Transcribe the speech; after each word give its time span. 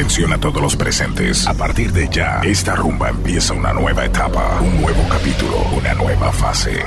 Atención 0.00 0.32
a 0.32 0.38
todos 0.38 0.62
los 0.62 0.76
presentes. 0.76 1.46
A 1.46 1.52
partir 1.52 1.92
de 1.92 2.08
ya, 2.08 2.40
esta 2.42 2.74
rumba 2.74 3.10
empieza 3.10 3.52
una 3.52 3.74
nueva 3.74 4.06
etapa, 4.06 4.58
un 4.62 4.80
nuevo 4.80 5.06
capítulo, 5.10 5.58
una 5.76 5.92
nueva 5.92 6.32
fase. 6.32 6.82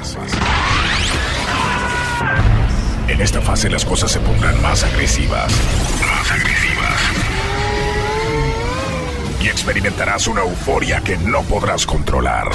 En 3.08 3.22
esta 3.22 3.40
fase 3.40 3.70
las 3.70 3.86
cosas 3.86 4.12
se 4.12 4.20
pondrán 4.20 4.60
más 4.64 4.84
agresivas. 4.84 5.54
Y 9.40 9.48
experimentarás 9.48 10.26
una 10.26 10.42
euforia 10.42 11.00
que 11.02 11.16
no 11.18 11.44
podrás 11.44 11.86
controlar. 11.86 12.50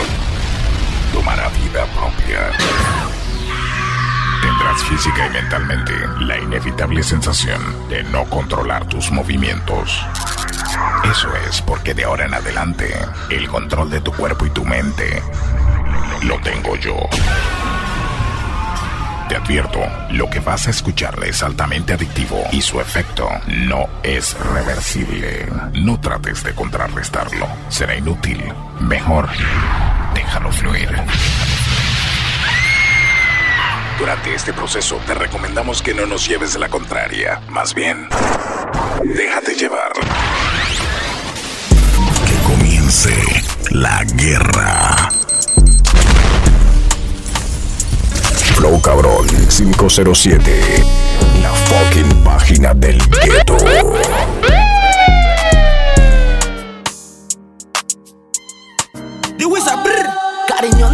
Tomará 1.12 1.50
vida 1.50 1.86
propia. 1.94 2.50
Tendrás 4.42 4.82
física 4.82 5.28
y 5.28 5.30
mentalmente 5.30 5.92
la 6.18 6.36
inevitable 6.36 7.04
sensación 7.04 7.60
de 7.88 8.02
no 8.02 8.24
controlar 8.24 8.88
tus 8.88 9.12
movimientos. 9.12 10.04
Eso 11.10 11.28
es 11.48 11.62
porque 11.62 11.94
de 11.94 12.04
ahora 12.04 12.26
en 12.26 12.34
adelante 12.34 12.94
el 13.30 13.48
control 13.48 13.90
de 13.90 14.00
tu 14.00 14.12
cuerpo 14.12 14.46
y 14.46 14.50
tu 14.50 14.64
mente 14.64 15.22
lo 16.22 16.38
tengo 16.40 16.76
yo. 16.76 16.96
Te 19.28 19.36
advierto, 19.36 19.80
lo 20.12 20.30
que 20.30 20.40
vas 20.40 20.68
a 20.68 20.70
escucharle 20.70 21.28
es 21.28 21.42
altamente 21.42 21.92
adictivo 21.92 22.44
y 22.50 22.62
su 22.62 22.80
efecto 22.80 23.28
no 23.46 23.86
es 24.02 24.34
reversible. 24.54 25.46
No 25.74 26.00
trates 26.00 26.42
de 26.44 26.54
contrarrestarlo, 26.54 27.46
será 27.68 27.94
inútil. 27.94 28.42
Mejor, 28.80 29.28
déjalo 30.14 30.50
fluir. 30.50 30.88
Durante 33.98 34.34
este 34.34 34.52
proceso 34.52 34.98
te 35.06 35.12
recomendamos 35.12 35.82
que 35.82 35.92
no 35.92 36.06
nos 36.06 36.26
lleves 36.26 36.56
la 36.56 36.68
contraria, 36.68 37.40
más 37.50 37.74
bien, 37.74 38.08
déjate 39.04 39.56
llevar. 39.56 39.92
La 43.70 44.02
guerra. 44.14 45.10
Flow 48.54 48.80
Cabrón 48.80 49.26
507. 49.26 50.84
La 51.42 51.50
fucking 51.50 52.24
página 52.24 52.72
del 52.72 52.98
ghetto. 53.22 53.58
Cariño, 59.38 59.97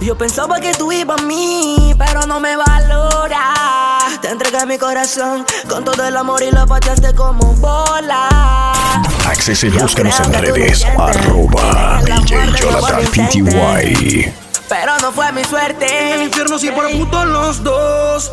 Yo 0.00 0.16
pensaba 0.16 0.60
que 0.60 0.72
tú 0.74 0.92
ibas 0.92 1.20
a 1.20 1.24
mí, 1.24 1.94
pero 1.98 2.26
no 2.26 2.38
me 2.40 2.56
valora. 2.56 3.98
Te 4.20 4.28
entregué 4.30 4.64
mi 4.66 4.78
corazón 4.78 5.44
con 5.68 5.84
todo 5.84 6.04
el 6.06 6.16
amor 6.16 6.42
y 6.42 6.50
lo 6.50 6.66
pateaste 6.66 7.14
como 7.14 7.52
bola. 7.54 8.28
Accese 9.26 9.68
y 9.68 9.70
búscanos 9.70 10.18
en 10.20 10.32
redes. 10.32 10.84
Arroba 10.84 12.00
DJ 12.04 12.52
Jonathan 12.60 13.04
PTY. 13.06 14.32
Pero 14.68 14.98
no 15.00 15.12
fue 15.12 15.32
mi 15.32 15.44
suerte. 15.44 15.86
En 15.86 16.20
el 16.20 16.22
infierno 16.24 16.58
sí 16.58 16.70
por 16.70 16.90
puto 16.90 17.24
los 17.24 17.62
dos. 17.62 18.32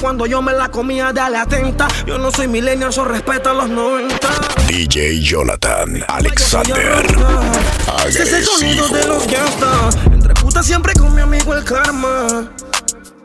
cuando 0.00 0.26
yo 0.26 0.40
me 0.42 0.52
la 0.52 0.68
comía 0.68 1.12
Dale 1.12 1.38
atenta, 1.38 1.88
yo 2.06 2.18
no 2.18 2.30
soy 2.30 2.46
millennial, 2.46 2.90
eso 2.90 3.04
respeta 3.04 3.52
los 3.52 3.68
90 3.68 4.28
DJ 4.68 5.20
Jonathan 5.20 6.04
Alexander. 6.08 7.04
Ese 8.06 8.22
es 8.22 8.32
el 8.32 8.44
sonido 8.44 8.84
Agresivo. 8.84 8.96
de 8.96 9.06
los 9.06 9.26
gastas. 9.26 9.96
Entre 10.06 10.34
putas 10.34 10.64
siempre 10.66 10.92
con 10.94 11.14
mi 11.14 11.20
amigo 11.22 11.54
el 11.54 11.64
karma. 11.64 12.50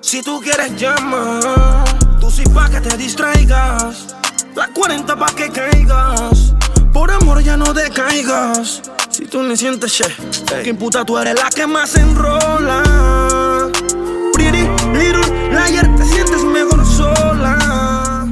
Si 0.02 0.22
tú 0.22 0.42
quieres 0.42 0.76
llama, 0.78 1.84
tú 2.20 2.30
sí 2.32 2.44
pa' 2.54 2.70
que 2.70 2.82
te 2.82 2.98
distraigas. 2.98 4.08
La 4.56 4.68
40 4.74 5.16
pa' 5.16 5.36
que 5.36 5.50
caigas. 5.50 6.54
Por 6.92 7.12
amor 7.12 7.42
ya 7.44 7.56
no 7.56 7.74
decaigas. 7.74 8.82
Si 9.10 9.26
tú 9.26 9.44
ni 9.44 9.56
sientes 9.56 9.94
che, 9.94 10.06
que 10.64 10.74
puta 10.74 11.06
tú 11.06 11.18
eres 11.18 11.36
la 11.36 11.50
que 11.50 11.68
más 11.68 11.96
enrola. 11.96 12.84
Pretty 15.68 15.82
little 15.82 15.92
liar, 15.92 15.96
te 15.98 16.06
sientes 16.06 16.44
mejor 16.44 16.86
sola. 16.86 18.28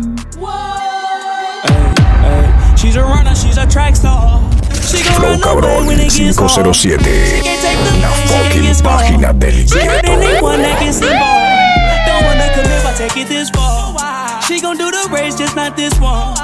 She's 2.77 2.95
a 2.95 3.03
runner, 3.03 3.35
she's 3.35 3.57
a 3.57 3.67
track 3.67 3.95
star. 3.95 4.41
She 4.85 5.03
gon' 5.03 5.13
Flow 5.15 5.29
run 5.29 5.41
away 5.41 5.41
Cabrón 5.41 5.87
when 5.87 5.99
it 5.99 6.13
gets 6.15 6.37
hard. 6.37 6.51
507. 6.51 7.03
She 7.03 7.41
can't 7.41 7.61
take 7.61 7.77
the 7.77 7.99
La 7.99 8.09
pain, 8.09 8.27
she 8.27 8.33
fucking 8.33 8.61
gets 8.63 8.79
scarred. 8.79 9.01
página 9.01 9.33
del 9.33 9.65
Better 9.65 10.01
than 10.07 10.19
ghetto. 10.19 10.27
anyone 10.31 10.61
that 10.61 10.79
can 10.79 10.93
see 10.93 11.09
ball. 11.09 12.05
Don't 12.05 12.23
wanna 12.25 12.47
commit, 12.53 12.83
but 12.83 12.95
take 12.95 13.17
it 13.17 13.27
this 13.27 13.49
far. 13.49 14.41
She 14.43 14.61
gon' 14.61 14.77
do 14.77 14.91
the 14.91 15.09
race, 15.11 15.35
just 15.35 15.55
not 15.55 15.75
this 15.75 15.93
one. 15.99 16.35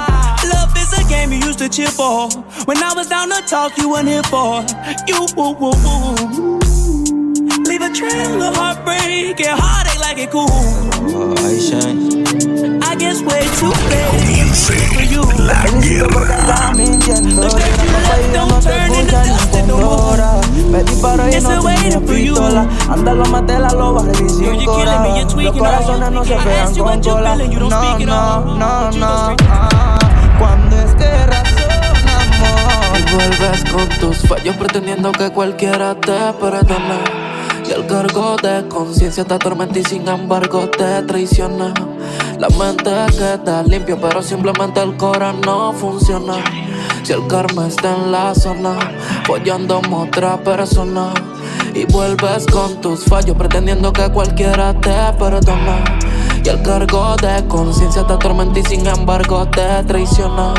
Love 0.44 0.76
is 0.76 0.92
a 0.98 1.04
game 1.08 1.32
you 1.32 1.38
used 1.38 1.58
to 1.60 1.68
cheer 1.68 1.88
for. 1.88 2.28
When 2.66 2.76
I 2.82 2.92
was 2.94 3.06
down 3.08 3.30
to 3.30 3.40
talk, 3.46 3.78
you 3.78 3.88
weren't 3.90 4.08
here 4.08 4.24
for. 4.24 4.64
You, 5.06 5.26
woo, 5.36 5.52
woo, 5.54 5.72
woo. 5.84 6.61
Leave 7.82 7.90
a 7.90 7.94
trail 7.94 8.42
of 8.42 8.54
heartbreak 8.54 9.40
and 9.40 9.58
heartache 9.58 9.98
like 9.98 10.18
it 10.18 10.30
cool. 10.30 10.46
I 12.80 12.94
guess 12.94 13.20
way 13.22 13.42
too 13.58 13.74
late 13.90 14.06
for 14.94 15.02
you. 15.02 15.22
la 15.42 15.64
guerra. 15.82 16.70
The 16.74 16.86
dirt 17.02 17.26
you 17.26 17.98
left 18.06 18.30
no 18.30 18.46
don't 18.46 18.62
turn 18.62 18.92
into 18.94 19.10
dust 19.10 19.50
con 19.50 19.66
no 19.66 19.76
more. 19.78 20.70
Me 20.70 20.84
disparo 20.84 21.28
y 21.28 21.40
no 21.40 21.58
you. 22.16 22.34
pistola. 22.34 22.68
Ándalo, 22.88 23.24
mate 23.24 23.58
la 23.58 23.70
loba, 23.70 24.02
you're 24.38 24.54
Los 24.54 25.34
tweaking 25.34 25.58
corazones 25.58 26.12
no 26.12 26.24
se 26.24 26.36
pegan 26.36 26.74
con 26.76 27.00
cola. 27.00 27.36
No, 27.36 27.98
no, 27.98 28.56
no, 28.56 28.90
no. 28.92 29.36
ah. 29.48 29.98
Cuando 30.38 30.76
es 30.78 30.94
que 30.94 31.26
razonamos 31.26 32.98
y 33.00 33.14
vuelves 33.14 33.64
con 33.72 33.88
tus 33.98 34.18
fallos 34.28 34.56
pretendiendo 34.56 35.10
que 35.10 35.30
cualquiera 35.30 35.96
te 35.96 36.32
perdone. 36.34 37.21
El 37.74 37.86
cargo 37.86 38.36
de 38.36 38.68
conciencia 38.68 39.24
te 39.24 39.32
atormenta 39.32 39.78
y 39.78 39.84
sin 39.84 40.06
embargo 40.06 40.68
te 40.68 41.02
traiciona. 41.04 41.72
La 42.38 42.48
mente 42.50 42.90
queda 43.12 43.62
limpia, 43.62 43.96
pero 43.98 44.22
simplemente 44.22 44.82
el 44.82 44.94
cora 44.98 45.32
no 45.32 45.72
funciona. 45.72 46.34
Si 47.02 47.14
el 47.14 47.26
karma 47.28 47.68
está 47.68 47.96
en 47.96 48.12
la 48.12 48.34
zona, 48.34 48.78
follando 49.24 49.80
a 49.82 49.96
otra 49.96 50.36
persona. 50.42 51.14
Y 51.74 51.86
vuelves 51.86 52.46
con 52.46 52.78
tus 52.82 53.04
fallos 53.04 53.36
pretendiendo 53.38 53.90
que 53.90 54.06
cualquiera 54.10 54.78
te 54.78 55.12
perdona. 55.18 55.82
Y 56.44 56.48
el 56.48 56.60
cargo 56.62 57.14
de 57.16 57.46
conciencia 57.46 58.04
te 58.04 58.14
atormenta 58.14 58.58
y 58.58 58.64
sin 58.64 58.86
embargo 58.86 59.46
te 59.46 59.84
traiciona. 59.84 60.52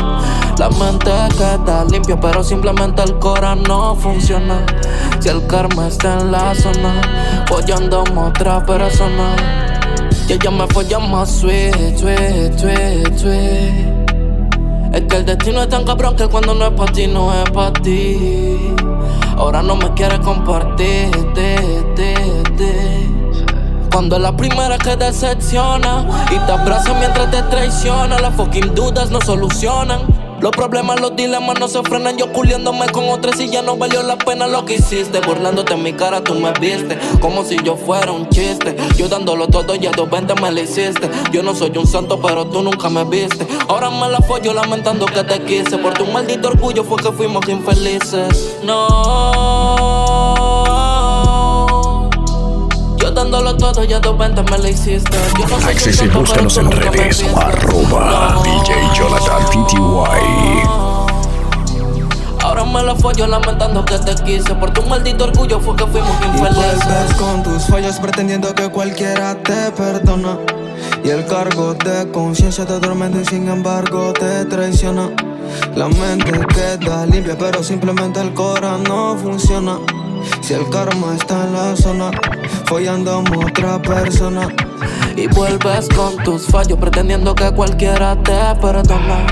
La 0.58 0.70
mente 0.70 1.10
queda 1.36 1.84
limpia, 1.84 2.18
pero 2.18 2.42
simplemente 2.42 3.02
el 3.02 3.18
cora 3.18 3.54
no 3.54 3.94
funciona. 3.94 4.64
Si 5.20 5.28
el 5.28 5.46
karma 5.46 5.88
está 5.88 6.20
en 6.20 6.32
la 6.32 6.54
zona, 6.54 7.02
follando 7.48 8.02
a 8.02 8.20
otra 8.28 8.64
persona. 8.64 9.36
Y 10.26 10.32
ella 10.32 10.50
me 10.50 10.66
folla 10.68 10.98
más 10.98 11.30
sweet, 11.30 11.98
sweet, 11.98 12.58
sweet, 12.58 13.18
sweet. 13.18 14.04
Es 14.94 15.02
que 15.02 15.16
el 15.16 15.26
destino 15.26 15.62
es 15.62 15.68
tan 15.68 15.84
cabrón 15.84 16.16
que 16.16 16.26
cuando 16.28 16.54
no 16.54 16.66
es 16.66 16.70
para 16.70 16.92
ti, 16.92 17.06
no 17.08 17.34
es 17.34 17.50
para 17.50 17.72
ti. 17.72 18.74
Ahora 19.36 19.60
no 19.62 19.76
me 19.76 19.92
quieres 19.92 20.20
compartir, 20.20 21.10
te, 21.34 21.56
te, 21.94 22.14
te. 22.56 23.03
Cuando 23.94 24.18
la 24.18 24.36
primera 24.36 24.76
que 24.76 24.96
decepciona 24.96 26.04
y 26.28 26.36
te 26.46 26.50
abraza 26.50 26.92
mientras 26.94 27.30
te 27.30 27.40
traiciona, 27.42 28.18
las 28.18 28.34
fucking 28.34 28.74
dudas 28.74 29.12
no 29.12 29.20
solucionan. 29.20 30.00
Los 30.40 30.50
problemas, 30.50 31.00
los 31.00 31.14
dilemas 31.14 31.60
no 31.60 31.68
se 31.68 31.80
frenan. 31.84 32.18
Yo 32.18 32.32
culiándome 32.32 32.86
con 32.88 33.08
otra 33.08 33.30
y 33.38 33.48
ya 33.48 33.62
no 33.62 33.76
valió 33.76 34.02
la 34.02 34.18
pena 34.18 34.48
lo 34.48 34.64
que 34.64 34.74
hiciste. 34.74 35.20
Burlándote 35.20 35.74
en 35.74 35.84
mi 35.84 35.92
cara, 35.92 36.24
tú 36.24 36.34
me 36.34 36.52
viste. 36.54 36.98
Como 37.20 37.44
si 37.44 37.56
yo 37.62 37.76
fuera 37.76 38.10
un 38.10 38.28
chiste. 38.30 38.76
Yo 38.96 39.08
dándolo 39.08 39.46
todo 39.46 39.76
y 39.76 39.86
a 39.86 39.92
dos 39.92 40.10
veinte 40.10 40.34
me 40.42 40.50
lo 40.50 40.60
hiciste. 40.60 41.08
Yo 41.30 41.44
no 41.44 41.54
soy 41.54 41.78
un 41.78 41.86
santo, 41.86 42.20
pero 42.20 42.46
tú 42.46 42.62
nunca 42.62 42.90
me 42.90 43.04
viste. 43.04 43.46
Ahora 43.68 43.90
me 43.90 44.08
la 44.08 44.18
follo 44.18 44.52
lamentando 44.52 45.06
que 45.06 45.22
te 45.22 45.40
quise. 45.44 45.78
Por 45.78 45.94
tu 45.94 46.04
maldito 46.06 46.48
orgullo 46.48 46.82
fue 46.82 46.96
que 46.96 47.12
fuimos 47.12 47.48
infelices. 47.48 48.56
No. 48.64 50.03
Dándolo 53.34 53.56
todo 53.56 53.84
y 53.84 53.92
a 53.92 54.00
dos 54.00 54.16
veinte 54.16 54.42
me 54.44 54.58
lo 54.58 54.68
hiciste. 54.68 55.16
Yo 55.38 55.48
no 55.48 55.56
Access 55.66 56.02
y 56.02 56.08
búscanos 56.08 56.56
en 56.56 56.70
redes. 56.70 57.24
Arroba 57.36 58.40
DJ 58.44 58.74
Jonathan 58.94 59.44
PTY. 59.50 60.62
Ahora 62.44 62.64
me 62.64 62.82
la 62.82 62.94
follo 62.94 63.26
lamentando 63.26 63.84
que 63.84 63.98
te 63.98 64.14
quise. 64.22 64.54
Por 64.54 64.70
tu 64.72 64.82
maldito 64.82 65.24
orgullo 65.24 65.58
fue 65.60 65.74
que 65.74 65.86
fuimos 65.86 66.10
Y 66.22 66.38
vuelves 66.38 66.74
infelices. 66.74 67.14
con 67.16 67.42
tus 67.42 67.64
fallos 67.64 67.96
pretendiendo 67.96 68.54
que 68.54 68.68
cualquiera 68.68 69.34
te 69.42 69.72
perdona. 69.72 70.38
Y 71.02 71.10
el 71.10 71.26
cargo 71.26 71.74
de 71.74 72.10
conciencia 72.12 72.64
te 72.64 72.74
atormenta 72.74 73.20
y 73.20 73.24
sin 73.24 73.48
embargo 73.48 74.12
te 74.12 74.44
traiciona. 74.44 75.10
La 75.74 75.88
mente 75.88 76.32
queda 76.54 77.06
limpia, 77.06 77.36
pero 77.36 77.62
simplemente 77.62 78.20
el 78.20 78.32
cora 78.32 78.78
no 78.78 79.16
funciona. 79.16 79.78
Si 80.40 80.54
el 80.54 80.68
karma 80.70 81.14
está 81.14 81.44
en 81.44 81.52
la 81.52 81.76
zona, 81.76 82.10
follando 82.66 83.12
a 83.12 83.18
otra 83.18 83.80
persona. 83.80 84.48
Y 85.16 85.26
vuelves 85.28 85.88
con 85.94 86.16
tus 86.24 86.46
fallos 86.46 86.78
pretendiendo 86.78 87.34
que 87.34 87.50
cualquiera 87.52 88.16
te 88.22 88.54
perdona. 88.60 89.26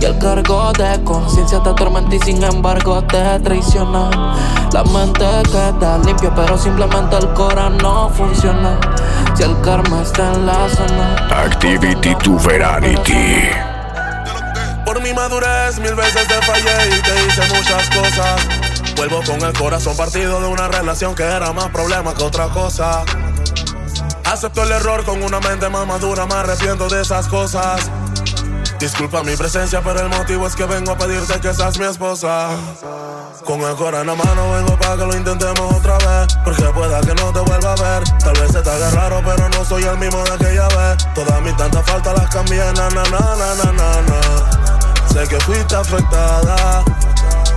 Y 0.00 0.04
el 0.04 0.16
cargo 0.18 0.72
de 0.72 1.02
conciencia 1.04 1.62
te 1.62 1.70
atormenta 1.70 2.14
y 2.14 2.20
sin 2.20 2.42
embargo 2.42 3.02
te 3.02 3.38
traiciona. 3.40 4.10
La 4.72 4.84
mente 4.84 5.26
queda 5.50 5.98
limpia, 5.98 6.34
pero 6.34 6.56
simplemente 6.56 7.16
el 7.16 7.28
cora 7.34 7.68
no 7.68 8.08
funciona. 8.10 8.78
Si 9.34 9.42
el 9.42 9.60
karma 9.60 10.02
está 10.02 10.32
en 10.34 10.46
la 10.46 10.68
zona. 10.68 11.16
Activity 11.30 12.14
to 12.22 12.38
Verarity. 12.38 13.50
Por 14.84 15.02
mi 15.02 15.12
madurez 15.12 15.78
mil 15.80 15.94
veces 15.94 16.26
te 16.26 16.34
fallé 16.34 16.88
y 16.88 17.02
te 17.02 17.26
hice 17.26 17.54
muchas 17.54 17.88
cosas. 17.90 18.77
Vuelvo 18.98 19.22
con 19.24 19.40
el 19.42 19.52
corazón 19.52 19.96
partido 19.96 20.40
de 20.40 20.48
una 20.48 20.66
relación 20.66 21.14
que 21.14 21.22
era 21.22 21.52
más 21.52 21.68
problema 21.68 22.14
que 22.14 22.24
otra 22.24 22.48
cosa. 22.48 23.04
Acepto 24.24 24.64
el 24.64 24.72
error 24.72 25.04
con 25.04 25.22
una 25.22 25.38
mente 25.38 25.68
más 25.68 25.86
madura, 25.86 26.26
me 26.26 26.34
arrepiento 26.34 26.88
de 26.88 27.02
esas 27.02 27.28
cosas. 27.28 27.88
Disculpa 28.80 29.22
mi 29.22 29.36
presencia, 29.36 29.80
pero 29.82 30.00
el 30.00 30.08
motivo 30.08 30.48
es 30.48 30.56
que 30.56 30.64
vengo 30.64 30.90
a 30.90 30.98
pedirte 30.98 31.38
que 31.38 31.54
seas 31.54 31.78
mi 31.78 31.84
esposa. 31.84 32.48
Con 33.44 33.60
el 33.60 33.76
corazón 33.76 34.08
en 34.08 34.18
la 34.18 34.24
mano 34.24 34.52
vengo 34.54 34.76
para 34.76 34.96
que 34.96 35.06
lo 35.06 35.16
intentemos 35.16 35.74
otra 35.74 35.96
vez. 35.98 36.36
Porque 36.44 36.64
pueda 36.64 37.00
que 37.00 37.14
no 37.14 37.32
te 37.32 37.38
vuelva 37.38 37.74
a 37.74 37.76
ver. 37.76 38.02
Tal 38.18 38.32
vez 38.32 38.50
se 38.50 38.60
te 38.62 38.70
haga 38.70 38.90
raro, 38.90 39.22
pero 39.24 39.48
no 39.48 39.64
soy 39.64 39.84
el 39.84 39.96
mismo 39.96 40.24
de 40.24 40.32
aquella 40.32 40.66
vez. 40.66 41.06
Todas 41.14 41.40
mis 41.42 41.56
tantas 41.56 41.86
faltas 41.86 42.18
las 42.18 42.34
cambié, 42.34 42.64
na 42.74 42.90
na 42.90 43.04
na 43.04 43.36
na 43.36 43.72
na 43.72 44.02
na. 44.02 44.68
Sé 45.12 45.26
que 45.28 45.40
fuiste 45.40 45.74
afectada, 45.74 46.84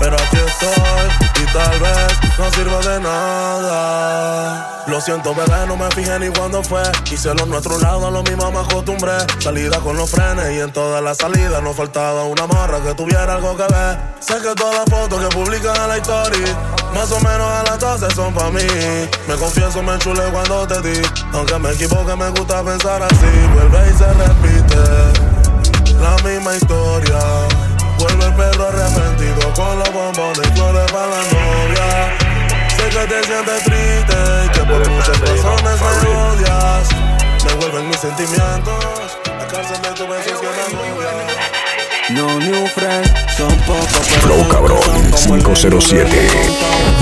pero 0.01 0.15
aquí 0.15 0.37
estoy 0.37 1.43
y 1.43 1.45
tal 1.53 1.79
vez 1.79 2.39
no 2.39 2.51
sirva 2.51 2.79
de 2.79 2.99
nada. 3.01 4.83
Lo 4.87 4.99
siento, 4.99 5.35
bebé, 5.35 5.67
no 5.67 5.77
me 5.77 5.89
fijé 5.91 6.17
ni 6.17 6.29
cuándo 6.29 6.63
fue. 6.63 6.81
Hice 7.11 7.33
lo 7.35 7.45
nuestro 7.45 7.77
lado, 7.77 8.09
lo 8.09 8.23
mismo 8.23 8.51
me 8.51 8.59
acostumbré. 8.59 9.13
Salida 9.39 9.79
con 9.79 9.95
los 9.95 10.09
frenes 10.09 10.57
y 10.57 10.59
en 10.59 10.73
todas 10.73 11.03
las 11.03 11.17
salidas 11.17 11.61
nos 11.61 11.75
faltaba 11.75 12.23
una 12.23 12.47
morra 12.47 12.79
que 12.81 12.95
tuviera 12.95 13.35
algo 13.35 13.55
que 13.55 13.63
ver. 13.63 13.99
Sé 14.19 14.37
que 14.41 14.55
todas 14.55 14.75
las 14.75 14.89
fotos 14.89 15.23
que 15.23 15.35
publican 15.35 15.75
en 15.75 15.87
la 15.87 15.97
historia, 15.99 16.57
más 16.95 17.11
o 17.11 17.19
menos 17.19 17.47
a 17.47 17.63
las 17.63 17.79
12 17.79 18.15
son 18.15 18.33
pa' 18.33 18.49
mí. 18.49 18.65
Me 19.27 19.35
confieso, 19.35 19.83
me 19.83 19.93
enchulé 19.93 20.23
cuando 20.31 20.67
te 20.67 20.81
di. 20.81 21.01
Aunque 21.33 21.59
me 21.59 21.71
equivoque, 21.73 22.15
me 22.15 22.29
gusta 22.29 22.63
pensar 22.63 23.03
así. 23.03 23.31
Vuelve 23.53 23.87
y 23.87 23.97
se 23.97 24.07
repite 24.13 24.81
la 26.01 26.15
misma 26.27 26.55
historia. 26.55 27.19
Vuelve 27.99 28.25
el 28.25 28.33
perro 28.33 28.67
arrepentido 28.67 29.20
con 29.55 29.79
los 29.79 29.93
bombones 29.93 30.39
y 30.47 30.51
flores 30.55 30.91
para 30.91 31.07
la 31.07 31.21
novia. 31.31 32.17
Sé 32.69 32.89
que 32.89 33.07
te 33.07 33.23
sientes 33.23 33.63
triste 33.63 34.17
y 34.45 34.49
que 34.49 34.59
por 34.61 34.89
muchas 34.89 35.19
razones 35.19 35.81
me 35.81 36.09
odias. 36.17 36.89
Me 37.45 37.53
vuelven 37.55 37.87
mis 37.89 37.97
sentimientos. 37.97 39.17
La 39.25 39.47
cárcel 39.47 39.81
de 39.81 39.89
tu 39.89 40.07
beso 40.07 40.29
es 40.29 40.39
que 40.39 40.75
me 40.75 40.89
agobia. 40.89 41.11
No 42.09 42.39
new 42.39 42.67
friends, 42.67 43.09
son 43.37 43.55
pocos 43.59 44.07
Flow 44.21 44.45
Cabrón 44.49 44.81
son 45.15 45.41
como 45.41 45.55
el 45.55 45.61
507. 45.61 46.29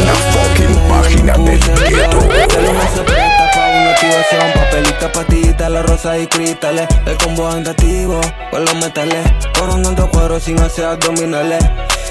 La 0.06 0.13
fucking 0.13 0.75
página 0.88 1.34
del 1.34 1.60
gueto. 1.90 2.19
Papelita, 4.54 5.12
patita, 5.12 5.69
la 5.69 5.81
rosa 5.81 6.18
y 6.18 6.28
cristales 6.28 6.88
El 7.06 7.18
combo 7.18 7.50
andativo 7.50 8.22
con 8.50 8.63
los 8.63 8.75
metales 8.75 9.25
Coronando 9.57 10.10
cuero 10.10 10.40
sin 10.40 10.60
hacer 10.62 10.86
abdominales 10.86 11.63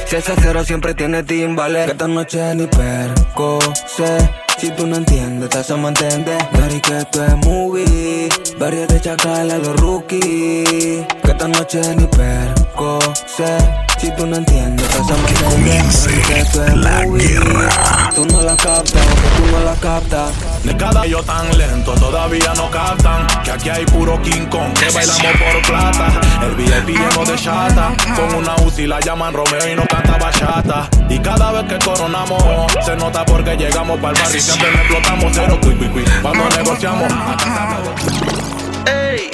Si 0.08 0.16
es 0.16 0.24
cero 0.40 0.64
siempre 0.64 0.94
tiene 0.94 1.22
timbales 1.22 1.84
Que 1.84 1.92
esta 1.92 2.08
noche 2.08 2.54
ni 2.54 2.66
perco 2.66 3.58
sé. 3.86 4.16
Si 4.56 4.70
tú 4.70 4.86
no 4.86 4.96
entiendes, 4.96 5.50
te 5.50 5.58
hacemos 5.58 5.90
entender 5.90 6.38
Dari 6.50 6.80
que 6.80 6.96
esto 6.96 7.22
es 7.22 7.36
movie. 7.36 8.28
Varias 8.58 8.88
de 8.88 9.00
chacal 9.02 9.50
a 9.50 9.58
los 9.58 9.78
rookies 9.78 11.06
Que 11.22 11.30
esta 11.30 11.48
noche 11.48 11.80
ni 11.94 12.06
perco 12.06 12.98
sé 13.26 13.87
Si 13.98 14.08
tú 14.12 14.26
no 14.26 14.36
entiendes, 14.36 14.86
comience 15.50 16.08
Dari 16.08 16.22
que 16.22 16.40
es 16.40 16.56
la 16.76 17.04
guerra. 17.04 18.10
Tú 18.14 18.24
no 18.26 18.42
la 18.42 18.56
captas, 18.56 19.06
tú 19.36 19.46
no 19.50 19.64
la 19.64 19.74
captas. 19.74 20.30
De 20.62 20.76
cada 20.76 21.04
yo 21.04 21.20
tan 21.24 21.56
lento, 21.58 21.94
todavía 21.94 22.52
no 22.54 22.70
captan 22.70 23.26
Que 23.42 23.50
aquí 23.50 23.68
hay 23.70 23.84
puro 23.86 24.20
King 24.22 24.46
Kong, 24.50 24.72
que 24.74 24.90
bailamos 24.90 25.22
por 25.32 25.62
plata. 25.68 26.20
El 26.42 26.54
VIP 26.54 26.96
lleno 26.96 27.24
de 27.24 27.36
chata 27.36 27.92
Con 28.14 28.34
una 28.36 28.54
UCI 28.64 28.86
la 28.86 29.00
llaman 29.00 29.34
Romeo 29.34 29.72
y 29.72 29.74
no 29.74 29.84
canta 29.86 30.16
bachata. 30.16 30.88
Y 31.08 31.18
cada 31.18 31.50
vez 31.50 31.64
que 31.64 31.84
coronamos 31.84 32.42
Se 32.84 32.94
nota 32.94 33.24
porque 33.24 33.56
llegamos 33.56 33.98
para 33.98 34.16
el 34.16 34.22
barrio 34.22 34.38
y 34.38 34.40
Siempre 34.40 34.68
explotamos. 34.68 35.32
Cero 35.34 35.58
cui, 35.60 35.74
cui, 35.74 35.88
cui. 35.88 36.04
Cuando 36.22 36.48
negociamos 36.50 37.12
Ey, 38.86 39.30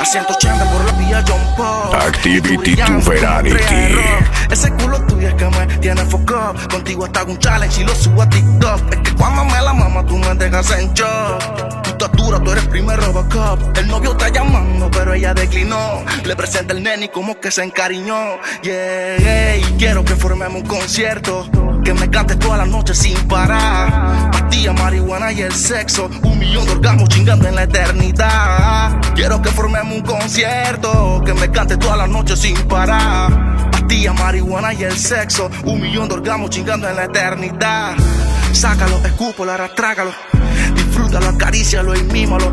a 0.00 0.04
180 0.04 0.64
por 0.72 0.84
la 0.84 0.92
vía 0.92 1.24
John 1.26 1.40
Paul. 1.56 1.94
Activity 2.00 2.56
Tú 2.56 2.62
y 2.62 2.74
to 2.76 2.76
Yankee, 2.76 3.08
Verarity. 3.10 3.52
un 3.52 3.66
tren 3.66 3.94
rock. 3.96 4.52
Ese 4.52 4.70
culo 4.72 5.00
tuyo 5.06 5.28
es 5.28 5.34
que 5.34 5.44
me 5.46 5.66
tiene 5.78 6.04
foco. 6.04 6.54
Contigo 6.70 7.04
hasta 7.04 7.24
un 7.24 7.38
challenge 7.38 7.80
y 7.80 7.84
lo 7.84 7.94
subo 7.94 8.22
a 8.22 8.28
TikTok. 8.28 8.92
Es 8.94 9.00
que 9.00 9.14
cuando 9.16 9.44
me 9.44 9.60
la 9.60 9.72
mama 9.72 10.04
tú 10.06 10.16
me 10.18 10.34
dejas 10.34 10.70
en 10.78 10.92
shock. 10.94 11.82
Tu 11.82 11.90
estatura, 11.90 12.38
tú 12.40 12.52
eres 12.52 12.66
primer 12.66 13.00
Robocop. 13.00 13.76
El 13.76 13.88
novio 13.88 14.12
está 14.12 14.28
llamando, 14.28 14.90
pero 14.90 15.14
ella 15.14 15.34
declinó. 15.34 16.04
Le 16.24 16.36
presenta 16.36 16.72
el 16.74 16.82
nene 16.82 17.06
y 17.06 17.08
como 17.08 17.38
que 17.40 17.50
se 17.50 17.64
encariñó. 17.64 18.38
Yeah, 18.62 19.56
y 19.56 19.62
quiero 19.78 20.04
que 20.04 20.14
formemos 20.14 20.62
un 20.62 20.68
concierto. 20.68 21.48
Que 21.86 21.94
me 21.94 22.10
cantes 22.10 22.36
toda 22.40 22.56
la 22.56 22.66
noche 22.66 22.96
sin 22.96 23.16
parar. 23.28 24.32
Pastilla, 24.32 24.72
marihuana 24.72 25.30
y 25.30 25.42
el 25.42 25.52
sexo. 25.52 26.10
Un 26.24 26.36
millón 26.36 26.64
de 26.64 26.72
orgasmos 26.72 27.08
chingando 27.08 27.46
en 27.46 27.54
la 27.54 27.62
eternidad. 27.62 29.00
Quiero 29.14 29.40
que 29.40 29.50
formemos 29.50 29.94
un 29.94 30.02
concierto. 30.02 31.22
Que 31.24 31.32
me 31.32 31.48
cantes 31.52 31.78
toda 31.78 31.96
la 31.96 32.08
noche 32.08 32.36
sin 32.36 32.56
parar. 32.66 33.70
Pastilla, 33.70 34.12
marihuana 34.14 34.74
y 34.74 34.82
el 34.82 34.98
sexo. 34.98 35.48
Un 35.62 35.80
millón 35.80 36.08
de 36.08 36.14
orgasmos 36.14 36.50
chingando 36.50 36.88
en 36.88 36.96
la 36.96 37.04
eternidad. 37.04 37.94
Sácalo, 38.50 38.96
escúpalo, 39.04 39.52
arrastrágalo. 39.52 40.10
Disfrútalo, 40.74 41.28
acarícialo 41.28 41.94
y 41.94 42.02
mímalo. 42.02 42.52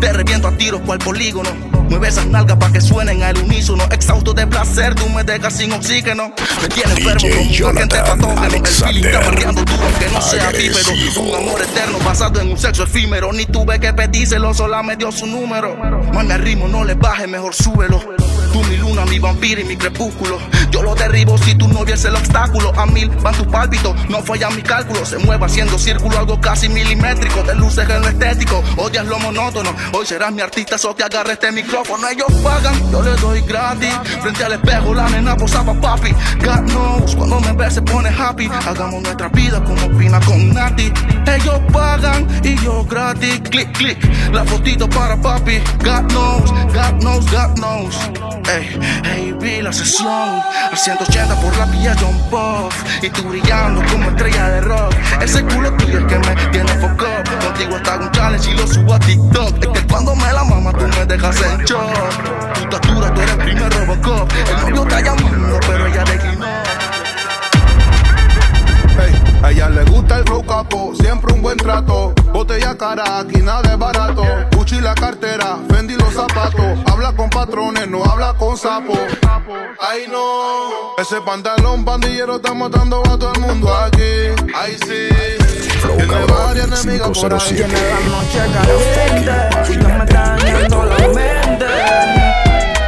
Te 0.00 0.12
reviento 0.12 0.48
a 0.48 0.52
tiros 0.52 0.80
cual 0.82 0.98
polígono. 0.98 1.50
Mueve 1.88 2.08
esas 2.08 2.26
nalgas 2.26 2.56
pa' 2.56 2.72
que 2.72 2.80
suenen 2.80 3.22
al 3.22 3.38
unísono. 3.38 3.84
Exhausto 3.92 4.34
de 4.34 4.46
placer, 4.46 4.94
tú 4.94 5.08
me 5.08 5.22
dejas 5.22 5.54
sin 5.56 5.72
oxígeno. 5.72 6.32
Me 6.60 6.68
tienes 6.68 6.98
enfermo 6.98 7.28
como 7.36 7.50
Jonathan 7.50 8.04
patógeno. 8.18 8.56
El 8.56 8.66
feeling 8.66 9.04
está 9.04 9.20
marcando 9.20 9.64
duro 9.64 9.82
aunque 9.84 10.08
no 10.12 10.20
sea 10.20 10.48
Agresivo. 10.48 10.92
bípedo. 10.92 11.22
Un 11.22 11.34
amor 11.48 11.62
eterno 11.62 11.98
basado 12.04 12.40
en 12.40 12.50
un 12.50 12.58
sexo 12.58 12.82
efímero. 12.82 13.32
Ni 13.32 13.46
tuve 13.46 13.78
que 13.78 13.92
pedírselo, 13.92 14.52
sola 14.52 14.82
me 14.82 14.96
dio 14.96 15.12
su 15.12 15.26
número. 15.26 15.76
Mami 16.12 16.32
al 16.32 16.40
ritmo, 16.42 16.66
no 16.68 16.84
le 16.84 16.94
baje, 16.94 17.26
mejor 17.26 17.54
súbelo. 17.54 18.00
Tú 18.52 18.62
mi 18.64 18.76
luna, 18.78 19.04
mi 19.06 19.18
vampiro 19.18 19.60
y 19.60 19.64
mi 19.64 19.76
crepúsculo. 19.76 20.38
Yo 20.70 20.82
lo 20.82 20.94
derribo 20.94 21.36
si 21.38 21.54
tu 21.54 21.68
novia 21.68 21.94
es 21.94 22.04
el 22.04 22.14
obstáculo. 22.16 22.72
A 22.76 22.86
mil 22.86 23.08
van 23.08 23.34
tus 23.34 23.46
pálpitos, 23.46 23.94
no 24.08 24.22
falla 24.22 24.50
mi 24.50 24.62
cálculo. 24.62 25.04
Se 25.04 25.18
mueve 25.18 25.44
haciendo 25.44 25.78
círculo, 25.78 26.18
algo 26.18 26.40
casi 26.40 26.68
milimétrico. 26.68 27.42
De 27.42 27.54
luces 27.54 27.88
en 27.88 28.00
lo 28.00 28.08
estético, 28.08 28.62
odias 28.76 29.06
lo 29.06 29.18
monótono. 29.18 29.74
Hoy 29.92 30.04
serás 30.04 30.32
mi 30.32 30.42
artista, 30.42 30.76
so 30.78 30.94
que 30.94 31.04
agarre 31.04 31.34
este 31.34 31.52
micrófono. 31.52 32.08
Ellos 32.08 32.26
pagan, 32.42 32.74
yo 32.90 33.02
les 33.02 33.20
doy 33.20 33.40
gratis. 33.42 33.94
Frente 34.20 34.44
al 34.44 34.52
espejo, 34.52 34.94
la 34.94 35.08
nena 35.08 35.36
posaba 35.36 35.74
papi. 35.74 36.12
God 36.44 36.70
knows, 36.70 37.16
cuando 37.16 37.40
me 37.40 37.52
ve 37.52 37.70
se 37.70 37.82
pone 37.82 38.08
happy. 38.08 38.48
Hagamos 38.66 39.02
nuestra 39.02 39.28
vida 39.28 39.62
como 39.64 39.88
Pina 39.98 40.20
con 40.20 40.52
Nati. 40.52 40.92
Ellos 41.26 41.60
pagan 41.72 42.26
y 42.42 42.56
yo 42.62 42.84
gratis. 42.84 43.40
Click, 43.50 43.72
click, 43.72 44.32
la 44.32 44.44
fotito 44.44 44.88
para 44.88 45.16
papi. 45.20 45.58
God 45.82 46.10
knows, 46.10 46.50
God 46.72 47.00
knows, 47.00 47.26
God 47.30 47.54
knows. 47.56 47.96
Hey, 48.46 48.78
hey, 49.04 49.34
vi 49.40 49.62
la 49.62 49.72
sesión. 49.72 50.40
Al 50.70 50.76
180 50.76 51.34
por 51.40 51.56
la 51.56 51.66
vía 51.66 51.96
John 52.00 52.16
Puff. 52.30 52.74
Y 53.02 53.10
tú 53.10 53.22
brillando 53.22 53.82
como 53.90 54.10
estrella 54.10 54.48
de 54.48 54.60
rock. 54.60 54.94
Ese 55.20 55.42
culo 55.44 55.72
tuyo 55.72 55.98
es 55.98 56.04
que 56.04 56.18
me 56.18 56.34
tiene 56.52 56.72
foco. 56.74 57.06
Contigo 57.44 57.76
está 57.76 57.96
un 57.96 58.10
challenge 58.12 58.50
y 58.50 58.54
lo 58.54 58.66
subo 58.66 58.94
a 58.94 58.98
TikTok. 59.00 59.45
Me 61.56 61.64
dejas 61.64 61.80
en 61.80 62.20
shock. 62.20 62.54
Tu 62.54 62.60
estatura, 62.60 63.14
tú 63.14 63.20
eres 63.20 63.36
primer 63.36 63.72
Robocop. 63.72 64.32
El 64.32 64.60
novio 64.60 64.82
está 64.82 65.00
llamando, 65.00 65.60
pero 65.66 65.86
ella 65.86 66.04
declinó. 66.04 66.46
Hey, 68.98 69.40
a 69.42 69.50
ella 69.50 69.68
le 69.68 69.84
gusta 69.84 70.18
el 70.18 70.24
flow 70.24 70.44
capo, 70.44 70.94
siempre 70.94 71.34
un 71.34 71.42
buen 71.42 71.56
trato. 71.56 72.14
Botella 72.32 72.76
cara, 72.76 73.18
aquí 73.20 73.42
nada 73.42 73.72
es 73.72 73.78
barato. 73.78 74.22
Gucci 74.56 74.80
la 74.80 74.94
cartera, 74.94 75.58
Fendi 75.68 75.94
los 75.94 76.14
zapatos. 76.14 76.78
Habla 76.86 77.14
con 77.14 77.28
patrones, 77.30 77.88
no 77.88 78.04
habla 78.04 78.34
con 78.34 78.56
sapos. 78.56 78.98
Ay 79.80 80.06
no, 80.10 80.96
ese 80.98 81.20
pantalón 81.20 81.84
pandillero 81.84 82.36
está 82.36 82.54
matando 82.54 83.02
a 83.06 83.18
todo 83.18 83.32
el 83.34 83.40
mundo 83.40 83.74
aquí. 83.74 84.32
Ay 84.54 84.76
sí. 84.86 85.45
Flow 85.86 86.08
cabrón, 86.08 86.46
varias 86.46 86.84
enemigas 86.84 87.18
por 87.18 87.32
ahí. 87.32 87.40
507. 87.40 87.64
Tiene 87.64 87.80
la 87.88 88.00
noche 88.10 88.40
caliente 88.54 89.72
y 89.72 89.76
me 89.78 90.04
está 90.04 90.22
dañando 90.36 90.78
la 90.84 90.98
mente. 91.08 91.66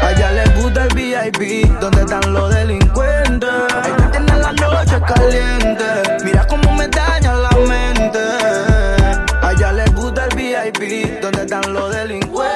A 0.02 0.12
ella 0.12 0.28
le 0.32 0.44
gusta 0.60 0.80
el 0.84 0.94
VIP, 0.94 1.40
donde 1.80 2.00
están 2.00 2.32
los 2.32 2.54
delincuentes. 2.54 3.50
Ella 3.84 4.10
tiene 4.10 4.36
la 4.38 4.52
noche 4.52 5.00
caliente, 5.06 5.84
mira 6.24 6.46
cómo 6.46 6.74
me 6.74 6.88
daña 6.88 7.34
la 7.34 7.50
mente. 7.50 8.18
A 9.42 9.52
ella 9.52 9.72
le 9.72 9.84
gusta 9.92 10.26
el 10.26 10.36
VIP, 10.36 11.20
donde 11.20 11.42
están 11.42 11.72
los 11.72 11.94
delincuentes. 11.94 12.48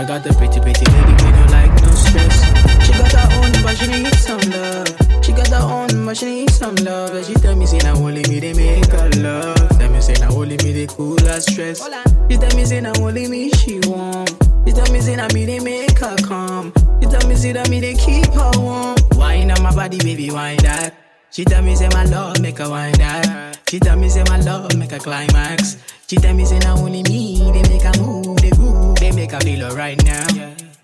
I 0.00 0.04
got 0.04 0.24
the 0.24 0.32
pretty, 0.34 0.58
pretty 0.60 0.84
lady 0.90 1.12
with 1.12 1.36
you 1.38 1.46
like 1.52 1.72
no 1.82 1.90
stress. 1.92 2.42
She 2.84 2.92
got 2.92 3.12
her 3.12 3.28
own, 3.38 3.52
but 3.62 3.76
she 3.76 3.86
need 3.86 4.14
some 4.14 4.40
love. 4.50 4.88
She 5.22 5.32
got 5.32 5.48
her 5.48 5.62
own, 5.62 5.91
but 6.06 6.16
she 6.16 6.26
need 6.26 6.50
some 6.50 6.74
love. 6.76 7.14
And 7.14 7.24
she 7.26 7.34
tell 7.34 7.56
me, 7.56 7.66
say, 7.66 7.78
now 7.78 7.96
only 7.96 8.22
me, 8.28 8.40
they 8.40 8.52
make 8.54 8.86
her 8.86 9.08
love. 9.18 9.56
Tell 9.78 9.90
me, 9.90 10.00
say, 10.00 10.14
now 10.14 10.32
only 10.34 10.56
me, 10.58 10.72
they 10.72 10.86
cool 10.86 11.18
her 11.20 11.40
stress. 11.40 11.82
She 12.30 12.36
tell 12.36 12.56
me, 12.56 12.64
say, 12.64 12.80
now 12.80 12.92
only 13.00 13.28
me, 13.28 13.50
she 13.50 13.80
warm. 13.86 14.26
She 14.66 14.72
tell 14.72 14.90
me, 14.92 15.00
say, 15.00 15.16
now 15.16 15.28
me, 15.34 15.44
they 15.46 15.60
make 15.60 15.98
her 15.98 16.16
calm. 16.26 16.72
She 17.00 17.08
tell 17.08 17.28
me, 17.28 17.34
say, 17.34 17.52
that 17.52 17.68
me, 17.68 17.80
they 17.80 17.94
keep 17.94 18.26
her 18.32 18.50
warm. 18.56 18.96
Wine 19.12 19.50
on 19.50 19.62
my 19.62 19.74
body, 19.74 19.98
baby, 19.98 20.30
wine 20.30 20.58
that. 20.58 20.94
She 21.30 21.44
tell 21.44 21.62
me, 21.62 21.74
say, 21.76 21.88
my 21.88 22.04
love, 22.04 22.40
make 22.40 22.58
her 22.58 22.68
wine 22.68 22.92
that. 22.94 23.58
She 23.68 23.78
tell 23.80 23.96
me, 23.96 24.08
say, 24.08 24.22
my 24.28 24.38
love, 24.40 24.76
make 24.76 24.90
her 24.90 24.98
climax. 24.98 25.78
She 26.06 26.16
tell 26.16 26.34
me, 26.34 26.44
say, 26.44 26.58
now 26.58 26.76
only 26.76 27.02
me, 27.04 27.38
they 27.52 27.62
make 27.70 27.82
her 27.82 27.98
move, 28.02 28.36
they 28.36 28.50
groove, 28.50 28.96
they 28.96 29.12
make 29.12 29.32
her 29.32 29.40
feel 29.40 29.64
alright 29.64 30.02
now. 30.04 30.26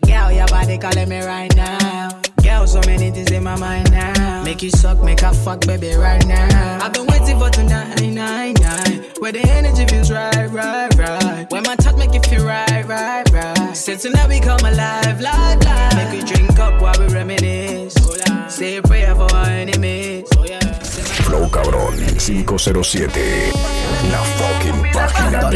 Girl, 0.07 0.33
your 0.33 0.47
body 0.47 0.79
calling 0.79 1.09
me 1.09 1.21
right 1.21 1.55
now. 1.55 2.23
Girl, 2.49 2.67
so 2.67 2.81
many 2.87 3.11
things 3.11 3.31
in 3.31 3.45
my 3.45 3.57
mind 3.57 3.91
now. 3.91 4.43
Make 4.43 4.63
you 4.63 4.71
suck, 4.71 5.03
make 5.05 5.21
her 5.21 5.35
fuck, 5.35 5.61
baby, 5.67 5.93
right 5.95 6.25
now. 6.27 6.79
I've 6.83 6.95
been 6.95 7.07
waiting 7.07 7.39
for 7.39 7.51
tonight, 7.51 8.01
night, 8.01 8.59
night. 8.61 9.19
Where 9.19 9.33
the 9.33 9.43
energy 9.51 9.85
feels 9.85 10.11
right, 10.11 10.49
right, 10.51 10.95
right. 10.97 11.47
When 11.51 11.63
my 11.65 11.77
touch 11.77 11.97
make 11.97 12.15
you 12.15 12.21
feel 12.23 12.47
right, 12.47 12.87
right, 12.87 13.31
right. 13.33 13.77
Since 13.77 14.01
tonight 14.03 14.31
we 14.31 14.41
come 14.41 14.61
alive, 14.61 15.21
live, 15.21 15.63
live. 15.63 15.97
Make 15.97 16.13
we 16.13 16.27
drink 16.27 16.59
up 16.59 16.81
while 16.81 16.95
we 16.99 17.13
reminisce. 17.13 17.93
Say 18.49 18.77
a 18.77 18.83
prayer 18.83 19.15
for 19.15 19.31
our 19.35 19.45
enemies. 19.45 20.27
Oh 20.39 20.45
yeah. 20.45 20.59
Flow 21.29 21.51
cabrón 21.51 21.99
507. 22.19 23.53
La 24.11 24.23
fucking 24.25 24.91
página 24.91 25.51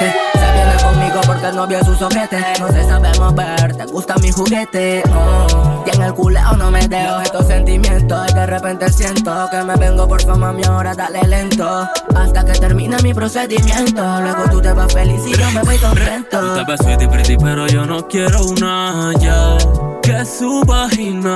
Dos 0.00 0.37
Se 0.38 0.52
viene 0.52 0.82
conmigo 0.82 1.20
porque 1.26 1.46
el 1.46 1.56
novio 1.56 1.78
es 1.78 1.86
su 1.86 1.94
soquete. 1.94 2.44
No 2.60 2.68
se 2.68 2.84
sabe 2.84 3.10
mover, 3.18 3.76
te 3.76 3.84
gusta 3.86 4.16
mi 4.18 4.30
juguete. 4.30 5.02
Oh. 5.14 5.84
Y 5.86 5.96
en 5.96 6.02
el 6.02 6.14
culeo 6.14 6.52
no 6.56 6.70
me 6.70 6.86
dejo 6.86 7.20
estos 7.20 7.46
sentimientos. 7.46 8.30
Y 8.30 8.34
de 8.34 8.46
repente 8.46 8.90
siento 8.90 9.48
que 9.50 9.62
me 9.62 9.76
vengo 9.76 10.06
por 10.06 10.22
fama, 10.22 10.52
mi 10.52 10.64
ahora 10.64 10.94
dale 10.94 11.22
lento. 11.26 11.88
Hasta 12.14 12.44
que 12.44 12.52
termine 12.52 12.96
mi 13.02 13.14
procedimiento. 13.14 14.02
Luego 14.20 14.44
tú 14.50 14.60
te 14.60 14.72
vas 14.72 14.92
feliz 14.92 15.20
y 15.26 15.36
yo 15.36 15.50
me 15.50 15.62
voy 15.62 15.78
contento. 15.78 16.40
Tú 16.40 16.54
te 16.54 16.64
ves 16.64 16.80
sweetie 16.80 17.08
pretty, 17.08 17.36
pero 17.36 17.66
yo 17.66 17.84
no 17.84 18.06
quiero 18.06 18.44
una 18.44 19.12
ya. 19.18 19.56
Que 20.02 20.24
su 20.24 20.62
vagina 20.66 21.34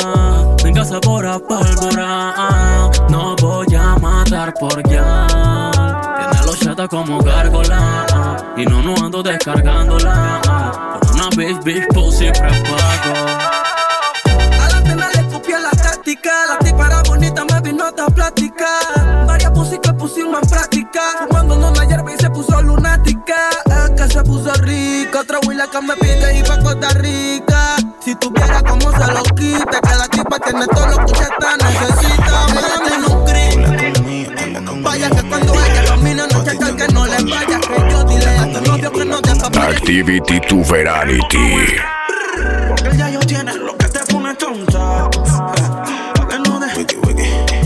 venga 0.62 0.84
sabor 0.84 1.26
a 1.26 1.38
pólvora. 1.38 2.90
No 3.10 3.36
voy 3.36 3.74
a 3.74 3.96
matar 3.98 4.54
por 4.54 4.82
ya. 4.88 5.71
Tiene 6.32 6.46
los 6.46 6.58
chatas 6.58 6.88
como 6.88 7.22
gárgola. 7.22 8.54
Y 8.56 8.64
no, 8.64 8.82
no 8.82 8.94
ando 8.96 9.22
descargándola. 9.22 10.40
Por 11.00 11.10
una 11.12 11.28
bitch, 11.36 11.62
bitch, 11.62 11.86
pussy 11.92 12.30
prepago. 12.30 13.14
A 14.60 14.68
la 14.70 14.82
pena 14.82 15.08
le 15.14 15.28
copié 15.28 15.58
la 15.60 15.70
táctica. 15.70 16.32
La 16.48 16.58
tipa 16.58 16.86
era 16.86 17.02
bonita, 17.02 17.44
me 17.44 17.60
vino 17.60 17.84
a 17.84 18.06
plática. 18.10 18.66
Varias 19.26 19.50
pussy 19.52 19.78
que 19.78 19.92
pusimos 19.92 20.42
en 20.42 20.48
práctica. 20.48 21.00
Fumando 21.28 21.56
una 21.56 21.84
hierba 21.84 22.12
y 22.12 22.16
se 22.16 22.30
puso 22.30 22.62
lunática. 22.62 23.36
Es 23.66 23.90
que 23.90 24.08
se 24.12 24.22
puso 24.22 24.52
rica. 24.54 25.20
Otra 25.20 25.38
huila 25.46 25.66
que 25.70 25.80
me 25.82 25.94
pide 25.96 26.38
y 26.38 26.42
pa' 26.42 26.58
Costa 26.62 26.88
Rica. 26.94 27.76
Si 28.00 28.14
tuviera 28.16 28.62
como 28.62 28.90
se 28.90 29.12
lo 29.12 29.22
quita. 29.34 29.80
Que 29.80 29.94
la 29.96 30.08
tipa 30.08 30.38
tiene 30.38 30.66
todo 30.66 30.86
lo 30.86 31.06
que 31.06 31.12
esta 31.12 31.56
necesita. 31.58 32.51
Activity 39.82 40.38
to 40.48 40.62
Verity. 40.62 41.66
Porque 42.68 42.96
ya 42.96 43.10
yo 43.10 43.18
tiene 43.18 43.52
lo 43.54 43.76
que 43.76 43.88
te 43.88 43.98
pone 44.12 44.32
tonta. 44.36 45.10
Pa' 45.10 46.28
que 46.28 46.38
no 46.38 46.60
de. 46.60 46.68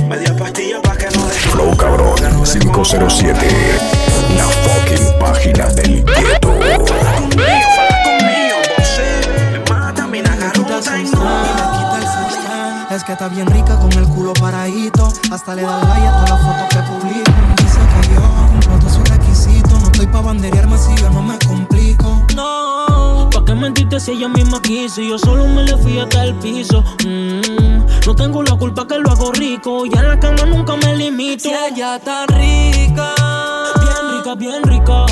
Media 0.08 0.34
pastilla 0.34 0.80
pa' 0.80 0.96
que 0.96 1.10
no 1.14 1.26
de. 1.26 1.34
Flow 1.34 1.76
cabrón 1.76 2.16
507. 2.42 3.36
La 4.34 4.44
fucking 4.44 5.18
página 5.20 5.66
del 5.66 6.02
gueto. 6.06 6.48
Conmigo, 6.48 7.68
fala 7.76 8.02
conmigo, 8.02 8.56
vos 8.78 9.00
Me 9.52 9.58
mata, 9.68 10.06
mi 10.06 10.22
nagaruta 10.22 10.98
y 10.98 11.04
no. 11.10 11.66
Es 12.90 13.04
que 13.04 13.12
está 13.12 13.28
bien 13.28 13.46
rica 13.48 13.76
con 13.76 13.92
el 13.92 14.08
culo 14.08 14.32
paradito. 14.32 15.12
Hasta 15.30 15.54
le 15.54 15.62
da 15.62 15.80
like 15.84 16.06
a 16.06 16.24
todas 16.24 16.30
las 16.30 16.40
fotos 16.40 16.68
que 16.70 16.78
publico. 16.90 17.32
Dice 17.58 17.78
que 17.78 18.14
yo 18.14 18.22
cumplo 18.48 18.78
todos 18.78 18.94
sus 18.94 19.06
requisitos. 19.10 19.78
No 19.82 19.86
estoy 19.88 20.06
pa' 20.06 20.22
banderearme 20.22 20.78
si 20.78 20.95
mentiste 23.66 23.98
si 23.98 24.12
ella 24.12 24.28
misma 24.28 24.62
quiso? 24.62 25.00
Y 25.00 25.08
yo 25.08 25.18
solo 25.18 25.48
me 25.48 25.64
le 25.64 25.76
fui 25.76 25.98
hasta 25.98 26.24
el 26.24 26.34
piso. 26.36 26.84
Mm, 27.04 28.06
no 28.06 28.14
tengo 28.14 28.42
la 28.44 28.54
culpa 28.54 28.86
que 28.86 28.96
lo 28.98 29.10
hago 29.10 29.32
rico. 29.32 29.84
Y 29.86 29.92
en 29.98 30.06
la 30.06 30.20
cama 30.20 30.44
nunca 30.46 30.76
me 30.76 30.94
limito. 30.94 31.48
Si 31.48 31.50
ella 31.50 31.96
está 31.96 32.26
rica. 32.26 33.14
Bien 33.80 34.18
rica, 34.18 34.34
bien 34.36 34.62
rica. 34.62 35.06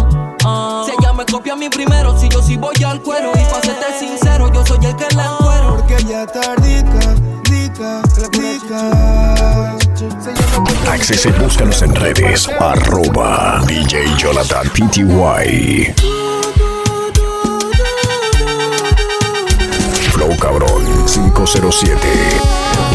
Ah. 0.45 0.85
Si 0.87 0.93
ella 0.93 1.13
me 1.13 1.25
copia 1.27 1.55
a 1.55 1.57
mí 1.57 1.69
primero, 1.69 2.17
si 2.17 2.29
yo 2.29 2.41
sí 2.43 2.57
voy 2.57 2.77
al 2.87 3.03
cuero. 3.03 3.33
Y 3.35 3.45
pa' 3.53 3.61
serte 3.61 3.99
sincero, 3.99 4.49
yo 4.53 4.65
soy 4.65 4.85
el 4.87 4.95
que 4.95 5.15
la 5.17 5.25
encuero. 5.25 5.77
Porque 5.77 5.97
ella 5.97 6.23
está 6.23 6.55
rica, 6.55 7.15
rica, 7.51 8.03
rica. 8.31 9.77
Se 9.97 10.33
llama 10.33 10.93
Accese, 10.93 11.33
búscanos 11.33 11.83
en 11.83 11.95
redes. 11.97 12.49
Arroba 12.61 13.63
DJ 13.67 14.05
Jonathan 14.17 14.69
PTY. 14.69 16.14
Flow 20.25 20.37
cabrón 20.39 20.83
507. 21.07 21.99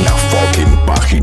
La 0.03 0.11
fucking 0.13 0.85
página 0.87 1.18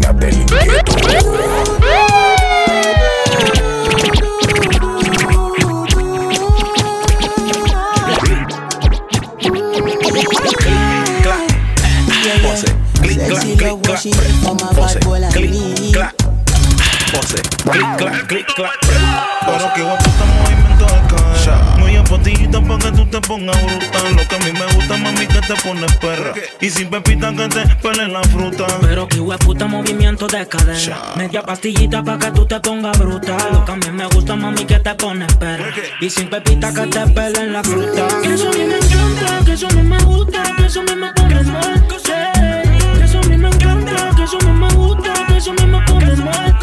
Y 26.66 26.70
sin 26.70 26.90
pepita 26.90 27.32
que 27.32 27.46
te 27.46 27.64
pelen 27.76 28.12
la 28.12 28.24
fruta. 28.24 28.66
Pero 28.80 29.06
que 29.06 29.18
puta 29.44 29.68
movimiento 29.68 30.26
de 30.26 30.48
cadera. 30.48 31.12
Media 31.14 31.40
pastillita 31.40 32.02
pa' 32.02 32.18
que 32.18 32.32
tú 32.32 32.44
te 32.44 32.58
pongas 32.58 32.98
bruta. 32.98 33.36
Lo 33.52 33.64
que 33.64 33.70
a 33.70 33.76
mí 33.76 33.90
me 33.92 34.06
gusta, 34.06 34.34
mami, 34.34 34.64
que 34.64 34.80
te 34.80 34.92
pones 34.96 35.32
perra. 35.36 35.72
Y 36.00 36.10
sin 36.10 36.28
pepita 36.28 36.74
que 36.74 36.88
te 36.88 37.06
pelen 37.06 37.52
la 37.52 37.62
fruta. 37.62 38.08
Que 38.20 38.34
eso 38.34 38.48
a 38.48 38.52
mí 38.52 38.64
me 38.64 38.78
encanta, 38.78 39.44
que 39.44 39.52
eso 39.52 39.68
a 39.68 39.74
mí 39.74 39.82
me 39.82 39.98
gusta, 40.02 40.42
que 40.56 40.66
eso 40.66 40.80
a 40.80 40.82
mí 40.82 40.96
me 40.96 41.12
pone 41.12 41.42
mal. 41.44 41.86
Que 41.86 43.04
eso 43.04 43.18
a 43.18 43.22
mí 43.28 43.36
me 43.36 43.48
encanta, 43.48 44.10
que 44.16 44.24
eso 44.24 44.38
a 44.40 44.44
mí 44.44 44.58
me 44.58 44.68
gusta, 44.74 45.12
que 45.28 45.36
eso 45.36 45.50
a 45.52 45.54
mí 45.54 45.66
me 45.66 45.80
pone 45.82 46.16
mal. 46.16 46.56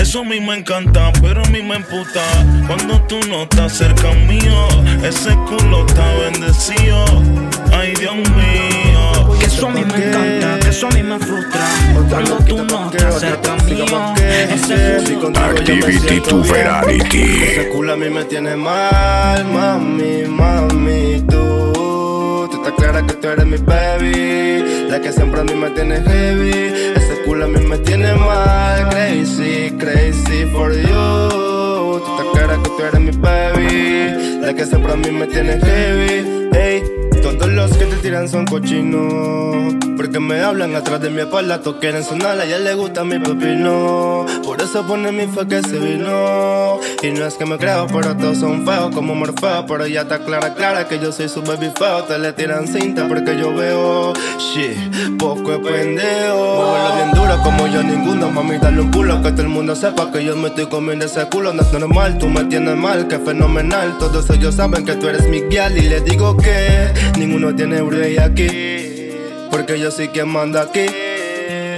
Eso 0.00 0.20
a 0.20 0.24
mí 0.24 0.40
me 0.40 0.54
encanta, 0.54 1.12
pero 1.20 1.44
a 1.44 1.48
mí 1.48 1.60
me 1.60 1.74
emputa 1.74 2.22
Cuando 2.68 3.02
tú 3.08 3.18
no 3.28 3.42
estás 3.42 3.76
cerca 3.76 4.12
mío 4.12 4.68
Ese 5.02 5.34
culo 5.48 5.84
está 5.86 6.14
bendecido 6.14 7.04
Ay, 7.78 7.94
Dios 7.94 8.14
mío 8.14 9.38
Que 9.38 9.46
eso 9.46 9.68
a 9.68 9.70
mí 9.70 9.84
me 9.84 10.06
encanta, 10.06 10.58
que 10.60 10.68
eso 10.68 10.88
a 10.88 10.90
mí 10.90 11.02
me 11.02 11.18
frustra 11.18 11.60
Cuando 12.08 12.38
tú 12.38 12.64
no 12.64 12.90
estás 12.90 13.20
cerca 13.20 13.56
mío 13.64 13.84
Ese 14.16 15.14
culo 15.14 15.38
Activity 15.38 16.20
to 16.20 16.42
Ferrarity 16.44 17.42
Ese 17.42 17.68
culo 17.68 17.92
a 17.92 17.96
mí 17.96 18.10
me 18.10 18.24
tiene 18.24 18.56
mal, 18.56 19.44
mami, 19.44 20.24
mami, 20.28 21.24
tú 21.28 22.48
Tú 22.50 22.56
estás 22.56 22.72
clara 22.72 23.06
que 23.06 23.14
tú 23.14 23.28
eres 23.28 23.46
mi 23.46 23.58
baby 23.58 24.88
La 24.88 25.00
que 25.00 25.12
siempre 25.12 25.40
a 25.40 25.44
mí 25.44 25.54
me 25.54 25.70
tiene 25.70 26.00
heavy 26.02 26.98
a 27.42 27.46
mí 27.46 27.60
me 27.60 27.78
tiene 27.78 28.14
mal. 28.14 28.88
Crazy, 28.90 29.70
crazy 29.78 30.46
for 30.52 30.72
you. 30.72 31.98
Tú 32.00 32.10
te 32.16 32.38
cara 32.38 32.56
que 32.62 32.68
tú 32.70 32.82
eres 32.82 33.00
mi 33.00 33.10
baby. 33.12 34.40
La 34.40 34.54
que 34.54 34.64
siempre 34.66 34.92
a 34.92 34.96
mí 34.96 35.10
me 35.10 35.26
tiene 35.26 35.58
heavy. 35.60 36.48
Hey, 36.52 36.97
todos 37.38 37.52
los 37.52 37.76
que 37.76 37.84
te 37.86 37.96
tiran 37.96 38.28
son 38.28 38.44
cochinos. 38.46 39.74
Porque 39.96 40.20
me 40.20 40.40
hablan 40.40 40.74
atrás 40.76 41.00
de 41.00 41.10
mi 41.10 41.20
espalda, 41.20 41.60
todos 41.60 41.78
quieren 41.80 42.04
sonar, 42.04 42.38
a 42.38 42.44
ella 42.44 42.58
le 42.58 42.74
gusta 42.74 43.04
mi 43.04 43.18
pepino. 43.18 44.26
Por 44.44 44.60
eso 44.62 44.86
pone 44.86 45.10
mi 45.10 45.26
fe 45.26 45.46
que 45.48 45.62
se 45.62 45.78
vino. 45.78 46.78
Y 47.02 47.10
no 47.10 47.26
es 47.26 47.34
que 47.34 47.44
me 47.44 47.58
creo, 47.58 47.86
pero 47.88 48.16
todos 48.16 48.38
son 48.38 48.64
feos 48.64 48.94
como 48.94 49.14
Morfeo. 49.14 49.66
Pero 49.66 49.86
ya 49.86 50.02
está 50.02 50.20
clara, 50.20 50.54
clara 50.54 50.86
que 50.88 50.98
yo 50.98 51.12
soy 51.12 51.28
su 51.28 51.42
baby 51.42 51.70
feo. 51.76 52.04
Te 52.04 52.18
le 52.18 52.32
tiran 52.32 52.66
cinta 52.66 53.06
porque 53.08 53.36
yo 53.36 53.54
veo, 53.54 54.12
shit, 54.38 55.18
poco 55.18 55.52
es 55.52 55.58
pendejo. 55.58 56.56
Muévelo 56.56 56.94
bien 56.94 57.12
duro 57.14 57.42
como 57.42 57.66
yo 57.66 57.82
ninguno, 57.82 58.30
mami, 58.30 58.58
dale 58.58 58.80
un 58.80 58.90
culo. 58.90 59.20
Que 59.22 59.32
todo 59.32 59.42
el 59.42 59.48
mundo 59.48 59.74
sepa 59.74 60.10
que 60.12 60.24
yo 60.24 60.36
me 60.36 60.48
estoy 60.48 60.66
comiendo 60.66 61.06
ese 61.06 61.26
culo. 61.26 61.52
No 61.52 61.62
es 61.62 61.72
normal, 61.72 62.18
tú 62.18 62.28
me 62.28 62.44
tienes 62.44 62.76
mal, 62.76 63.08
que 63.08 63.18
fenomenal. 63.18 63.98
Todos 63.98 64.30
ellos 64.30 64.54
saben 64.54 64.84
que 64.84 64.94
tú 64.94 65.08
eres 65.08 65.28
mi 65.28 65.40
guial. 65.42 65.76
Y 65.76 65.82
le 65.82 66.00
digo 66.00 66.36
que 66.36 66.92
ninguno 67.28 67.54
tiene 67.54 67.82
brillo 67.82 68.24
aquí 68.24 69.10
porque 69.50 69.78
yo 69.78 69.90
soy 69.90 70.08
quien 70.08 70.28
manda 70.28 70.62
aquí. 70.62 70.86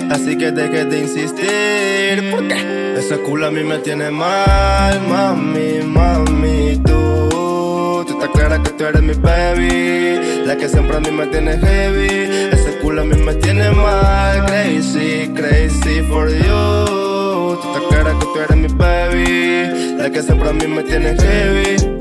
Así 0.08 0.38
que 0.38 0.52
deje 0.52 0.84
de 0.84 1.00
insistir, 1.00 2.30
porque 2.30 2.94
ese 2.96 3.18
culo 3.18 3.46
a 3.46 3.50
mí 3.50 3.64
me 3.64 3.78
tiene 3.78 4.12
mal, 4.12 5.00
mami, 5.08 5.82
mami, 5.84 6.80
tú. 6.84 8.04
Tú 8.06 8.12
estás 8.12 8.28
clara 8.30 8.62
que 8.62 8.70
tú 8.70 8.84
eres 8.84 9.02
mi 9.02 9.14
baby, 9.14 10.44
la 10.46 10.56
que 10.56 10.68
siempre 10.68 10.96
a 10.96 11.00
mí 11.00 11.10
me 11.10 11.26
tiene 11.26 11.58
heavy. 11.58 12.50
Ese 12.52 12.78
culo 12.80 13.02
a 13.02 13.04
mí 13.04 13.16
me 13.16 13.34
tiene 13.34 13.70
mal, 13.70 14.46
crazy, 14.46 15.30
crazy 15.34 16.02
for 16.08 16.28
you. 16.28 17.58
Tú 17.60 17.72
estás 17.72 17.82
clara 17.88 18.16
que 18.18 18.26
tú 18.26 18.38
eres 18.38 18.56
mi 18.56 18.68
baby, 18.68 19.96
la 19.96 20.10
que 20.10 20.22
siempre 20.22 20.48
a 20.48 20.52
mí 20.52 20.66
me 20.68 20.82
tiene 20.84 21.16
heavy. 21.16 22.00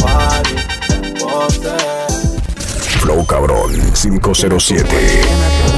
Party. 0.00 0.56
Flow 3.00 3.24
Cabrón 3.26 3.72
507. 3.92 4.86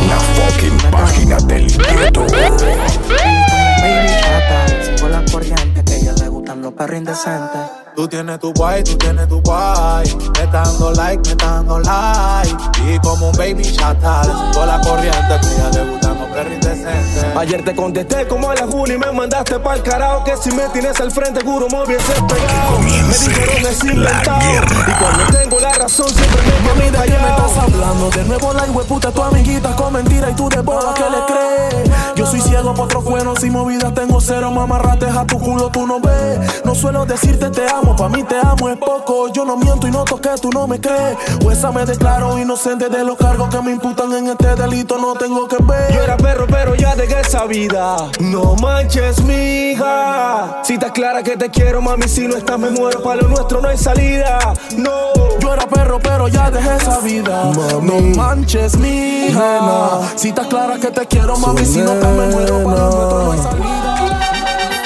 La 0.09 0.19
fucking 0.19 0.79
página 0.91 1.37
del 1.38 1.67
gueto. 1.67 2.26
Baby 2.26 4.11
chata, 4.21 4.67
con 5.00 5.11
la 5.12 5.25
corriente 5.31 5.85
que 5.85 5.93
a 5.93 5.97
ella 5.97 6.12
le 6.15 6.29
gustan 6.29 6.62
los 6.62 6.73
perros 6.73 6.99
indecentes. 6.99 7.75
Tú 7.97 8.07
tienes 8.07 8.38
tu 8.41 8.53
guay, 8.53 8.85
tú 8.85 8.95
tienes 8.99 9.26
tu 9.26 9.41
guay. 9.41 10.05
Me 10.35 10.45
está 10.45 10.65
dando 10.65 10.93
like, 10.93 11.23
me 11.23 11.31
está 11.31 11.47
dando 11.47 11.79
like. 11.79 12.57
Y 12.87 12.99
como 12.99 13.31
un 13.31 13.37
baby 13.38 13.62
chatal, 13.62 14.53
con 14.53 14.69
la 14.69 14.79
corriente 14.83 15.41
que 15.41 15.49
ya 15.57 15.83
los 15.83 16.29
perros 16.29 16.53
indecentes. 16.53 17.25
Ayer 17.35 17.65
te 17.65 17.75
contesté 17.75 18.29
como 18.29 18.50
a 18.50 18.55
la 18.55 18.67
Juni 18.67 18.95
y 18.95 18.99
me 18.99 19.11
mandaste 19.12 19.59
pa'l 19.59 19.83
carajo. 19.83 20.25
Que 20.25 20.37
si 20.37 20.50
me 20.50 20.69
tienes 20.69 21.00
al 21.00 21.11
frente, 21.11 21.41
juro 21.43 21.69
me 21.71 21.85
hubiese 21.85 22.12
pegado. 22.12 22.79
Me 22.81 23.17
dijeron 23.17 23.67
es 23.67 23.85
inventado. 23.85 24.41
Y 24.43 24.93
cuando 25.03 25.38
tengo 25.38 25.59
la 25.59 25.73
razón, 25.73 26.11
siempre 26.11 26.43
me 26.43 26.69
Mami, 26.69 26.91
¿de 26.91 26.99
qué 26.99 27.19
me 27.19 27.29
estás 27.31 27.57
hablando? 27.57 28.11
De 28.11 28.25
nuevo 28.25 28.53
la 28.53 28.65
hueputa, 28.65 29.11
tu 29.11 29.23
amiguita 29.23 29.75
con 29.75 29.95
mentira 29.95 30.31
y 30.31 30.35
tú 30.35 30.50
de 30.50 30.61
boba 30.61 30.93
que 30.93 31.03
le 31.03 31.25
crees. 31.26 31.91
Yo 32.15 32.26
soy 32.26 32.41
ciego 32.43 32.75
por 32.75 32.87
otros 32.87 33.05
buenos 33.05 33.43
y 33.43 33.49
movidas 33.50 33.95
tengo 33.95 34.21
cero. 34.21 34.50
Mamarrates 34.50 35.17
a 35.17 35.26
tu 35.26 35.39
culo, 35.39 35.71
tú 35.71 35.87
no 35.87 35.99
ves. 35.99 36.63
No 36.65 36.75
suelo 36.75 37.06
decirte 37.06 37.50
te 37.50 37.67
amo 37.69 37.86
Pa' 37.95 38.09
mí 38.09 38.23
te 38.25 38.37
amo 38.39 38.69
es 38.69 38.77
poco. 38.79 39.29
Yo 39.29 39.45
no 39.45 39.57
miento 39.57 39.87
y 39.87 39.91
no 39.91 40.05
toqué, 40.05 40.31
tú 40.41 40.51
no 40.51 40.67
me 40.67 40.81
crees. 40.81 41.17
Esa 41.51 41.71
me 41.73 41.87
declaro 41.87 42.39
inocente 42.39 42.89
de 42.89 43.05
los 43.05 43.17
cargos 43.17 43.49
que 43.49 43.61
me 43.63 43.73
imputan 43.73 44.13
en 44.13 44.29
este 44.29 44.55
delito. 44.55 44.99
No 44.99 45.15
tengo 45.15 45.47
que 45.49 45.57
ver. 45.63 45.93
Yo 45.95 46.03
era 46.03 46.17
perro, 46.17 46.47
pero 46.47 46.75
ya 46.75 46.95
dejé 46.95 47.21
esa 47.21 47.47
vida. 47.47 47.97
No 48.21 48.55
manches, 48.57 49.23
mija. 49.23 50.61
Si 50.65 50.75
estás 50.75 50.93
clara 50.93 51.23
que 51.23 51.37
te 51.37 51.51
quiero, 51.51 51.81
mami, 51.81 52.09
si 52.09 52.29
no 52.29 52.37
estás, 52.37 52.59
me 52.59 52.71
muero. 52.71 53.03
Para 53.03 53.23
lo 53.23 53.29
nuestro 53.29 53.61
no 53.61 53.69
hay 53.69 53.79
salida. 53.79 54.39
No. 54.77 55.13
Yo 55.41 55.55
era 55.55 55.67
perro, 55.67 55.99
pero 55.99 56.29
ya 56.29 56.51
dejé 56.51 56.77
esa 56.77 56.99
vida. 57.01 57.51
No 57.83 58.01
manches, 58.17 58.77
mija. 58.77 60.01
Si 60.17 60.29
estás 60.29 60.47
clara 60.49 60.79
que 60.79 60.89
te 60.89 61.07
quiero, 61.07 61.37
mami, 61.37 61.65
si 61.65 61.79
no 61.79 61.93
estás, 61.93 62.11
me 62.11 62.27
muero. 62.27 62.65
Para 62.65 62.77
lo 62.77 62.91
nuestro 62.91 63.25
no 63.25 63.33
hay 63.33 63.39
salida. 63.39 63.86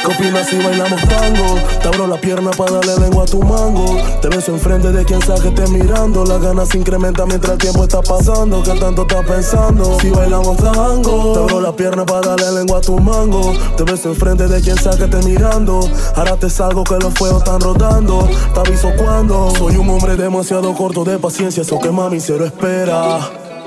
¿Qué 0.01 0.07
opinas 0.07 0.47
si 0.49 0.57
bailamos 0.57 1.01
tango? 1.03 1.57
Te 1.83 1.89
abro 1.89 2.07
la 2.07 2.19
pierna 2.19 2.51
para 2.53 2.73
darle 2.73 2.97
lengua 2.99 3.25
a 3.25 3.27
tu 3.27 3.43
mango. 3.43 3.97
Te 4.23 4.29
beso 4.29 4.53
enfrente 4.53 4.91
de 4.93 5.05
quien 5.05 5.21
sabe 5.21 5.41
que 5.43 5.49
esté 5.49 5.67
mirando. 5.69 6.25
Las 6.25 6.41
ganas 6.41 6.69
se 6.71 6.79
incrementan 6.79 7.29
mientras 7.29 7.53
el 7.53 7.59
tiempo 7.59 7.83
está 7.83 8.01
pasando. 8.01 8.63
¿Qué 8.63 8.73
tanto 8.79 9.03
estás 9.03 9.27
pensando? 9.27 9.99
Si 10.01 10.09
bailamos 10.11 10.57
tango, 10.57 11.33
te 11.35 11.39
abro 11.41 11.61
la 11.61 11.73
pierna 11.73 12.07
para 12.07 12.29
darle 12.29 12.53
lengua 12.53 12.79
a 12.79 12.81
tu 12.81 12.99
mango. 12.99 13.53
Te 13.77 13.85
beso 13.85 14.09
enfrente 14.09 14.49
de 14.49 14.61
quien 14.63 14.77
sabe 14.77 14.97
que 14.97 15.05
esté 15.05 15.29
mirando. 15.29 15.81
Ahora 16.17 16.37
te 16.37 16.49
salgo 16.49 16.83
que 16.83 16.97
los 16.97 17.13
fuegos 17.13 17.43
están 17.43 17.61
rodando. 17.61 18.27
Te 18.55 18.61
aviso 18.61 18.91
cuando. 18.97 19.51
Soy 19.57 19.77
un 19.77 19.91
hombre 19.91 20.17
demasiado 20.17 20.73
corto 20.75 21.05
de 21.05 21.19
paciencia, 21.19 21.63
eso 21.63 21.79
que 21.79 21.91
mami 21.91 22.21
cero 22.21 22.47
espera. 22.47 23.19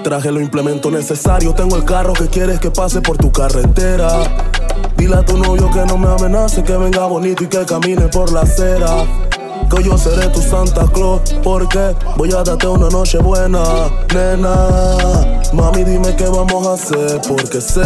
Traje 0.04 0.32
los 0.32 0.41
implementos 0.41 0.91
necesarios, 0.91 1.56
tengo 1.56 1.78
el 1.78 1.86
carro 1.86 2.12
que 2.13 2.28
quieres 2.28 2.60
que 2.60 2.72
pase 2.72 3.02
por 3.02 3.17
tu 3.17 3.32
carretera. 3.32 4.10
Dile 4.97 5.15
a 5.15 5.25
tu 5.25 5.38
novio 5.38 5.69
que 5.71 5.86
no 5.86 5.97
me 5.97 6.07
amenace, 6.07 6.63
que 6.63 6.77
venga 6.77 7.05
bonito 7.07 7.43
y 7.43 7.47
que 7.47 7.65
camine 7.65 8.07
por 8.07 8.31
la 8.31 8.41
acera. 8.41 9.05
Que 9.69 9.84
yo 9.84 9.97
seré 9.97 10.28
tu 10.28 10.41
Santa 10.41 10.86
Claus, 10.93 11.21
porque 11.43 11.95
voy 12.15 12.32
a 12.32 12.43
darte 12.43 12.67
una 12.67 12.89
noche 12.89 13.17
buena, 13.17 13.63
nena. 14.13 15.41
Mami, 15.54 15.84
dime 15.84 16.15
qué 16.15 16.26
vamos 16.26 16.67
a 16.67 16.73
hacer, 16.73 17.21
porque 17.28 17.60
sé 17.62 17.82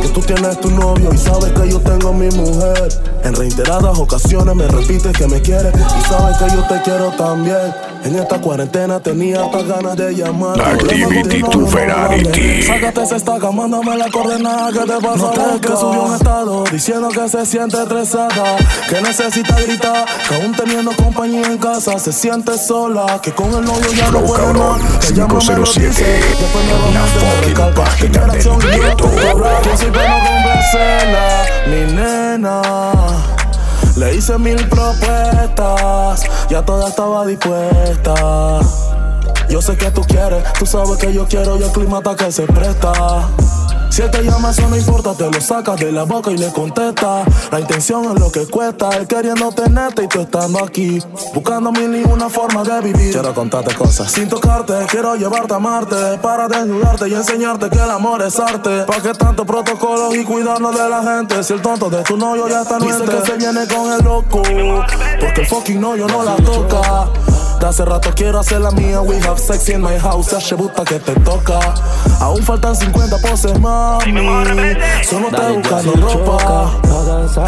que 0.00 0.08
tú 0.08 0.20
tienes 0.20 0.60
tu 0.60 0.70
novio 0.70 1.10
y 1.12 1.18
sabes 1.18 1.52
que 1.52 1.68
yo 1.70 1.80
tengo 1.80 2.12
mi 2.12 2.28
mujer. 2.30 2.88
En 3.24 3.34
reiteradas 3.34 3.98
ocasiones 3.98 4.54
me 4.54 4.66
repites 4.66 5.12
que 5.12 5.26
me 5.28 5.40
quieres 5.40 5.72
y 5.74 6.08
sabes 6.08 6.36
que 6.38 6.56
yo 6.56 6.62
te 6.66 6.82
quiero 6.82 7.10
también. 7.12 7.72
En 8.04 8.16
esta 8.16 8.40
cuarentena 8.40 8.98
tenía 8.98 9.44
hasta 9.44 9.62
ganas 9.62 9.96
de 9.96 10.14
llamar. 10.14 10.60
Activity 10.60 11.40
to 11.40 11.66
Ferrarity. 11.66 12.62
Sácate 12.62 13.02
esa 13.02 13.16
estaca, 13.16 13.50
mándame 13.52 13.96
la 13.96 14.10
coordenada 14.10 14.72
que 14.72 14.80
te 14.80 15.00
pasa. 15.00 15.32
No 15.36 15.60
que 15.60 15.68
subió 15.68 16.02
un 16.02 16.14
estado 16.14 16.64
diciendo 16.72 17.08
que 17.10 17.28
se 17.28 17.46
siente 17.46 17.80
estresada, 17.80 18.56
que 18.88 19.00
necesita 19.02 19.60
gritar, 19.60 20.06
que 20.28 20.34
aún 20.34 20.52
teniendo 20.52 20.90
compañía 21.02 21.46
en 21.46 21.58
casa 21.58 21.98
se 21.98 22.12
siente 22.12 22.56
sola, 22.56 23.20
que 23.20 23.32
con 23.32 23.52
el 23.52 23.64
novio 23.64 23.92
ya 23.92 24.10
no 24.10 24.20
puede 24.20 24.52
más. 24.54 24.80
Que 25.00 25.14
507. 25.14 26.20
La 26.92 27.00
fucking 27.06 27.74
página 27.74 28.26
del 28.26 28.80
gueto. 28.80 29.10
Que 29.62 29.76
soy 29.76 29.90
bueno 29.90 30.16
complacerla, 30.26 31.44
mi 31.66 31.92
nena. 31.92 32.62
Le 33.96 34.14
hice 34.14 34.38
mil 34.38 34.68
propuestas, 34.68 36.22
ya 36.48 36.62
toda 36.64 36.88
estaba 36.88 37.26
dispuesta. 37.26 38.60
Yo 39.48 39.60
sé 39.60 39.76
que 39.76 39.90
tú 39.90 40.02
quieres, 40.02 40.44
tú 40.58 40.64
sabes 40.64 40.96
que 40.98 41.12
yo 41.12 41.26
quiero 41.26 41.58
y 41.58 41.62
el 41.62 41.70
clima 41.72 41.98
está 41.98 42.16
que 42.16 42.32
se 42.32 42.44
presta. 42.46 43.28
Si 43.92 44.00
él 44.00 44.10
te 44.10 44.22
llama, 44.22 44.52
eso 44.52 44.66
no 44.70 44.76
importa, 44.78 45.12
te 45.12 45.30
lo 45.30 45.38
sacas 45.38 45.78
de 45.78 45.92
la 45.92 46.04
boca 46.04 46.30
y 46.30 46.38
le 46.38 46.50
contesta. 46.50 47.24
La 47.50 47.60
intención 47.60 48.10
es 48.10 48.18
lo 48.18 48.32
que 48.32 48.46
cuesta, 48.46 48.88
él 48.96 49.06
queriendo 49.06 49.52
tenerte 49.52 50.04
y 50.04 50.08
tú 50.08 50.20
estando 50.20 50.64
aquí. 50.64 50.98
Buscando 51.34 51.70
mil 51.72 51.94
y 51.96 52.02
una 52.10 52.30
forma 52.30 52.62
de 52.62 52.80
vivir. 52.80 53.12
Quiero 53.12 53.34
contarte 53.34 53.74
cosas. 53.74 54.10
Sin 54.10 54.30
tocarte, 54.30 54.72
quiero 54.88 55.14
llevarte 55.16 55.52
a 55.52 55.58
Marte. 55.58 56.18
Para 56.22 56.48
desnudarte 56.48 57.06
y 57.06 57.12
enseñarte 57.12 57.68
que 57.68 57.76
el 57.76 57.90
amor 57.90 58.22
es 58.22 58.40
arte. 58.40 58.84
¿Para 58.84 59.02
qué 59.02 59.12
tanto 59.12 59.44
protocolo 59.44 60.14
y 60.14 60.24
cuidarnos 60.24 60.74
de 60.74 60.88
la 60.88 61.02
gente? 61.02 61.44
Si 61.44 61.52
el 61.52 61.60
tonto 61.60 61.90
de 61.90 62.02
tu 62.02 62.16
novio 62.16 62.48
ya 62.48 62.62
está 62.62 62.78
nuente. 62.78 63.04
Dice 63.04 63.18
que 63.18 63.26
se 63.26 63.36
viene 63.36 63.66
con 63.66 63.92
el 63.92 64.02
loco. 64.02 64.40
Porque 65.20 65.42
el 65.42 65.46
fucking 65.46 65.78
novio 65.78 66.06
no 66.06 66.22
la 66.22 66.36
toca. 66.36 67.10
De 67.60 67.66
hace 67.66 67.84
rato 67.84 68.10
quiero 68.16 68.40
hacer 68.40 68.62
la 68.62 68.70
mía. 68.70 69.02
We 69.02 69.20
have 69.20 69.38
sex 69.38 69.68
in 69.68 69.82
my 69.82 69.98
house. 69.98 70.34
Se 70.42 70.54
buta 70.54 70.82
que 70.82 70.98
te 70.98 71.12
toca. 71.20 71.60
Aún 72.20 72.42
faltan 72.42 72.74
50 72.74 73.18
poses, 73.18 73.60
mami. 74.12 74.76
Solo 75.02 75.28
te 75.28 75.52
buscando 75.52 75.92
ropa. 75.92 76.70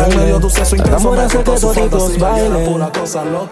En 0.06 0.16
medio 0.16 0.38
de 0.38 0.44
un 0.46 0.50
seso 0.50 0.76
intenso 0.76 1.10
me 1.12 1.26
que 1.26 1.38
toditos 1.38 2.18
bailen. 2.18 2.66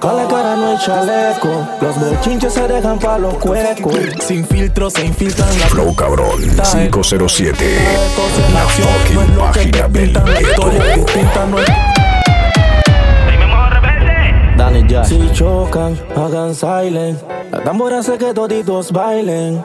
Con 0.00 0.16
la 0.16 0.28
cara 0.28 0.56
no 0.56 0.70
hay 0.70 0.78
chaleco. 0.78 1.68
Los 1.80 2.00
bochinches 2.00 2.52
se 2.52 2.68
dejan 2.68 2.98
pa' 2.98 3.18
los 3.18 3.34
cuecos. 3.34 3.94
Sin 4.20 4.46
filtro 4.46 4.90
se 4.90 5.04
infiltran 5.04 5.58
la 5.58 5.66
Flow 5.66 5.94
cabrón 5.94 6.40
507. 6.72 7.64
La 8.52 8.60
fucking 8.68 9.36
página 9.36 9.88
del 9.88 10.12
gueto. 10.12 10.70
Si 15.04 15.30
chocan, 15.32 15.98
hagan 16.16 16.54
silent. 16.54 17.20
La 17.50 17.62
tambora 17.62 17.98
hace 17.98 18.16
que 18.16 18.32
toditos 18.32 18.92
bailen. 18.92 19.64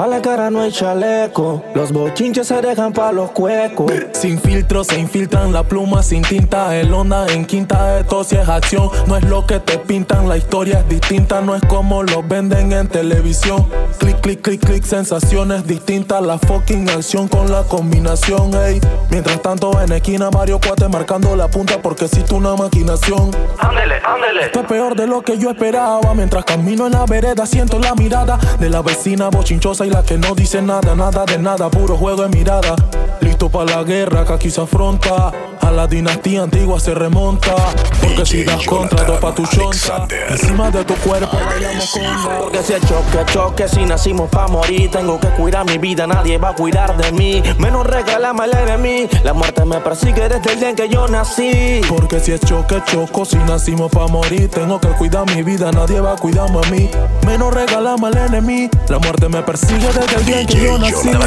Pa' 0.00 0.06
la 0.06 0.22
cara 0.22 0.48
no 0.48 0.62
hay 0.62 0.72
chaleco. 0.72 1.62
Los 1.74 1.92
bochinches 1.92 2.46
se 2.46 2.62
dejan 2.62 2.90
pa' 2.94 3.12
los 3.12 3.32
cuecos. 3.32 3.92
Sin 4.12 4.40
filtro 4.40 4.82
se 4.82 4.98
infiltran 4.98 5.52
la 5.52 5.62
pluma 5.62 6.02
sin 6.02 6.22
tinta. 6.22 6.74
El 6.74 6.94
onda 6.94 7.26
en 7.26 7.44
quinta, 7.44 7.98
esto 7.98 8.24
si 8.24 8.36
es 8.36 8.48
acción. 8.48 8.88
No 9.06 9.18
es 9.18 9.24
lo 9.24 9.46
que 9.46 9.60
te 9.60 9.76
pintan, 9.76 10.26
la 10.26 10.38
historia 10.38 10.78
es 10.78 10.88
distinta. 10.88 11.42
No 11.42 11.54
es 11.54 11.60
como 11.68 12.02
lo 12.02 12.22
venden 12.22 12.72
en 12.72 12.88
televisión. 12.88 13.66
Clic, 13.98 14.18
clic, 14.22 14.40
clic, 14.40 14.64
clic, 14.64 14.84
sensaciones 14.84 15.66
distintas. 15.66 16.22
La 16.22 16.38
fucking 16.38 16.88
acción 16.88 17.28
con 17.28 17.52
la 17.52 17.64
combinación, 17.64 18.54
ey. 18.54 18.80
Mientras 19.10 19.42
tanto 19.42 19.78
en 19.82 19.92
esquina, 19.92 20.30
varios 20.30 20.60
cuates 20.60 20.88
marcando 20.88 21.36
la 21.36 21.48
punta 21.48 21.74
porque 21.82 22.06
existe 22.06 22.32
una 22.32 22.56
maquinación. 22.56 23.32
Ándele, 23.58 23.96
ándele. 24.02 24.46
Esto 24.46 24.60
es 24.60 24.66
peor 24.66 24.96
de 24.96 25.06
lo 25.06 25.20
que 25.20 25.36
yo 25.36 25.50
esperaba. 25.50 26.14
Mientras 26.14 26.46
camino 26.46 26.86
en 26.86 26.92
la 26.92 27.04
vereda, 27.04 27.44
siento 27.44 27.78
la 27.78 27.94
mirada 27.94 28.38
de 28.58 28.70
la 28.70 28.80
vecina 28.80 29.28
bochinchosa 29.28 29.84
y 29.84 29.89
la 29.90 30.02
que 30.02 30.16
no 30.16 30.34
dice 30.34 30.62
nada, 30.62 30.94
nada 30.94 31.24
de 31.24 31.38
nada, 31.38 31.68
puro 31.68 31.96
juego 31.96 32.22
de 32.22 32.28
mirada. 32.28 32.74
Listo 33.20 33.48
para 33.48 33.76
la 33.76 33.82
guerra 33.82 34.24
que 34.24 34.32
aquí 34.32 34.50
se 34.50 34.60
afronta. 34.60 35.32
A 35.60 35.70
la 35.70 35.86
dinastía 35.86 36.42
antigua 36.42 36.80
se 36.80 36.94
remonta. 36.94 37.54
Porque 38.00 38.24
si 38.24 38.44
das 38.44 38.64
contra, 38.64 39.04
dos 39.04 39.18
pa' 39.18 39.34
tu 39.34 39.44
chonta. 39.46 40.06
Encima 40.30 40.70
de 40.70 40.84
tu 40.84 40.94
cuerpo 40.94 41.36
bailamos 41.36 41.90
con 41.90 42.38
Porque 42.40 42.62
si 42.62 42.72
es 42.72 42.80
choque, 42.80 43.32
choque, 43.32 43.68
si 43.68 43.84
nacimos 43.84 44.30
pa' 44.30 44.48
morir. 44.48 44.90
Tengo 44.90 45.20
que 45.20 45.28
cuidar 45.28 45.66
mi 45.66 45.76
vida, 45.78 46.06
nadie 46.06 46.38
va 46.38 46.50
a 46.50 46.54
cuidar 46.54 46.96
de 46.96 47.12
mí. 47.12 47.42
Menos 47.58 47.86
regálame 47.86 48.44
el 48.44 48.78
mí 48.78 49.08
La 49.22 49.34
muerte 49.34 49.64
me 49.64 49.80
persigue 49.80 50.28
desde 50.28 50.52
el 50.52 50.58
día 50.58 50.70
en 50.70 50.76
que 50.76 50.88
yo 50.88 51.06
nací. 51.08 51.82
Porque 51.88 52.20
si 52.20 52.32
es 52.32 52.40
choque, 52.40 52.82
choco, 52.86 53.24
si 53.24 53.36
nacimos 53.36 53.90
pa' 53.90 54.06
morir. 54.06 54.48
Tengo 54.50 54.80
que 54.80 54.88
cuidar 54.88 55.26
mi 55.34 55.42
vida, 55.42 55.70
nadie 55.72 56.00
va 56.00 56.12
a 56.12 56.16
cuidarme 56.16 56.60
a 56.64 56.70
mí. 56.70 56.90
Menos 57.26 57.52
regálame 57.52 58.06
al 58.06 58.16
enemigo. 58.16 58.70
La 58.88 58.98
muerte 58.98 59.28
me 59.28 59.42
persigue 59.42 59.69
desde 59.78 60.16
el 60.16 60.24
día 60.24 60.46
que 60.46 60.60
yo 60.60 60.78
nací. 60.78 61.10
Lo 61.12 61.20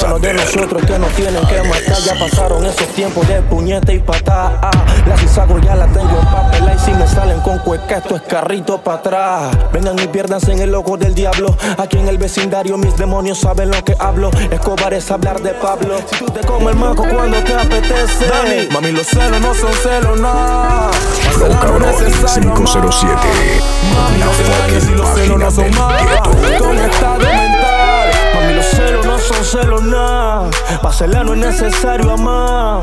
bueno 0.00 0.18
de 0.18 0.34
nosotros 0.34 0.82
que 0.84 0.98
no 0.98 1.06
tienen 1.08 1.46
que 1.46 1.62
matar. 1.62 1.98
Ya 2.04 2.14
pasaron 2.18 2.64
esos 2.64 2.86
tiempos 2.88 3.26
de 3.28 3.42
puñete 3.42 3.94
y 3.94 3.98
patada. 3.98 4.70
La 5.06 5.16
cizago 5.16 5.58
ya 5.58 5.74
la 5.74 5.86
tengo 5.88 6.18
en 6.18 6.26
papel. 6.26 6.70
Y 6.74 6.78
si 6.78 6.92
me 6.92 7.06
salen 7.06 7.40
con 7.40 7.58
cueca, 7.58 7.98
esto 7.98 8.16
es 8.16 8.22
carrito 8.22 8.78
para 8.78 8.98
atrás. 8.98 9.58
Vengan 9.72 9.98
y 9.98 10.06
pierdanse 10.08 10.52
en 10.52 10.60
el 10.60 10.74
ojo 10.74 10.96
del 10.96 11.14
diablo. 11.14 11.56
Aquí 11.78 11.98
en 11.98 12.08
el 12.08 12.18
vecindario 12.18 12.78
mis 12.78 12.96
demonios 12.96 13.38
saben 13.38 13.70
lo 13.70 13.84
que 13.84 13.94
hablo. 13.98 14.30
Escobar 14.50 14.94
es 14.94 15.10
hablar 15.10 15.40
de 15.40 15.50
Pablo. 15.50 15.98
Si 16.10 16.16
tú 16.18 16.26
te 16.26 16.40
comes 16.40 16.68
el 16.68 16.76
maco 16.76 17.04
cuando 17.08 17.42
te 17.42 17.54
apetece. 17.54 18.68
Mami, 18.72 18.92
los 18.92 19.06
celos 19.06 19.40
no 19.40 19.54
son 19.54 19.72
celos, 19.72 20.20
nada. 20.20 20.90
Flow 21.32 21.50
cabrón 21.60 21.94
507. 21.98 23.14
Mami, 23.94 24.18
no 24.18 24.32
se 24.34 24.80
si 24.80 24.92
los 24.92 25.08
celos 25.14 25.38
no 25.38 25.50
son 25.50 25.70
nada. 25.70 27.49
Mami, 28.34 28.54
no 28.54 28.79
son 29.20 29.44
celos 29.44 29.82
nada. 29.82 30.50
Pa' 30.82 30.92
celar 30.92 31.24
no 31.24 31.34
es 31.34 31.38
necesario 31.38 32.12
amar. 32.12 32.82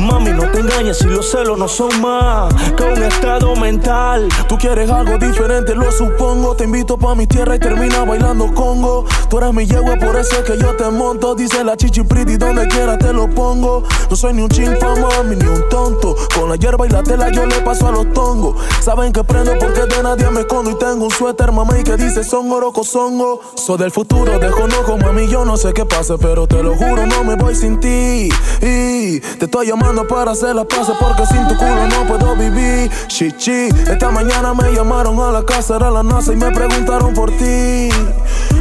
Mami, 0.00 0.30
no 0.30 0.50
te 0.50 0.60
engañes 0.60 0.98
si 0.98 1.06
los 1.06 1.30
celos 1.30 1.58
no 1.58 1.68
son 1.68 2.00
más 2.00 2.54
que 2.76 2.82
un 2.84 3.02
estado 3.02 3.54
mental. 3.56 4.28
Tú 4.48 4.56
quieres 4.58 4.90
algo 4.90 5.18
diferente, 5.18 5.74
lo 5.74 5.90
supongo. 5.90 6.54
Te 6.56 6.64
invito 6.64 6.98
pa' 6.98 7.14
mi 7.14 7.26
tierra 7.26 7.56
y 7.56 7.58
termina 7.58 8.04
bailando 8.04 8.52
congo. 8.54 9.04
Tú 9.28 9.38
eres 9.38 9.52
mi 9.52 9.66
yegua, 9.66 9.96
por 9.96 10.16
eso 10.16 10.36
es 10.36 10.44
que 10.44 10.58
yo 10.58 10.74
te 10.76 10.88
monto. 10.90 11.34
Dice 11.34 11.64
la 11.64 11.76
chichi 11.76 12.02
pretty, 12.02 12.36
donde 12.36 12.66
quiera 12.68 12.98
te 12.98 13.12
lo 13.12 13.28
pongo. 13.28 13.84
No 14.10 14.16
soy 14.16 14.34
ni 14.34 14.42
un 14.42 14.48
chinfa, 14.48 14.94
mami, 14.94 15.36
ni 15.36 15.46
un 15.46 15.68
tonto. 15.68 16.16
Con 16.34 16.48
la 16.48 16.56
hierba 16.56 16.86
y 16.86 16.90
la 16.90 17.02
tela 17.02 17.30
yo 17.30 17.46
le 17.46 17.60
paso 17.60 17.88
a 17.88 17.92
los 17.92 18.12
tongos. 18.12 18.56
Saben 18.80 19.12
que 19.12 19.22
prendo 19.24 19.52
porque 19.58 19.82
de 19.82 20.02
nadie 20.02 20.30
me 20.30 20.40
escondo. 20.40 20.70
Y 20.70 20.74
tengo 20.76 21.04
un 21.04 21.10
suéter, 21.10 21.52
mamá, 21.52 21.78
y 21.78 21.84
que 21.84 21.96
dice 21.96 22.24
son 22.24 22.50
oroco, 22.50 22.84
songo. 22.84 23.40
Soy 23.54 23.78
del 23.78 23.90
futuro, 23.90 24.38
desconozco, 24.38 24.96
mami, 24.98 25.28
yo 25.28 25.44
no 25.44 25.56
sé 25.56 25.72
qué 25.72 25.77
pase, 25.84 26.14
pero 26.18 26.46
te 26.46 26.62
lo 26.62 26.74
juro, 26.74 27.06
no 27.06 27.24
me 27.24 27.36
voy 27.36 27.54
sin 27.54 27.78
ti. 27.78 28.28
Y 28.60 29.20
te 29.20 29.44
estoy 29.44 29.66
llamando 29.66 30.06
para 30.06 30.32
hacer 30.32 30.54
la 30.54 30.64
paz 30.64 30.90
porque 30.98 31.26
sin 31.26 31.46
tu 31.48 31.56
culo 31.56 31.86
no 31.88 32.06
puedo 32.06 32.36
vivir. 32.36 32.90
Chichi, 33.06 33.68
esta 33.68 34.10
mañana 34.10 34.54
me 34.54 34.72
llamaron 34.72 35.18
a 35.20 35.32
la 35.32 35.44
casa, 35.44 35.76
era 35.76 35.90
la 35.90 36.02
NASA 36.02 36.32
y 36.32 36.36
me 36.36 36.50
preguntaron 36.50 37.14
por 37.14 37.30
ti. 37.30 37.88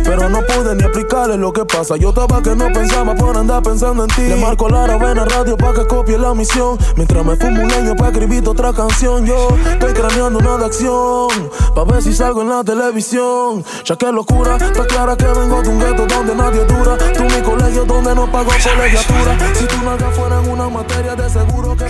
Pero 0.04 0.30
no 0.30 0.42
pude 0.42 0.74
ni 0.76 0.84
explicarle 0.84 1.38
lo 1.38 1.52
que 1.52 1.66
pasa. 1.66 1.98
Yo 1.98 2.10
estaba 2.10 2.42
que 2.42 2.56
no 2.56 2.72
pensaba 2.72 3.14
por 3.14 3.36
andar 3.36 3.62
pensando 3.62 4.04
en 4.04 4.10
ti. 4.10 4.22
Le 4.22 4.38
marco 4.38 4.70
la 4.70 4.88
ravena 4.88 5.26
radio 5.26 5.58
para 5.58 5.74
que 5.74 5.86
copie 5.86 6.18
la 6.18 6.34
misión. 6.34 6.78
Mientras 6.96 7.26
me 7.26 7.36
fumo 7.36 7.62
un 7.62 7.68
leño 7.68 7.94
para 7.96 8.12
escribir 8.12 8.48
otra 8.48 8.72
canción. 8.72 9.26
Yo 9.26 9.50
estoy 9.70 9.94
craneando 9.94 10.40
una 10.40 10.58
de 10.58 10.66
acción. 10.66 11.28
Pa' 11.76 11.84
ver 11.84 12.02
si 12.02 12.14
salgo 12.14 12.42
en 12.42 12.50
la 12.50 12.64
televisión. 12.64 13.66
Ya 13.84 13.98
que 13.98 14.12
locura, 14.12 14.56
está 14.56 14.86
clara 14.86 15.18
que 15.18 15.26
vengo 15.26 15.62
de 15.62 15.70
un 15.70 15.80
gueto 15.80 16.06
donde 16.06 16.36
nadie 16.36 16.64
dura. 16.64 16.97
Tú 17.18 17.24
mi 17.24 17.42
colegio 17.42 17.86
donde 17.86 18.14
no 18.16 18.32
pago 18.32 18.52
colegiatura. 18.52 19.38
Si 19.54 19.66
tú 19.66 19.76
nalgas 19.84 20.16
fuera 20.16 20.40
en 20.40 20.50
una 20.50 20.70
materia 20.70 21.16
de 21.16 21.30
seguro 21.30 21.76
que 21.76 21.86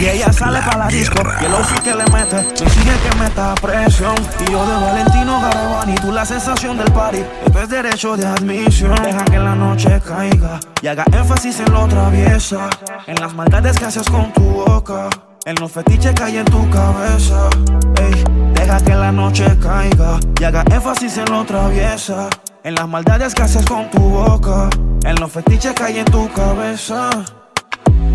Y 0.00 0.06
ella 0.06 0.32
sale 0.32 0.60
para 0.60 0.78
la 0.78 0.88
disco. 0.88 1.22
Y 1.40 1.44
el 1.44 1.54
outfit 1.54 1.82
que 1.82 1.94
le 1.94 2.04
mete, 2.04 2.36
me 2.36 2.70
sigue 2.70 2.92
que 3.02 3.18
meta 3.18 3.54
presión. 3.54 4.14
Y 4.40 4.50
yo 4.50 4.64
de 4.66 4.74
Valentino 4.74 5.40
Garavani, 5.40 5.94
tú 5.96 6.12
la 6.12 6.24
sensación 6.24 6.76
del 6.78 6.92
party. 6.92 7.24
Esto 7.46 7.60
es 7.60 7.68
derecho 7.68 8.16
de 8.16 8.26
admisión. 8.26 8.94
Deja 9.02 9.24
que 9.24 9.38
la 9.38 9.54
noche 9.54 10.00
caiga 10.06 10.60
y 10.82 10.86
haga 10.86 11.04
énfasis 11.12 11.60
en 11.60 11.72
lo 11.72 11.86
traviesa. 11.86 12.70
En 13.06 13.16
las 13.16 13.34
maldades 13.34 13.78
que 13.78 13.84
haces 13.84 14.08
con 14.08 14.32
tu 14.32 14.42
boca. 14.42 15.08
En 15.46 15.56
los 15.56 15.70
fetiches 15.70 16.14
que 16.14 16.22
hay 16.22 16.38
en 16.38 16.46
tu 16.46 16.68
cabeza. 16.70 17.50
Ey, 18.00 18.24
deja 18.54 18.80
que 18.80 18.94
la 18.94 19.12
noche 19.12 19.44
caiga 19.60 20.18
y 20.40 20.44
haga 20.44 20.64
énfasis 20.70 21.18
en 21.18 21.26
lo 21.26 21.44
traviesa. 21.44 22.28
En 22.64 22.74
las 22.76 22.88
maldades 22.88 23.34
que 23.34 23.42
haces 23.42 23.66
con 23.66 23.90
tu 23.90 24.00
boca. 24.00 24.70
En 25.04 25.16
los 25.16 25.30
fetiches 25.30 25.74
que 25.74 25.82
hay 25.82 25.98
en 25.98 26.06
tu 26.06 26.32
cabeza. 26.32 27.10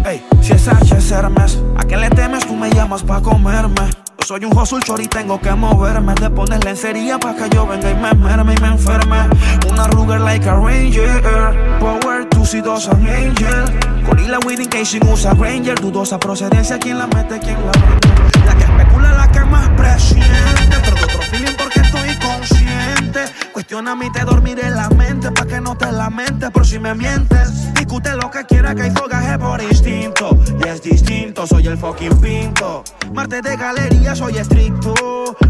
Ey, 0.03 0.25
si 0.41 0.53
es 0.53 0.61
Sánchez 0.63 1.11
Hermes, 1.11 1.59
¿a 1.77 1.85
qué 1.85 1.95
le 1.95 2.09
temes? 2.09 2.47
Tú 2.47 2.55
me 2.55 2.67
llamas 2.71 3.03
pa' 3.03 3.21
comerme. 3.21 3.91
Yo 4.17 4.25
soy 4.25 4.45
un 4.45 4.57
hustle 4.57 4.79
chor 4.79 4.99
y 5.01 5.07
tengo 5.07 5.39
que 5.39 5.51
moverme. 5.51 6.15
De 6.15 6.31
poner 6.31 6.63
lencería 6.63 7.19
pa' 7.19 7.35
que 7.35 7.47
yo 7.51 7.67
venga 7.67 7.91
y 7.91 7.93
me 7.93 8.11
merme 8.15 8.55
y 8.55 8.59
me 8.59 8.67
enferme. 8.69 9.29
Una 9.69 9.85
Ruger 9.85 10.21
like 10.21 10.49
a 10.49 10.55
Ranger. 10.55 11.79
Power, 11.79 12.25
tú 12.29 12.43
si 12.43 12.59
dos 12.59 12.89
an 12.89 13.07
angel. 13.07 13.65
Gorilla 14.07 14.39
with 14.47 14.61
sin 14.83 15.07
usa 15.07 15.35
Ranger. 15.35 15.79
Dudosa 15.79 16.17
procedencia, 16.17 16.79
¿quién 16.79 16.97
la 16.97 17.05
mete? 17.05 17.37
¿Quién 17.37 17.57
la 17.63 17.71
mete? 17.87 18.07
La 18.47 18.55
que 18.55 18.63
especula, 18.63 19.13
la 19.13 19.31
que 19.31 19.41
más 19.41 19.69
presiente. 19.77 20.28
Consciente. 23.09 23.51
Cuestiona 23.51 23.91
a 23.91 23.95
mí, 23.95 24.11
te 24.11 24.21
dormiré 24.21 24.69
la 24.69 24.89
mente 24.89 25.31
pa' 25.31 25.45
que 25.45 25.61
no 25.61 25.75
te 25.75 25.91
lamentes. 25.91 26.49
Pero 26.53 26.65
si 26.65 26.79
me 26.79 26.93
mientes, 26.95 27.73
discute 27.73 28.15
lo 28.15 28.29
que 28.31 28.45
quiera 28.45 28.75
que 28.75 28.83
hay 28.83 28.91
fogaje 28.91 29.37
por 29.37 29.61
instinto. 29.61 30.37
Y 30.63 30.67
es 30.67 30.81
distinto, 30.81 31.47
soy 31.47 31.67
el 31.67 31.77
fucking 31.77 32.19
pinto. 32.21 32.83
Marte 33.13 33.41
de 33.41 33.55
galería, 33.55 34.15
soy 34.15 34.37
estricto. 34.37 34.93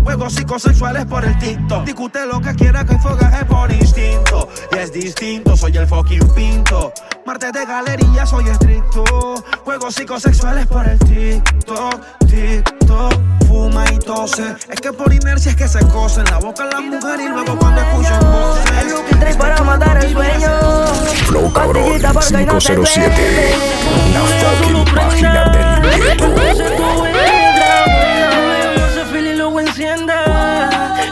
Juegos 0.04 0.34
psicosexuales 0.34 1.06
por 1.06 1.26
el 1.26 1.38
TikTok. 1.39 1.86
Discute 1.86 2.26
lo 2.26 2.41
que 2.41 2.56
quiera 2.56 2.86
que 2.86 2.93
hay 2.93 3.00
fogaje 3.00 3.45
por 3.45 3.72
instinto. 3.72 4.50
Y 4.72 4.78
es 4.78 4.91
distinto, 4.91 5.56
soy 5.56 5.78
el 5.78 5.88
fucking 5.88 6.28
pinto. 6.34 6.93
Marte 7.26 7.52
de 7.52 7.65
galería, 7.65 8.26
soy 8.26 8.48
estricto. 8.48 9.04
Juegos 9.63 9.95
psicosexuales 9.95 10.67
por 10.67 10.88
el 10.88 10.98
TikTok, 11.00 12.02
TikTok. 12.28 13.38
Tose. 14.10 14.41
Es 14.67 14.82
que 14.82 14.91
por 14.91 15.13
inercia 15.13 15.52
es 15.52 15.56
que 15.56 15.67
se 15.67 15.86
cose 15.86 16.22
en 16.22 16.32
la 16.32 16.39
boca 16.39 16.65
la 16.65 16.82
mujer 16.82 17.19
y 17.19 17.28
luego 17.28 17.56
cuando 17.60 17.80
escuchan 17.80 18.19
voces. 18.32 18.65
Es 18.80 18.91
lo 18.91 19.06
que 19.06 19.15
trae 19.17 19.36
para 19.36 19.62
matar 19.62 20.04
el 20.04 20.12
sueño. 20.12 20.50
507. 22.28 23.54
La 24.12 24.22
fucking 24.22 24.84
página 24.95 25.52
del 25.52 25.82
luego 29.38 29.60
enciende. 29.60 30.13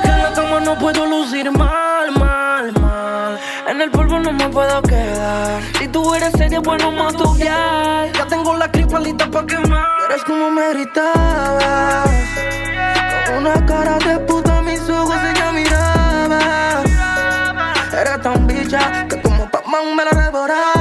Que 0.01 0.09
en 0.09 0.23
la 0.23 0.33
cama 0.33 0.59
no 0.61 0.75
puedo 0.79 1.05
lucir 1.05 1.51
mal, 1.51 2.11
mal, 2.17 2.73
mal. 2.81 3.39
En 3.69 3.79
el 3.79 3.91
polvo 3.91 4.17
no 4.17 4.33
me 4.33 4.49
puedo 4.49 4.81
quedar. 4.81 5.61
Si 5.77 5.87
tú 5.87 6.15
eres 6.15 6.31
seria, 6.31 6.61
bueno, 6.61 6.91
guiar. 7.35 8.11
Ya 8.11 8.25
tengo 8.25 8.57
la 8.57 8.71
clipa 8.71 8.99
lista 8.99 9.29
pa' 9.29 9.45
quemar. 9.45 9.85
Eres 10.09 10.23
como 10.23 10.49
me 10.49 10.73
gritabas. 10.73 12.09
Una 13.35 13.65
cara 13.65 13.97
de 13.99 14.19
puta, 14.19 14.61
mis 14.61 14.89
ojos 14.89 15.15
ella 15.15 15.51
miraba. 15.51 16.83
Eres 17.91 18.21
tan 18.21 18.47
bicha 18.47 19.07
que 19.09 19.21
como 19.21 19.49
Pac-Man 19.49 19.95
me 19.95 20.05
la 20.05 20.11
devoraba. 20.11 20.76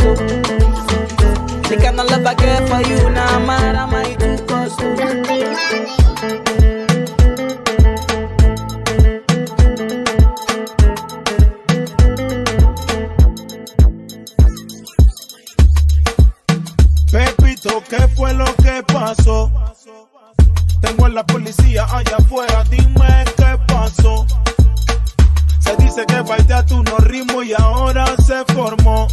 Up. 0.00 0.18
The 1.68 1.76
kind 1.82 2.00
of 2.00 2.10
love 2.10 2.26
I 2.26 2.34
get 2.34 2.68
for 2.68 2.80
you, 2.88 3.10
now 3.10 3.38
nah, 3.38 3.46
man, 3.46 3.76
I 3.76 3.86
might 3.86 4.20
Pepito, 17.10 17.82
¿qué 17.88 18.06
fue 18.14 18.32
lo 18.34 18.44
que 18.56 18.82
pasó? 18.92 19.50
Tengo 20.80 21.06
a 21.06 21.08
la 21.08 21.26
policía 21.26 21.86
allá 21.90 22.16
afuera, 22.18 22.64
dime 22.70 23.29
dice 26.06 26.46
que 26.46 26.62
tu 26.64 26.82
no 26.82 26.96
ritmo 26.98 27.42
y 27.42 27.52
ahora 27.52 28.06
se 28.24 28.44
formó. 28.52 29.06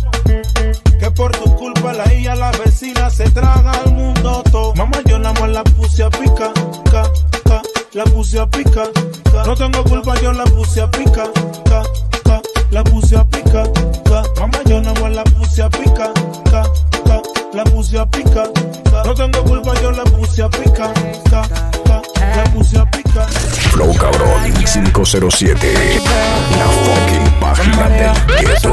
Que 1.00 1.12
por 1.12 1.32
tu 1.32 1.56
culpa 1.56 1.94
la 1.94 2.14
hija, 2.14 2.36
la 2.36 2.52
vecina 2.52 3.10
se 3.10 3.30
traga 3.32 3.72
al 3.72 3.94
mundo 3.94 4.44
todo. 4.52 4.74
Mamá, 4.76 4.98
yo 5.06 5.20
nada 5.20 5.40
más 5.40 5.50
la 5.50 5.64
puse 5.64 6.04
a 6.04 6.10
pica, 6.10 6.52
ca, 6.92 7.04
ca, 7.46 7.62
la 7.94 8.04
puse 8.06 8.40
a 8.40 8.48
pica. 8.48 8.84
ca. 9.32 9.44
No 9.46 9.56
tengo 9.56 9.84
culpa, 9.84 10.20
yo 10.22 10.34
la 10.34 10.44
puse 10.46 10.82
a 10.82 10.90
pica, 10.90 11.24
ca, 11.70 11.84
ca, 12.24 12.42
la 12.72 12.84
puse 12.84 13.18
a 13.18 13.24
pica. 13.26 13.64
ca. 14.06 14.24
Mamá, 14.40 14.60
yo 14.66 14.82
nada 14.82 15.00
más 15.02 15.12
la 15.14 15.24
puse 15.24 15.62
a 15.64 15.70
pica, 15.70 16.12
ca, 16.52 16.64
ca, 17.06 17.22
la 17.54 17.64
puse 17.64 17.98
a 17.98 18.06
pica. 18.06 18.44
ca. 18.92 19.04
No 19.06 19.14
tengo 19.14 19.44
culpa, 19.44 19.74
yo 19.82 19.92
la 19.92 20.04
puse 20.04 20.44
a 20.44 20.50
pica, 20.50 20.92
ca, 21.30 21.48
ca, 21.86 22.02
la 22.36 22.44
puse 22.54 22.78
a 22.78 22.86
pica. 22.86 23.26
Flow 23.72 23.94
Cabrón 23.96 24.54
507. 24.54 26.02
La 26.58 26.68
fucking 26.68 27.32
página 27.40 27.90
del 27.90 28.46
gueto. 28.46 28.72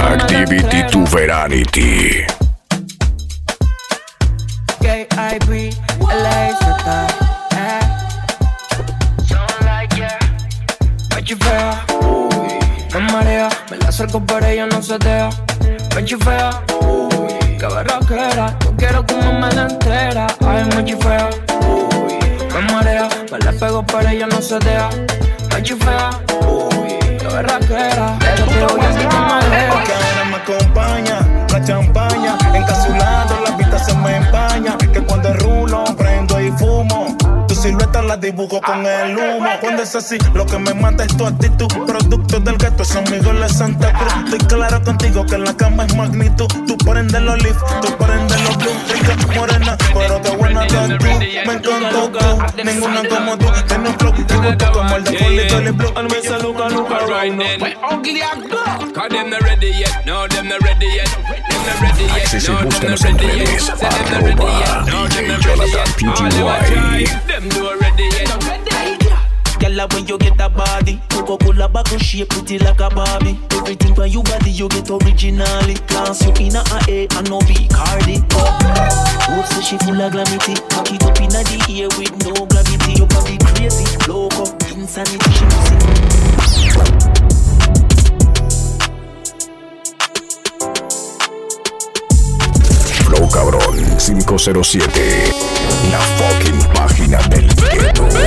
Activity 0.00 0.82
to 0.90 1.04
Veranity. 1.06 2.24
K.I.B. 4.80 5.72
L.A.Z. 6.10 7.29
acerco 13.90 14.22
pero 14.24 14.46
ella 14.46 14.66
no 14.66 14.80
se 14.80 14.96
deja. 14.98 15.30
Me 15.94 16.04
chifea, 16.04 16.62
que 17.58 17.66
berraquera, 17.66 18.56
yo 18.64 18.76
quiero 18.76 19.04
como 19.04 19.32
me 19.32 19.52
la 19.52 19.62
entera. 19.62 20.26
Ay, 20.46 20.64
me 20.76 20.84
chifea, 20.84 21.28
me 22.54 22.72
marea, 22.72 23.08
me 23.32 23.38
la 23.38 23.52
pego 23.52 23.84
pero 23.84 24.08
ella 24.08 24.26
no 24.28 24.40
se 24.40 24.58
deja. 24.60 24.90
Me 25.52 25.62
chifea, 25.62 26.10
que 27.18 27.26
berraquera, 27.26 28.16
yo 28.38 28.44
te 28.44 28.72
voy 28.72 28.84
a 28.84 28.88
decir 28.88 29.08
que 29.08 29.18
me 29.18 29.56
deja. 29.56 29.84
Que 29.84 29.92
ahora 29.92 30.24
me 30.30 30.36
acompaña 30.36 31.46
la 31.52 31.64
champaña. 31.64 32.38
Encasulado, 32.54 33.40
la 33.44 33.56
vista 33.56 33.78
se 33.78 33.94
me 33.94 34.16
empaña. 34.16 34.78
Que 34.78 35.00
cuando 35.00 35.34
rulo, 35.34 35.59
silueta 37.60 38.02
la 38.02 38.16
dibujo 38.16 38.60
con 38.60 38.86
el 38.86 39.16
humo. 39.16 39.48
Cuando 39.60 39.82
es 39.82 39.94
así, 39.94 40.18
lo 40.34 40.46
que 40.46 40.58
me 40.58 40.74
mata 40.74 41.04
es 41.04 41.16
tu 41.16 41.26
actitud. 41.26 41.68
Producto 41.86 42.40
del 42.40 42.56
gato, 42.56 42.84
son 42.84 43.06
amigos 43.06 43.38
de 43.40 43.48
Santa 43.48 43.92
Cruz. 43.92 44.12
Estoy 44.24 44.38
claro 44.48 44.82
contigo 44.82 45.24
que 45.26 45.34
en 45.34 45.44
la 45.44 45.56
cama 45.56 45.84
es 45.84 45.94
magnitud. 45.94 46.46
Tú 46.66 46.76
prendes 46.78 47.20
los 47.20 47.42
leaf, 47.42 47.56
tú 47.82 47.96
prendes 47.98 48.40
los 48.42 48.56
blue. 48.56 48.72
Rica, 48.92 49.16
morena, 49.34 49.76
pero 49.92 50.22
qué 50.22 50.30
buena 50.36 50.66
tú. 50.66 50.74
Me 51.46 51.52
encantó 51.52 52.10
tú, 52.10 52.62
ninguna 52.64 53.02
como 53.08 53.36
tú. 53.36 53.46
Tienes 53.68 53.96
flow, 53.96 54.12
digo 54.12 54.56
tú 54.56 54.64
como 54.72 54.96
el 54.96 55.04
de 55.04 55.18
Foley 55.18 55.50
Jolly 55.50 55.70
Blue. 55.70 55.92
And 55.96 56.10
me 56.10 56.20
say 56.22 56.38
look 56.40 56.60
a 56.60 56.68
look 56.68 56.90
a 56.90 57.06
right 57.06 57.36
go 58.48 58.92
Cause 58.92 59.10
them 59.10 59.30
not 59.30 59.42
ready 59.42 59.70
yet 59.70 60.06
No 60.06 60.26
them 60.28 60.48
not 60.48 60.62
ready 60.62 60.86
yet 60.86 61.49
Them 61.70 61.82
not 61.82 61.96
ready 61.96 62.04
yet 62.04 62.16
Accese 62.16 62.48
y 62.48 62.52
No 62.52 62.58
them 62.58 62.68
búscanos 62.68 63.00
not 63.00 63.10
en 63.10 63.18
ready 63.18 63.38
yet 63.38 63.48
redes. 63.48 63.64
Say 63.64 63.76
them 63.78 64.10
not 64.10 64.22
ready 64.22 64.30
Arroba 64.30 64.46
yet 64.58 64.86
No 64.86 65.08
them 65.08 65.24
DJ 65.24 65.28
not 65.28 65.46
ready 65.46 65.70
Jonathan 65.70 65.70
yet 65.70 66.08
All 66.08 66.30
them 66.30 66.46
a 66.46 66.50
PTY. 66.50 66.66
try 66.66 67.04
Them 67.26 67.48
not 67.48 67.80
ready 67.80 68.02
yet 68.04 68.40
Girl, 69.60 69.72
like 69.72 69.92
when 69.92 70.06
you 70.06 70.16
get 70.16 70.38
that 70.38 70.56
body, 70.56 70.98
Coca-Cola 71.10 71.68
bottle 71.68 71.98
shape 71.98 72.30
pretty 72.30 72.58
like 72.58 72.80
a 72.80 72.88
Barbie. 72.88 73.38
Everything 73.52 73.94
when 73.94 74.10
you 74.10 74.22
body, 74.22 74.50
you 74.50 74.66
get 74.70 74.88
originally. 74.88 75.74
Class 75.86 76.24
you 76.24 76.32
in 76.40 76.56
a 76.56 76.64
A 76.88 77.06
and 77.18 77.28
no 77.28 77.40
B 77.40 77.68
Cardi. 77.68 78.24
Oh. 78.32 78.56
Hope 79.28 79.44
say 79.52 79.60
she 79.60 79.76
full 79.84 80.00
of 80.00 80.12
glamity. 80.12 80.54
Cock 80.72 80.90
it 80.90 81.04
up 81.04 81.20
in 81.20 81.28
the 81.28 81.60
air 81.76 81.88
with 82.00 82.08
no 82.24 82.46
gravity. 82.46 82.92
You 82.96 83.06
probably 83.06 83.36
crazy, 83.36 83.84
loco, 84.08 84.48
insanity. 84.72 85.30
She 85.30 85.44
missing. 85.44 87.29
Flow 93.20 93.28
Cabrón 93.28 93.76
507. 93.98 95.32
La 95.90 95.98
fucking 95.98 96.58
página 96.72 97.18
del 97.28 97.48
gueto. 97.54 98.08
Estoy 98.08 98.24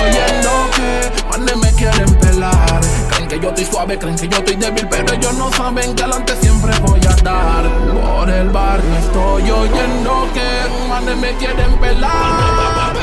oyendo 0.00 0.70
que 0.74 1.10
manes 1.28 1.56
me 1.58 1.70
quieren 1.72 2.14
pelar. 2.14 2.80
Creen 3.10 3.28
que 3.28 3.38
yo 3.38 3.48
estoy 3.50 3.64
suave, 3.66 3.98
creen 3.98 4.16
que 4.16 4.28
yo 4.28 4.38
estoy 4.38 4.56
débil, 4.56 4.88
pero 4.88 5.12
ellos 5.12 5.34
no 5.34 5.52
saben 5.52 5.94
que 5.94 6.02
adelante 6.04 6.32
siempre 6.40 6.72
voy 6.80 7.00
a 7.00 7.14
dar. 7.22 7.68
Por 7.92 8.30
el 8.30 8.48
barrio 8.48 8.96
estoy 8.98 9.50
oyendo 9.50 10.28
que 10.32 10.88
manes 10.88 11.16
me 11.18 11.36
quieren 11.36 11.78
pelar. 11.80 12.94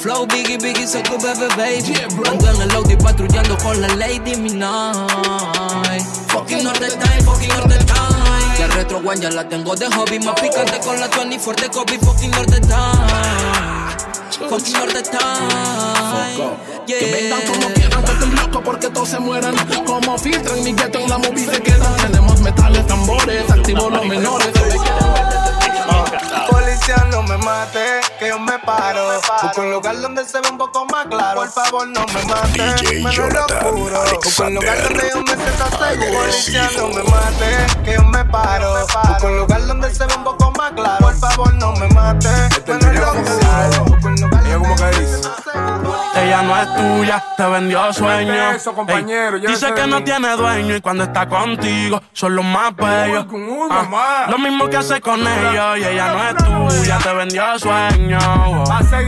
Flow 0.00 0.24
biggie, 0.26 0.56
biggie, 0.56 0.86
so 0.86 1.02
good, 1.02 1.20
baby, 1.20 1.46
baby. 1.56 1.92
Ando 2.26 2.48
en 2.48 2.62
el 2.62 2.70
Audi 2.74 2.96
patrullando 2.96 3.58
con 3.58 3.78
la 3.82 3.88
Lady 3.96 4.34
Midnight. 4.34 6.00
Fucking 6.28 6.66
all 6.66 6.72
the 6.78 6.88
time, 6.88 7.22
fucking 7.22 7.50
all 7.52 7.68
the 7.68 7.76
time. 7.84 8.56
Que 8.56 8.66
retro 8.68 8.98
one 8.98 9.20
ya 9.20 9.28
la 9.28 9.46
tengo 9.46 9.76
de 9.76 9.86
hobby. 9.90 10.18
Más 10.20 10.40
picante 10.40 10.80
con 10.80 10.98
la 10.98 11.08
24 11.08 11.62
de 11.62 11.70
Kobe. 11.70 11.98
Fucking 11.98 12.34
all 12.34 12.46
the 12.46 12.60
time. 12.60 13.90
Fucking 14.48 14.76
all 14.76 14.88
the 14.88 15.02
time. 15.02 16.56
Que 16.86 17.12
vengan 17.12 17.42
como 17.42 17.68
quieran, 17.74 17.89
que 18.10 18.24
estén 18.24 18.34
locos 18.36 18.62
porque 18.64 18.90
todos 18.90 19.08
se 19.08 19.18
mueran. 19.18 19.54
Como 19.86 20.18
filtran 20.18 20.62
mi 20.62 20.72
gueto 20.72 20.98
en 20.98 21.10
la 21.10 21.18
movie 21.18 21.46
se 21.46 21.60
quedan. 21.62 21.96
Tenemos 21.96 22.40
metales, 22.40 22.86
tambores, 22.86 23.50
activo 23.50 23.90
los 23.90 24.04
menores. 24.06 24.48
Policía, 26.48 27.06
no 27.10 27.22
me 27.22 27.36
mate, 27.38 28.00
que 28.18 28.28
yo 28.28 28.38
me 28.38 28.58
paro. 28.60 29.20
Busco 29.42 29.60
un 29.60 29.70
lugar 29.72 30.00
donde 30.00 30.24
se 30.24 30.40
ve 30.40 30.48
un 30.50 30.58
poco 30.58 30.84
más 30.86 31.06
claro. 31.06 31.40
Por 31.40 31.50
favor, 31.50 31.88
no 31.88 32.04
me 32.06 32.24
mate. 32.24 32.74
DJ 32.82 33.04
me 33.04 33.12
Jonathan 33.12 33.64
lo 33.64 33.72
juro. 33.72 34.02
Busco 34.22 34.42
un 34.44 34.54
lugar 34.54 34.82
donde 34.82 35.10
yo 35.10 35.22
me 35.22 35.36
sienta 35.36 35.70
seguro. 35.70 36.20
Policía, 36.20 36.70
no 36.76 36.88
me 36.88 37.02
mate, 37.04 37.82
que 37.84 37.92
yo 37.94 38.04
me 38.04 38.24
paro. 38.24 38.86
Busco 39.08 39.26
un 39.26 39.38
lugar 39.38 39.66
donde 39.66 39.94
se 39.94 40.06
ve 40.06 40.14
un 40.14 40.24
poco 40.24 40.52
más 40.52 40.72
claro. 40.72 40.98
Por 41.00 41.16
favor, 41.18 41.54
no 41.54 41.72
me 41.72 41.88
mate. 41.88 42.28
Me 42.66 42.92
lo 42.92 43.06
juro. 43.06 43.84
Busco 43.84 44.08
un 44.08 44.14
lugar 44.16 44.39
ella 46.16 46.42
no 46.42 46.56
es 46.56 46.74
tuya, 46.76 47.24
te 47.36 47.42
vendió 47.44 47.92
sueño. 47.92 48.50
Eso, 48.52 48.72
compañero, 48.72 49.36
Ey, 49.36 49.46
dice 49.46 49.72
que 49.74 49.86
no 49.86 50.02
tiene 50.02 50.36
dueño 50.36 50.76
y 50.76 50.80
cuando 50.80 51.04
está 51.04 51.26
contigo 51.28 52.02
son 52.12 52.36
los 52.36 52.44
más 52.44 52.74
bellos. 52.76 53.26
Ah, 53.70 54.26
lo 54.28 54.38
mismo 54.38 54.68
que 54.68 54.76
hace 54.76 55.00
con 55.00 55.20
ellos 55.26 55.78
y 55.78 55.84
ella 55.84 56.12
no 56.12 56.28
es 56.28 56.74
tuya, 56.76 56.98
te 56.98 57.14
vendió 57.14 57.58
sueño. 57.58 58.64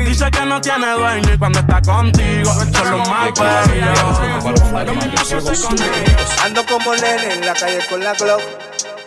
Dice 0.06 0.30
que 0.30 0.46
no 0.46 0.60
tiene 0.60 0.90
dueño 0.92 1.34
y 1.34 1.38
cuando 1.38 1.58
está 1.58 1.80
contigo 1.82 2.52
son 2.72 2.90
los 2.90 3.08
más 3.08 3.30
bellos. 3.38 4.86
Lo 4.86 4.94
mismo 4.94 5.12
que 5.14 5.34
hace 5.34 5.66
con 5.66 5.74
ellos. 5.74 6.38
Ando 6.44 6.64
como 6.66 6.94
nene 6.94 7.34
en 7.34 7.46
la 7.46 7.54
calle 7.54 7.78
con 7.88 8.02
la 8.02 8.14
Glock. 8.14 8.42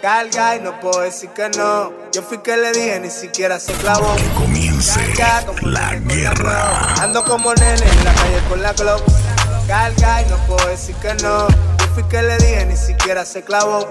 Carga 0.06 0.56
y 0.56 0.60
no 0.60 0.80
puedo 0.80 1.02
decir 1.02 1.32
que 1.32 1.50
no. 1.58 1.91
Yo 2.12 2.22
fui 2.22 2.38
que 2.38 2.56
le 2.56 2.72
dije, 2.74 3.00
ni 3.00 3.10
siquiera 3.10 3.60
se 3.60 3.74
clavó. 3.74 4.15
Comience 4.38 5.00
la 5.63 5.96
guerra. 5.96 6.94
Ando 7.02 7.26
como 7.26 7.52
nene 7.56 7.89
en 7.89 8.04
la 8.04 8.13
calle 8.13 8.39
con 8.48 8.62
la 8.62 8.74
Glock. 8.74 9.02
Carga 9.68 10.22
y 10.22 10.26
no 10.30 10.38
puedo 10.46 10.68
decir 10.68 10.96
que 10.98 11.15
no. 11.15 11.48
Yo 11.48 11.88
fui 11.96 12.04
que 12.04 12.22
le 12.22 12.38
dije, 12.38 12.68
ni 12.68 12.78
siquiera 12.78 13.26
se 13.26 13.41
clavó. 13.41 13.88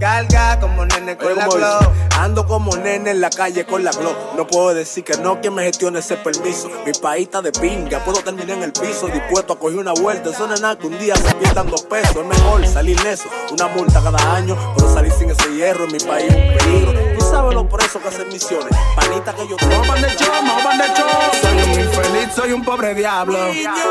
Carga 0.00 0.58
como 0.60 0.84
nene 0.86 1.16
con 1.16 1.28
Oye, 1.28 1.36
la 1.36 1.46
¿cómo 1.46 1.56
Glock. 1.58 1.80
dice? 1.80 1.90
Ando 2.20 2.46
como 2.46 2.76
nene 2.76 3.10
en 3.10 3.20
la 3.20 3.30
calle 3.30 3.64
con 3.64 3.84
la 3.84 3.90
Glock. 3.92 4.16
No 4.36 4.46
puedo 4.46 4.74
decir 4.74 5.04
que 5.04 5.16
no, 5.18 5.40
que 5.40 5.50
me 5.50 5.62
gestione 5.64 6.00
ese 6.00 6.16
permiso. 6.16 6.68
Mi 6.84 6.92
país 6.92 7.26
está 7.26 7.40
de 7.42 7.52
pinga, 7.52 7.98
puedo 8.00 8.18
terminar 8.22 8.50
en 8.58 8.62
el 8.64 8.72
piso. 8.72 9.06
Dispuesto 9.08 9.54
a 9.54 9.58
coger 9.58 9.78
una 9.78 9.92
vuelta. 9.92 10.30
Eso 10.30 10.46
no 10.46 10.54
es 10.54 10.60
nada 10.60 10.76
que 10.78 10.86
un 10.86 10.98
día 10.98 11.14
se 11.16 11.34
pierdan 11.36 11.68
dos 11.70 11.82
pesos. 11.82 12.16
Es 12.16 12.26
mejor 12.26 12.66
salir 12.66 12.98
eso. 13.06 13.24
Una 13.52 13.68
multa 13.68 14.00
cada 14.02 14.34
año, 14.36 14.56
pero 14.76 14.92
salir 14.92 15.12
sin 15.12 15.30
ese 15.30 15.52
hierro 15.54 15.84
en 15.84 15.92
mi 15.92 15.98
país 16.00 16.32
es 16.32 16.36
un 16.36 16.58
peligro. 16.58 16.92
Tú 17.18 17.24
sabes 17.24 17.54
los 17.54 17.66
presos 17.66 18.02
que 18.02 18.08
hacen 18.08 18.28
misiones. 18.28 18.76
Panita 18.96 19.32
que 19.34 19.48
yo 19.48 19.56
tengo. 19.56 19.78
Vamos 19.80 20.00
de 20.02 20.08
show, 20.16 20.32
de 20.78 20.86
show. 20.94 21.08
Soy 21.42 21.62
un 21.62 21.80
infeliz, 21.80 22.34
soy 22.34 22.52
un 22.52 22.64
pobre 22.64 22.94
diablo. 22.94 23.38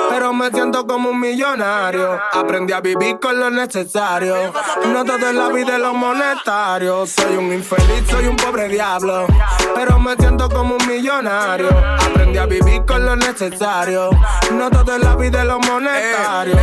Pero 0.10 0.34
me 0.34 0.50
siento 0.52 0.86
como 0.86 1.10
un 1.10 1.20
millonario. 1.20 2.20
Aprendí 2.34 2.74
a 2.74 2.82
vivir 2.82 3.20
con 3.20 3.40
lo 3.40 3.50
necesario. 3.50 4.36
No 4.88 5.04
todo 5.06 5.30
en 5.30 5.38
la 5.38 5.50
vida 5.50 5.76
es 5.76 5.80
lo 5.82 5.93
monetario. 5.94 7.06
Soy 7.06 7.38
un 7.38 7.54
infeliz, 7.54 8.04
soy 8.10 8.28
un 8.28 8.36
pobre 8.36 8.68
diablo. 8.68 9.28
Pero 9.76 10.00
me 10.00 10.16
siento 10.16 10.50
como 10.50 10.76
un 10.76 10.88
millonario. 10.88 11.70
Aprendí 11.70 12.38
a 12.38 12.46
vivir 12.46 12.84
con 12.86 13.06
lo 13.06 13.16
necesario. 13.16 14.10
No 14.54 14.70
todo 14.70 14.96
en 14.96 15.02
la 15.02 15.16
vida 15.16 15.42
es 15.42 15.48
lo 15.48 15.60
monetario. 15.60 16.56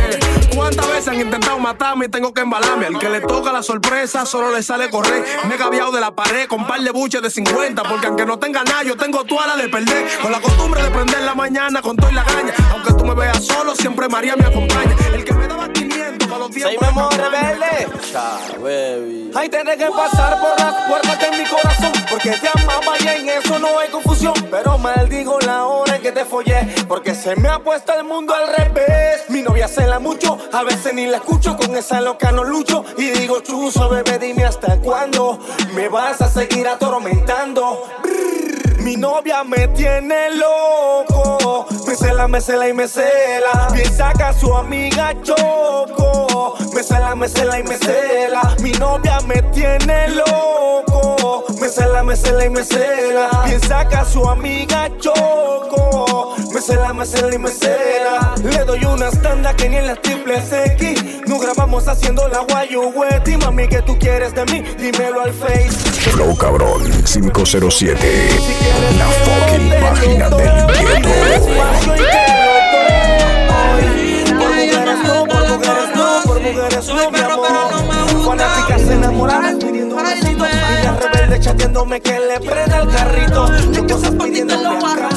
¿Cuántas 0.55 0.87
veces 0.87 1.07
han 1.07 1.21
intentado 1.21 1.57
matarme 1.59 2.05
y 2.05 2.09
tengo 2.09 2.33
que 2.33 2.41
embalarme? 2.41 2.87
Al 2.87 2.99
que 2.99 3.09
le 3.09 3.21
toca 3.21 3.51
la 3.51 3.63
sorpresa 3.63 4.25
solo 4.25 4.51
le 4.51 4.63
sale 4.63 4.89
correr. 4.89 5.23
Me 5.47 5.55
he 5.55 5.57
gaviado 5.57 5.91
de 5.91 6.01
la 6.01 6.11
pared 6.15 6.47
con 6.47 6.67
par 6.67 6.81
de 6.81 6.91
buches 6.91 7.21
de 7.21 7.29
50. 7.29 7.83
Porque 7.83 8.07
aunque 8.07 8.25
no 8.25 8.39
tenga 8.39 8.63
nada, 8.63 8.83
yo 8.83 8.95
tengo 8.97 9.23
toda 9.23 9.47
la 9.47 9.55
de 9.55 9.69
perder. 9.69 10.07
Con 10.21 10.31
la 10.31 10.41
costumbre 10.41 10.83
de 10.83 10.89
prender 10.89 11.21
la 11.23 11.35
mañana 11.35 11.81
con 11.81 11.95
toda 11.95 12.11
la 12.11 12.23
gaña. 12.23 12.53
Aunque 12.71 12.93
tú 12.93 13.05
me 13.05 13.13
veas 13.13 13.45
solo, 13.45 13.75
siempre 13.75 14.09
María 14.09 14.35
me 14.35 14.45
acompaña. 14.45 14.95
El 15.13 15.23
que 15.23 15.33
me 15.33 15.47
daba 15.47 15.69
500 15.69 15.90
para 16.31 16.39
los 16.39 16.51
tiempos. 16.51 16.73
Soy 16.79 16.87
Memo 16.87 17.09
Rebelde. 17.09 19.31
Ay, 19.35 19.49
tenés 19.49 19.77
que 19.77 19.87
pasar 19.87 20.39
por 20.39 20.59
las 20.59 20.87
puertas 20.87 21.19
de 21.19 21.37
mi 21.37 21.45
corazón. 21.45 21.91
Porque 22.09 22.31
te 22.31 22.49
amaba 22.53 22.93
y 22.99 23.07
en 23.07 23.29
eso 23.29 23.59
no 23.59 23.77
hay 23.77 23.89
confusión. 23.89 24.33
Pero 24.49 24.77
maldigo 24.77 25.39
la 25.41 25.65
hora 25.65 25.97
en 25.97 26.01
que 26.01 26.11
te 26.11 26.25
follé. 26.25 26.67
Porque 26.87 27.13
se 27.15 27.35
me 27.35 27.49
ha 27.49 27.59
puesto 27.59 27.93
el 27.93 28.05
mundo 28.05 28.33
al 28.33 28.47
revés. 28.55 29.29
Mi 29.29 29.41
novia 29.41 29.67
cela 29.67 29.99
mucho, 29.99 30.37
a 30.51 30.63
veces 30.63 30.93
ni 30.93 31.07
la 31.07 31.17
escucho. 31.17 31.57
Con 31.57 31.75
esa 31.75 32.01
loca 32.01 32.31
no 32.31 32.43
lucho. 32.43 32.85
Y 32.97 33.09
digo, 33.09 33.41
chuzo, 33.41 33.89
bebé, 33.89 34.17
dime 34.19 34.45
hasta 34.45 34.79
cuándo 34.79 35.39
me 35.73 35.89
vas 35.89 36.21
a 36.21 36.29
seguir 36.29 36.67
atormentando. 36.67 37.87
Brrr, 38.01 38.30
Mi 38.83 38.95
novia 38.95 39.43
me 39.43 39.67
tiene 39.69 40.31
loco. 40.35 41.67
Me 41.87 41.95
cela, 41.95 42.27
me 42.27 42.41
cela 42.41 42.67
y 42.67 42.73
me 42.73 42.87
cela. 42.87 43.67
Piensa 43.73 44.11
que 44.13 44.23
a 44.23 44.33
su 44.33 44.53
amiga 44.53 45.13
choco. 45.21 46.55
Me 46.73 46.83
cela, 46.83 47.15
me 47.15 47.29
cela 47.29 47.59
y 47.59 47.63
me 47.63 47.77
cela. 47.77 48.55
Mi 48.61 48.71
novia 48.73 49.19
me 49.27 49.41
tiene 49.53 50.07
loco. 50.09 51.45
Me 51.59 51.69
cela, 51.69 52.03
me 52.03 52.15
cela 52.15 52.45
y 52.45 52.49
me 52.49 52.63
cela. 52.63 53.29
Piensa 53.45 53.87
que 53.87 53.95
a 53.95 54.05
su 54.05 54.27
amiga 54.27 54.89
choco. 54.97 56.35
Me 56.53 56.59
cela, 56.59 56.93
me 56.93 57.05
cela 57.05 57.35
y 57.35 57.37
me 57.37 57.49
cela. 57.49 58.33
Le 58.43 58.65
doy 58.65 58.83
una 58.85 59.11
tanda 59.11 59.55
que 59.55 59.69
ni 59.69 59.77
en 59.77 59.87
las 59.87 60.01
triples 60.01 60.51
X. 60.51 61.21
No 61.27 61.39
grabamos 61.39 61.87
haciendo 61.87 62.27
la 62.27 62.39
guayo 62.39 62.91
Y 63.25 63.37
mami, 63.37 63.67
que 63.67 63.81
tú 63.81 63.97
quieres 63.99 64.33
de 64.33 64.45
mí? 64.45 64.61
Dímelo 64.77 65.21
al 65.21 65.33
face. 65.33 65.91
Flow 66.11 66.35
Cabrón 66.35 66.81
507. 67.05 68.70
La 68.97 69.05
fucking 69.05 69.69
página 69.81 70.29
del 70.29 70.37
gueto. 70.37 71.49
Por 74.37 74.49
mujeres 74.55 74.99
no, 75.05 75.25
por 75.25 75.43
mujeres 75.49 75.89
no, 75.95 76.21
por 76.23 76.39
mujeres 76.41 76.87
no, 76.87 77.11
mi 77.11 77.19
amor. 77.19 78.25
Fanáticas 78.25 78.81
enamoradas 78.81 79.55
pidiendo 79.55 79.95
un 79.95 80.03
besito. 80.03 80.45
Niña 80.45 80.91
rebelde 80.99 81.39
chateándome 81.39 82.01
que 82.01 82.19
le 82.19 82.39
prenda 82.39 82.79
el 82.81 82.87
carrito. 82.89 83.47
Yo 83.71 83.87
cosas 83.87 84.11
pidiéndome 84.11 84.77
acá. 84.77 85.09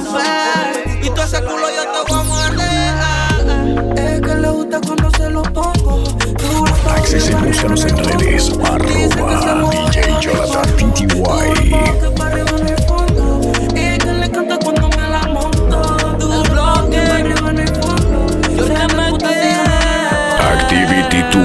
Y 1.03 1.11
todo 1.11 1.25
ese 1.25 1.40
culo 1.43 1.69
yo 1.71 1.83
te 1.93 1.99
voy 2.12 2.21
a 2.21 2.25
morder. 2.25 2.95
Es 3.99 4.21
que 4.21 4.35
le 4.35 4.49
gusta 4.51 4.81
cuando 4.81 5.11
se 5.11 5.31
lo 5.31 5.43
pongo. 5.43 6.05
Access 6.97 7.31
y 7.31 7.35
búscanos 7.35 7.85
en 7.85 7.97
redes. 7.99 8.53
Arroba 8.64 9.71
DJ 9.71 10.17
Jonathan 10.21 10.69
PTY. 10.77 12.73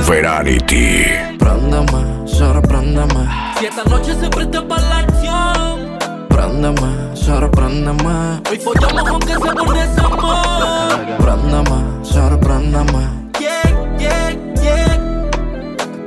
Verarity. 0.10 1.06
Préndeme, 1.38 2.28
sorpréndeme. 2.28 3.30
Si 3.60 3.68
esta 3.68 3.84
noche 3.84 4.16
se 4.20 4.28
presta 4.28 4.68
para 4.68 4.82
la 4.82 4.98
acción. 4.98 6.00
Préndeme, 6.30 7.16
sorpréndeme. 7.16 8.42
Hoy 8.50 8.58
follamos 8.58 9.08
aunque 9.08 9.28
sea 9.36 9.54
por 9.54 9.78
desamor. 9.78 10.98
Préndeme, 11.20 12.04
sorpréndeme. 12.04 13.08
Yeah, 13.40 13.62
yeah, 14.00 14.32
yeah. 14.64 14.98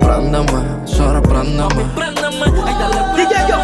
Préndeme, 0.01 0.85
sorpréndeme. 0.85 1.85
Préndeme. 1.95 2.47
Ay, 2.67 2.75
dale, 2.81 3.01
DJ 3.17 3.35
yo. 3.49 3.59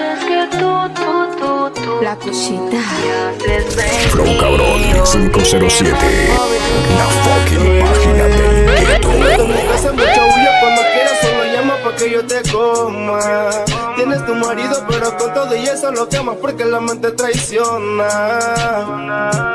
Es 0.00 0.24
que 0.24 0.58
tú, 0.58 0.70
tú, 0.94 1.10
tú, 1.40 1.82
tú. 1.82 2.04
La 2.04 2.14
cosita. 2.14 2.78
Flow 4.10 4.38
Cabrón 4.38 4.80
507. 5.04 5.90
La 6.96 7.06
fucking 7.24 7.80
página. 7.80 8.35
Hace 9.76 9.92
mucha 9.92 10.22
bulla 10.24 10.35
yo 12.16 12.26
te 12.26 12.42
coma. 12.50 13.50
Tienes 13.96 14.24
tu 14.24 14.34
marido 14.34 14.84
pero 14.88 15.16
con 15.18 15.34
todo 15.34 15.54
y 15.54 15.66
eso 15.66 15.92
lo 15.92 16.08
quemas 16.08 16.36
porque 16.40 16.64
la 16.64 16.80
mente 16.80 17.10
traiciona. 17.10 18.38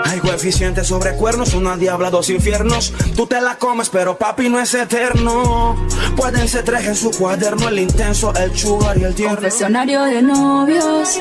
Hay 0.06 0.19
coeficiente 0.19 0.84
sobre 0.84 1.15
cuernos, 1.15 1.56
una 1.56 1.76
diabla, 1.76 2.12
dos 2.12 2.30
infiernos. 2.30 2.93
Tú 3.15 3.26
te 3.26 3.41
la 3.41 3.58
comes, 3.58 3.89
pero 3.89 4.15
papi 4.15 4.47
no 4.50 4.60
es 4.60 4.76
eterno. 4.76 5.76
Pueden 6.15 6.47
ser 6.47 6.63
tres 6.63 6.86
en 6.86 6.95
su 6.95 7.10
cuaderno, 7.12 7.67
el 7.69 7.80
intenso, 7.80 8.32
el 8.36 8.56
sugar 8.56 8.95
y 8.97 9.06
el 9.06 9.15
tierno. 9.15 9.38
Confesionario 9.38 10.04
de 10.04 10.21
novios. 10.21 11.19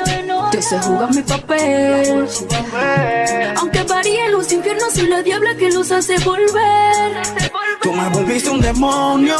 Yo 0.53 0.63
sé 0.63 0.79
jugar 0.81 1.15
mi 1.15 1.23
papel. 1.23 2.29
Aunque 3.57 3.83
varíen 3.85 4.33
los 4.33 4.53
infiernos 4.53 4.95
y 4.99 5.07
la 5.07 5.23
diabla 5.23 5.55
que 5.57 5.71
los 5.71 5.91
hace 5.91 6.19
volver. 6.19 7.23
Tú 7.81 7.93
me 7.93 8.11
volviste 8.11 8.51
un 8.51 8.61
demonio 8.61 9.37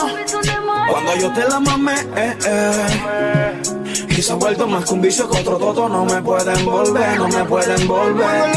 cuando 0.91 1.17
yo 1.17 1.33
te 1.33 1.49
la 1.49 1.61
mamé. 1.61 1.95
eh, 2.17 2.37
eh. 2.47 3.63
Y 4.09 4.23
se 4.23 4.33
ha 4.33 4.35
vuelto 4.35 4.67
más 4.67 4.85
que 4.85 4.95
un 4.95 5.01
vicio 5.01 5.29
que 5.31 5.39
otro 5.39 5.57
toto. 5.57 5.89
No 5.89 6.05
me 6.05 6.21
pueden 6.23 6.65
volver, 6.65 7.19
no 7.19 7.29
me 7.29 7.45
pueden 7.45 7.89
volver. 7.89 8.53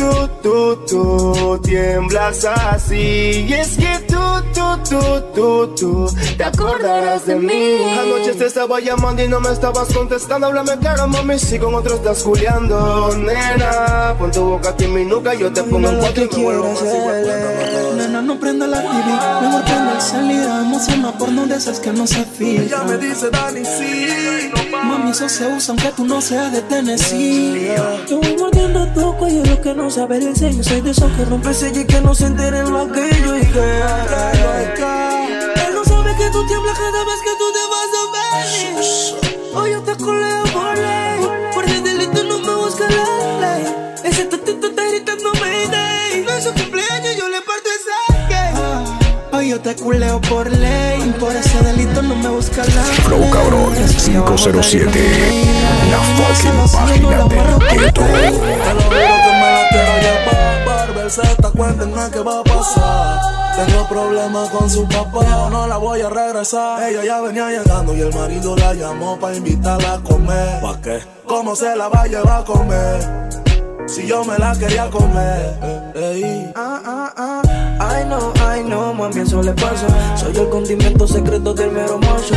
Tu, 0.00 0.28
tu, 0.42 0.76
tu, 0.86 1.58
tiemblas 1.58 2.46
así. 2.46 3.44
Y 3.46 3.52
es 3.52 3.76
que 3.76 3.98
tú, 4.08 4.16
tú, 4.54 4.78
tú, 4.88 5.22
tú, 5.34 5.74
tú, 5.74 6.16
te 6.38 6.42
acordarás 6.42 7.26
de 7.26 7.34
mí. 7.34 7.76
Anoche 8.00 8.32
te 8.32 8.46
estaba 8.46 8.80
llamando 8.80 9.22
y 9.22 9.28
no 9.28 9.40
me 9.40 9.50
estabas 9.50 9.92
contestando. 9.92 10.46
Háblame 10.46 10.78
claro, 10.78 11.06
mami, 11.06 11.38
si 11.38 11.58
con 11.58 11.74
otro 11.74 11.96
estás 11.96 12.22
juliando. 12.22 13.14
Nena, 13.14 14.14
pon 14.18 14.30
tu 14.30 14.42
boca 14.42 14.70
aquí 14.70 14.84
en 14.84 14.94
mi 14.94 15.04
nuca, 15.04 15.34
yo 15.34 15.52
te 15.52 15.62
pongo 15.64 15.90
en 15.90 15.98
cuatro 15.98 16.24
y 16.24 16.34
me 16.34 16.44
vuelvo 16.44 16.72
más 16.72 16.82
igual. 16.82 17.96
Nena, 17.98 18.22
no 18.22 18.40
prenda 18.40 18.66
la 18.66 18.80
TV, 18.80 19.48
mejor 19.48 19.64
prenda 19.64 19.92
el 19.96 20.00
salida. 20.00 20.62
No 20.62 20.80
sea 20.80 20.94
una 20.94 21.18
porno 21.18 21.46
de 21.46 21.56
esas 21.56 21.78
que 21.78 21.92
no 21.92 22.06
se 22.06 22.24
filtra. 22.24 22.64
Ella 22.64 22.84
me 22.84 22.96
dice, 22.96 23.28
Dani, 23.28 23.62
sí. 23.66 24.69
Mami, 24.84 25.10
eso 25.10 25.28
se 25.28 25.46
usa 25.46 25.72
aunque 25.72 25.92
tú 25.92 26.04
no 26.04 26.20
seas 26.20 26.52
de 26.52 26.62
Tennessee. 26.62 27.72
Yo 28.08 28.20
voy 28.20 28.36
mordiendo 28.36 28.86
tu 28.88 29.16
cuello, 29.16 29.44
lo 29.44 29.60
que 29.60 29.74
no 29.74 29.90
sabe 29.90 30.16
el 30.18 30.36
sello. 30.36 30.62
Soy 30.62 30.80
de 30.80 30.90
esos 30.90 31.10
que 31.12 31.24
rompe 31.24 31.52
sello 31.54 31.80
y 31.80 31.86
que 31.86 32.00
no 32.00 32.14
se 32.14 32.26
enteren 32.26 32.70
lo 32.70 32.80
aquello 32.80 33.36
y 33.36 33.46
que. 33.46 33.80
Él 35.66 35.74
no 35.74 35.84
sabe 35.84 36.16
que 36.16 36.30
tú 36.30 36.46
tiemblas 36.46 36.78
cada 36.78 37.04
vez 37.04 37.20
que 37.22 37.34
tú 37.38 37.44
te 37.52 37.64
vas 37.72 37.90
a 38.00 38.04
ver. 38.14 39.54
Hoy 39.54 39.70
yo 39.72 39.82
te 39.82 39.96
coleo 39.96 40.44
por 40.52 40.76
ley. 40.76 41.09
Yo 49.50 49.60
te 49.60 49.74
culeo 49.74 50.20
por 50.20 50.48
ley. 50.48 51.12
Por 51.18 51.34
ese 51.34 51.58
delito 51.64 52.02
no 52.02 52.14
me 52.14 52.28
busca 52.28 52.62
la 52.64 52.82
Flow 53.04 53.30
cabrón 53.30 53.74
507. 53.74 54.88
La 55.90 55.98
fucking 55.98 56.70
página 56.72 57.24
del 57.24 57.80
gueto. 57.80 58.00
Te 58.00 58.74
lo 58.74 58.82
juro 58.82 59.14
que 59.24 59.32
me 59.40 59.48
la 59.56 59.66
quiero 59.70 59.92
llevar. 60.04 60.66
Barber 60.66 61.10
Z, 61.10 61.50
cuéntenme 61.50 62.10
qué 62.12 62.20
va 62.20 62.38
a 62.38 62.44
pasar. 62.44 63.66
Tengo 63.66 63.88
problemas 63.88 64.48
con 64.50 64.70
su 64.70 64.86
papá, 64.86 65.48
no 65.50 65.66
la 65.66 65.76
voy 65.78 66.00
a 66.00 66.08
regresar. 66.08 66.88
Ella 66.88 67.04
ya 67.04 67.20
venía 67.20 67.48
llegando 67.50 67.96
y 67.96 68.02
el 68.02 68.14
marido 68.14 68.56
la 68.56 68.72
llamó 68.72 69.18
para 69.18 69.34
invitarla 69.34 69.94
a 69.94 70.00
comer. 70.00 70.60
¿Pa' 70.60 70.80
qué? 70.80 71.00
¿Cómo 71.26 71.56
se 71.56 71.74
la 71.74 71.88
va 71.88 72.02
a 72.02 72.06
llevar 72.06 72.42
a 72.42 72.44
comer? 72.44 73.19
Si 73.92 74.06
yo 74.06 74.24
me 74.24 74.38
la 74.38 74.56
quería 74.56 74.88
comer. 74.88 75.58
eh, 75.62 75.90
ey. 75.96 76.52
Ah, 76.54 76.80
ah, 76.84 77.12
ah. 77.16 77.42
Ay 77.80 78.04
no, 78.06 78.32
ay 78.46 78.62
no, 78.64 78.94
mami, 78.94 79.20
eso 79.20 79.42
le 79.42 79.52
pasa. 79.52 79.86
Soy 80.16 80.36
el 80.36 80.48
condimento 80.48 81.08
secreto 81.08 81.52
del 81.54 81.72
mero 81.72 81.98
macho. 81.98 82.34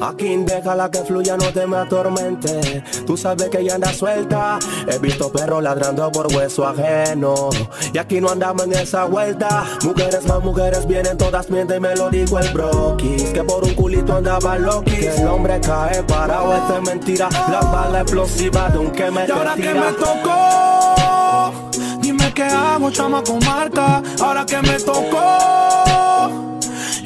Aquí 0.00 0.36
déjala 0.36 0.90
que 0.90 0.98
fluya, 1.00 1.36
no 1.36 1.52
te 1.52 1.66
me 1.66 1.76
atormente. 1.76 2.84
Tú 3.06 3.16
sabes 3.16 3.48
que 3.48 3.60
ella 3.60 3.74
anda 3.74 3.92
suelta. 3.92 4.58
He 4.86 4.98
visto 4.98 5.30
perros 5.32 5.62
ladrando 5.62 6.10
por 6.12 6.32
hueso 6.32 6.66
ajeno. 6.66 7.50
Y 7.92 7.98
aquí 7.98 8.20
no 8.20 8.30
andamos 8.30 8.66
en 8.66 8.74
esa 8.74 9.04
vuelta. 9.04 9.64
Mujeres 9.82 10.24
más 10.26 10.42
mujeres 10.42 10.86
vienen, 10.86 11.16
todas 11.16 11.50
mienten, 11.50 11.82
me 11.82 11.96
lo 11.96 12.10
dijo 12.10 12.38
el 12.38 12.52
broquis. 12.52 13.24
Que 13.24 13.42
por 13.42 13.64
un 13.64 13.74
culito 13.74 14.14
andaba 14.14 14.58
loquis. 14.58 14.98
Que 14.98 15.16
el 15.16 15.26
hombre 15.26 15.60
cae 15.60 16.02
parado, 16.04 16.54
esta 16.54 16.76
es 16.76 16.82
mentira. 16.82 17.28
La 17.50 17.60
bala 17.60 18.00
explosiva 18.02 18.68
de 18.68 18.78
un 18.78 18.90
que 18.90 19.10
me 19.10 19.26
Y 19.26 19.30
ahora 19.30 19.54
que 19.54 19.74
me 19.74 19.92
tocó, 19.92 21.52
dime 22.00 22.32
qué 22.34 22.44
hago, 22.44 22.90
chama 22.90 23.22
con 23.22 23.38
Marta. 23.44 24.02
Ahora 24.20 24.46
que 24.46 24.62
me 24.62 24.78
tocó, 24.78 26.47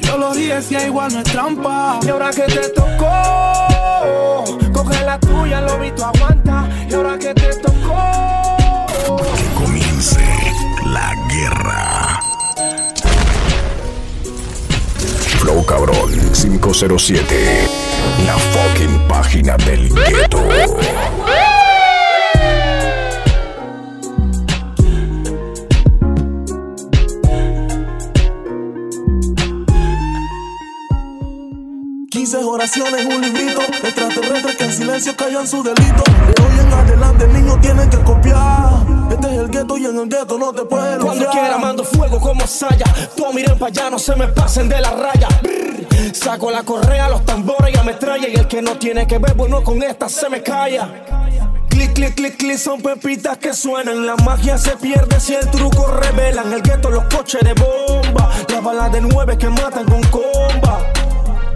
yo 0.05 0.17
lo 0.17 0.33
dije 0.33 0.61
si 0.61 0.75
igual 0.75 1.13
no 1.13 1.19
es 1.19 1.25
trampa. 1.25 1.99
Y 2.03 2.09
ahora 2.09 2.31
que 2.31 2.43
te 2.43 2.69
tocó, 2.69 4.43
coge 4.73 5.03
la 5.03 5.19
tuya, 5.19 5.61
lo 5.61 5.79
vi, 5.79 5.91
tú 5.91 6.03
aguanta. 6.03 6.67
Y 6.89 6.93
ahora 6.93 7.17
que 7.17 7.33
te 7.33 7.53
tocó, 7.55 8.55
Que 9.35 9.63
comience 9.63 10.25
la 10.85 11.13
guerra. 11.29 12.19
Flow 15.39 15.65
cabrón 15.65 16.11
507. 16.33 17.67
La 18.25 18.37
fucking 18.37 19.07
página 19.07 19.57
del 19.57 19.89
gueto. 19.89 20.41
Oraciones, 32.41 33.05
un 33.05 33.21
librito. 33.21 33.61
Extraterrestres 33.61 34.55
que 34.55 34.63
en 34.63 34.73
silencio 34.73 35.15
callan 35.15 35.47
su 35.47 35.61
delito. 35.61 36.03
De 36.03 36.43
hoy 36.43 36.59
en 36.59 36.73
adelante, 36.73 37.25
el 37.25 37.33
niño 37.33 37.59
tiene 37.61 37.87
que 37.87 37.97
copiar. 37.99 38.85
Este 39.11 39.27
es 39.27 39.37
el 39.37 39.49
gueto 39.49 39.77
y 39.77 39.85
en 39.85 39.97
el 39.97 40.09
gueto 40.09 40.39
no 40.39 40.51
te 40.51 40.63
puedes 40.63 40.97
Cuando 40.97 41.29
quiera 41.29 41.57
mando 41.59 41.83
fuego 41.83 42.19
como 42.19 42.47
saya. 42.47 42.85
Todos 43.15 43.35
miren 43.35 43.59
para 43.59 43.69
allá, 43.69 43.89
no 43.91 43.99
se 43.99 44.15
me 44.15 44.27
pasen 44.29 44.67
de 44.67 44.81
la 44.81 44.91
raya. 44.91 45.27
Brr. 45.43 46.15
Saco 46.15 46.49
la 46.49 46.63
correa, 46.63 47.07
los 47.07 47.23
tambores 47.23 47.71
y 47.71 47.77
la 47.77 47.83
metralla. 47.83 48.27
Y 48.27 48.33
el 48.33 48.47
que 48.47 48.63
no 48.63 48.79
tiene 48.79 49.05
que 49.05 49.19
ver, 49.19 49.35
bueno, 49.35 49.63
con 49.63 49.83
esta 49.83 50.09
se 50.09 50.27
me 50.27 50.41
calla. 50.41 50.89
Clic, 51.69 51.93
clic, 51.93 52.15
clic, 52.15 52.37
clic, 52.37 52.57
son 52.57 52.81
pepitas 52.81 53.37
que 53.37 53.53
suenan. 53.53 54.07
La 54.07 54.15
magia 54.15 54.57
se 54.57 54.75
pierde 54.77 55.19
si 55.19 55.35
el 55.35 55.49
truco 55.51 55.85
revelan. 55.87 56.51
El 56.51 56.63
gueto, 56.63 56.89
los 56.89 57.03
coches 57.13 57.41
de 57.41 57.53
bomba. 57.53 58.31
Las 58.49 58.63
balas 58.63 58.91
de 58.91 59.01
nueve 59.01 59.37
que 59.37 59.49
matan 59.49 59.85
con 59.85 60.01
comba. 60.05 61.02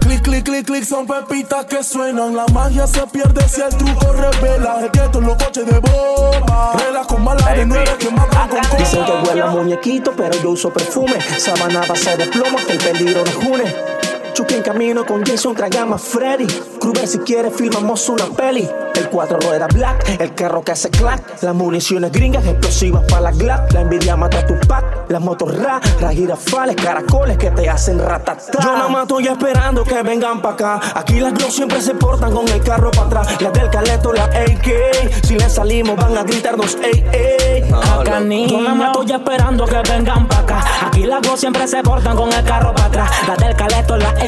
Clic, 0.08 0.22
clic, 0.22 0.42
clic, 0.42 0.64
clic, 0.64 0.84
son 0.84 1.06
pepitas 1.06 1.66
que 1.66 1.84
suenan. 1.84 2.34
La 2.34 2.46
magia 2.46 2.86
se 2.86 3.06
pierde 3.08 3.46
si 3.46 3.60
el 3.60 3.68
truco 3.76 4.10
revela. 4.10 4.80
El 4.80 4.90
gueto, 4.90 5.20
los 5.20 5.36
coches 5.36 5.66
de 5.66 5.78
bomba. 5.80 6.72
Reglas 6.78 7.06
con 7.06 7.26
balas 7.26 7.54
de 7.54 7.66
nueve 7.66 7.94
que 7.98 8.10
matan 8.10 8.48
con 8.48 8.78
Dicen 8.78 9.04
que 9.04 9.28
huele 9.28 9.42
a 9.42 9.46
muñequito, 9.48 10.14
pero 10.16 10.32
yo 10.42 10.52
uso 10.52 10.72
perfume. 10.72 11.20
Sabana 11.36 11.82
a 11.82 11.86
base 11.86 12.16
de 12.16 12.26
plomo 12.26 12.56
que 12.66 12.72
el 12.72 12.78
peligro 12.78 13.22
nos 13.22 13.34
une. 13.34 13.97
Chucky 14.38 14.54
en 14.54 14.62
camino 14.62 15.04
con 15.04 15.24
Jason, 15.26 15.52
traigamos 15.52 16.00
Freddy. 16.00 16.46
Kruger 16.78 17.08
si 17.08 17.18
quiere 17.18 17.50
filmamos 17.50 18.08
una 18.08 18.26
peli. 18.26 18.70
El 18.94 19.08
cuatro 19.10 19.36
rueda 19.40 19.66
black, 19.66 20.20
el 20.20 20.32
carro 20.32 20.62
que 20.62 20.70
hace 20.70 20.90
clack. 20.90 21.42
Las 21.42 21.54
municiones 21.56 22.12
gringas 22.12 22.46
explosivas 22.46 23.02
para 23.10 23.22
la 23.22 23.32
Glock. 23.32 23.72
La 23.72 23.80
envidia 23.80 24.16
mata 24.16 24.38
a 24.38 24.46
tu 24.46 24.54
pack. 24.68 25.10
Las 25.10 25.20
motos 25.20 25.56
ra, 25.60 25.80
las 26.00 26.14
girafales, 26.14 26.76
caracoles 26.76 27.36
que 27.36 27.50
te 27.50 27.68
hacen 27.68 27.98
ratatá. 27.98 28.60
Yo 28.62 28.72
nada 28.72 28.88
más 28.88 29.02
estoy 29.02 29.26
esperando 29.26 29.82
que 29.82 30.00
vengan 30.02 30.40
pa' 30.40 30.50
acá. 30.50 30.80
Aquí 30.94 31.18
las 31.18 31.34
Glock 31.34 31.50
siempre 31.50 31.80
se 31.80 31.96
portan 31.96 32.32
con 32.32 32.46
el 32.46 32.62
carro 32.62 32.92
para 32.92 33.06
atrás. 33.06 33.42
Las 33.42 33.52
del 33.52 33.70
caleto, 33.70 34.12
la 34.12 34.24
AK. 34.24 35.24
Si 35.24 35.36
le 35.36 35.50
salimos 35.50 35.96
van 35.96 36.16
a 36.16 36.22
gritarnos, 36.22 36.76
ey, 36.80 37.04
ey. 37.12 37.64
Acá 37.72 38.20
Yo 38.20 38.60
nada 38.60 38.74
más 38.74 38.96
estoy 38.96 39.16
esperando 39.16 39.64
que 39.64 39.82
vengan 39.90 40.28
pa' 40.28 40.38
acá. 40.38 40.64
Aquí 40.86 41.06
las 41.06 41.22
dos 41.22 41.40
siempre 41.40 41.66
se 41.66 41.82
portan 41.82 42.16
con 42.16 42.32
el 42.32 42.44
carro 42.44 42.72
para 42.72 42.86
atrás. 42.86 43.10
La 43.26 43.34
del 43.34 43.56
caleto, 43.56 43.96
la 43.96 44.10
AK. 44.10 44.27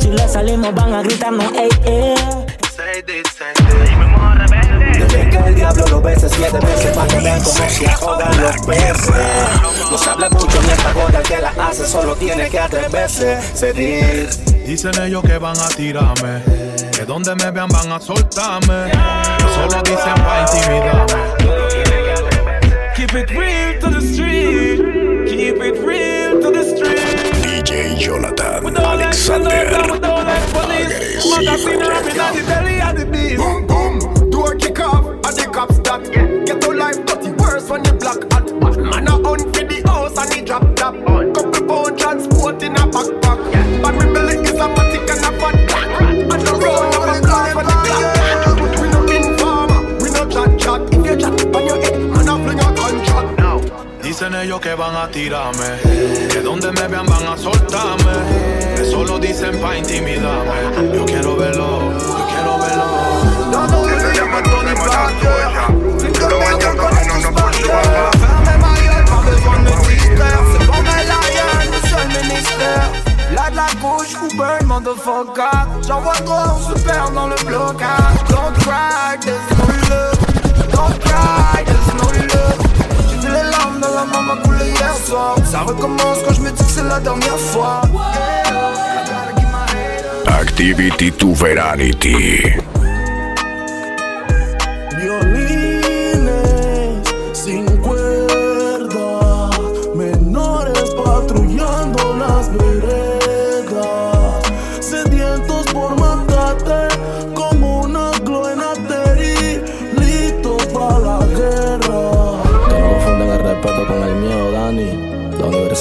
Si 0.00 0.08
le 0.08 0.28
salimos 0.28 0.74
van 0.74 0.94
a 0.94 1.02
gritarnos, 1.02 1.52
ey, 1.52 1.68
ey. 1.84 2.14
Dejen 4.98 5.30
que 5.30 5.36
el 5.36 5.54
diablo 5.54 5.86
lo 5.86 6.00
bese 6.00 6.28
siete 6.28 6.58
veces 6.58 6.96
para 6.96 7.06
que 7.06 7.20
vean 7.20 7.40
cómo 7.40 7.68
se 7.68 7.88
ahogan 7.88 8.42
los 8.42 8.66
peces. 8.66 9.10
No 9.90 9.98
se 9.98 10.10
habla 10.10 10.28
mucho 10.30 10.58
en 10.60 10.70
esta 10.70 10.92
gorda, 10.92 11.18
el 11.20 11.24
que 11.24 11.38
la 11.38 11.50
hace 11.68 11.86
solo 11.86 12.16
tiene 12.16 12.48
que 12.50 12.58
atreverse. 12.58 13.40
Se 13.54 13.72
dice. 13.72 14.42
Dicen 14.66 15.00
ellos 15.00 15.22
que 15.22 15.38
van 15.38 15.58
a 15.60 15.68
tirarme, 15.68 16.42
que 16.90 17.04
donde 17.04 17.36
me 17.36 17.50
vean 17.52 17.68
van 17.68 17.92
a 17.92 18.00
soltarme. 18.00 18.90
Solo 19.54 19.82
dicen 19.82 20.14
pa' 20.24 20.46
intimidarme. 20.48 21.22
Keep 22.96 23.14
it 23.14 23.30
real 23.30 23.91
of 32.92 32.98
the 32.98 33.06
beast. 33.06 33.36
Boom 33.36 33.66
boom, 33.66 34.30
door 34.30 34.54
kick 34.56 34.80
off, 34.80 35.06
and 35.06 35.22
the 35.22 35.50
cops 35.52 35.78
that 35.78 36.02
get 36.46 36.60
to 36.60 36.70
life 36.72 37.04
dirty 37.06 37.30
worse 37.32 37.68
when 37.70 37.84
you 37.84 37.92
black 37.92 38.20
hat. 38.32 38.52
Man 38.76 39.08
a 39.08 39.10
hunt 39.10 39.42
for 39.54 39.64
the 39.64 39.82
house 39.86 40.16
and 40.18 40.32
he 40.32 40.40
drop 40.42 40.76
top. 40.76 40.94
Couple 41.34 41.66
pound 41.66 41.98
transport 41.98 42.62
in 42.62 42.72
a 42.72 42.84
backpack. 42.94 43.82
But 43.82 43.94
me 43.94 44.12
belly 44.12 44.36
is 44.38 44.60
a 44.60 44.68
matic 44.74 45.10
and 45.10 45.24
a 45.24 45.32
fat 45.40 45.56
black. 45.68 45.90
And 46.00 46.42
the 46.46 46.52
road 46.52 46.94
of 46.94 47.08
a 47.08 47.26
car 47.26 47.71
Dicen 54.12 54.34
ellos 54.34 54.60
que 54.60 54.74
van 54.74 54.94
a 54.94 55.08
tirarme, 55.08 55.80
que 56.30 56.42
donde 56.42 56.70
me 56.70 56.86
vean 56.86 57.06
van 57.06 57.26
a 57.28 57.34
soltarme. 57.34 58.12
Que 58.76 58.84
solo 58.84 59.18
dicen 59.18 59.58
pa' 59.58 59.78
intimidarme. 59.78 60.52
Yo 60.94 61.06
quiero 61.06 61.34
verlo, 61.34 61.98
yo 61.98 62.26
quiero 62.28 62.58
verlo. 62.58 62.84
Tony 64.50 64.74
Parker. 64.74 65.48
Me 66.02 66.10
pas 69.08 69.22
besoin 69.24 69.58
de 69.60 69.70
me 69.70 69.88
distraire. 69.88 70.42
C'est 70.52 71.70
le 71.70 71.80
seul 71.88 72.08
ministère. 72.22 72.84
Là 73.34 73.48
de 73.48 73.56
la 73.56 73.68
couche, 73.80 74.12
Uber, 74.30 74.62
motherfucker. 74.66 75.64
J'envoie 75.88 76.20
trop, 76.26 76.52
on 76.54 76.60
se 76.68 76.74
perd 76.84 77.14
dans 77.14 77.28
le 77.28 77.36
blocage. 77.46 78.18
Don't 78.28 78.52
cry, 78.58 79.16
there's 79.22 79.40
no 79.56 79.64
love. 79.88 80.18
Don't 80.70 80.98
cry, 81.00 81.64
la 84.02 84.10
maman 84.10 84.42
couler 84.42 84.70
hier 84.70 84.94
soir. 85.06 85.36
Ça 85.44 85.60
recommence 85.60 86.18
quand 86.26 86.34
je 86.34 86.40
me 86.40 86.50
dis 86.50 86.64
que 86.64 86.70
c'est 86.70 86.84
la 86.84 87.00
dernière 87.00 87.38
fois. 87.38 87.82
Activity 90.26 91.12
to 91.12 91.34
Veranity. 91.34 92.61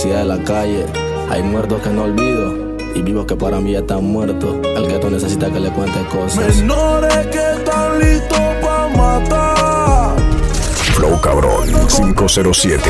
De 0.03 0.25
la 0.25 0.43
calle. 0.43 0.83
Hay 1.29 1.43
muertos 1.43 1.79
que 1.83 1.89
no 1.89 2.05
olvido 2.05 2.75
y 2.95 3.03
vivos 3.03 3.27
que 3.27 3.35
para 3.35 3.59
mí 3.59 3.73
ya 3.73 3.79
están 3.79 4.03
muertos. 4.03 4.55
El 4.75 4.87
gueto 4.87 5.11
necesita 5.11 5.51
que 5.51 5.59
le 5.59 5.69
cuente 5.69 6.03
cosas. 6.05 6.55
Menores 6.57 7.27
que 7.27 7.37
están 7.37 7.99
listos 7.99 8.39
para 8.63 8.87
matar. 8.97 10.15
Flow 10.95 11.21
Cabrón 11.21 11.69
507. 11.87 12.83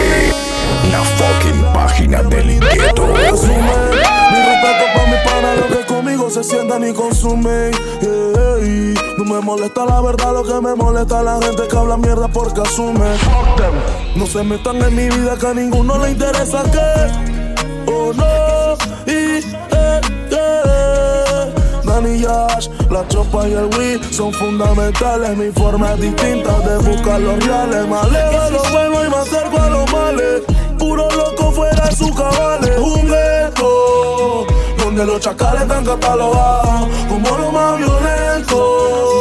La 0.89 1.03
fucking 1.03 1.61
página 1.73 2.23
del 2.23 2.59
gueto. 2.61 3.07
Mi 3.07 3.17
respeto 3.17 4.85
pa' 4.95 5.05
mi 5.07 5.17
pana, 5.25 5.55
lo 5.55 5.67
que 5.67 5.85
conmigo 5.85 6.29
se 6.29 6.45
sientan 6.45 6.87
y 6.87 6.93
consumen. 6.93 7.71
No 8.01 9.00
me 9.31 9.39
molesta 9.39 9.85
la 9.85 10.01
verdad, 10.01 10.33
lo 10.33 10.43
que 10.43 10.59
me 10.61 10.75
molesta 10.75 11.19
es 11.19 11.25
la 11.25 11.41
gente 11.41 11.67
que 11.67 11.77
habla 11.77 11.95
mierda 11.95 12.27
porque 12.27 12.61
asume. 12.61 13.15
No 14.15 14.25
se 14.25 14.43
metan 14.43 14.81
en 14.81 14.95
mi 14.95 15.09
vida 15.09 15.37
que 15.37 15.47
a 15.47 15.53
ninguno 15.53 15.97
le 15.99 16.11
interesa 16.11 16.63
que. 16.63 17.91
Oh 17.91 18.11
no, 18.13 18.75
y 19.05 19.39
eh, 19.39 20.01
eh. 20.31 21.53
Danny 21.85 22.19
Yash, 22.19 22.67
la 22.89 23.07
chopa 23.07 23.47
y 23.47 23.53
el 23.53 23.69
weed 23.77 24.01
son 24.11 24.33
fundamentales. 24.33 25.37
Mi 25.37 25.49
forma 25.51 25.93
es 25.93 26.01
distinta 26.01 26.59
de 26.59 26.77
buscar 26.89 27.21
los 27.21 27.45
reales. 27.45 27.87
Más 27.87 28.11
lejos 28.11 28.43
de 28.43 28.51
lo 28.51 28.63
bueno 28.71 29.05
y 29.05 29.09
más 29.09 29.27
cerca 29.29 29.65
a 29.65 29.69
los 29.69 29.91
males. 29.91 30.41
Puro 30.77 31.09
loco 31.09 31.51
fuera 31.51 31.85
de 31.85 31.95
su 31.95 32.13
cabales. 32.13 32.77
Un 32.79 33.11
donde 34.95 35.05
los 35.05 35.21
chacales 35.21 35.61
están 35.61 35.85
catalogados 35.85 36.89
como 37.07 37.37
lo 37.37 37.51
más 37.51 37.77
violento. 37.77 39.20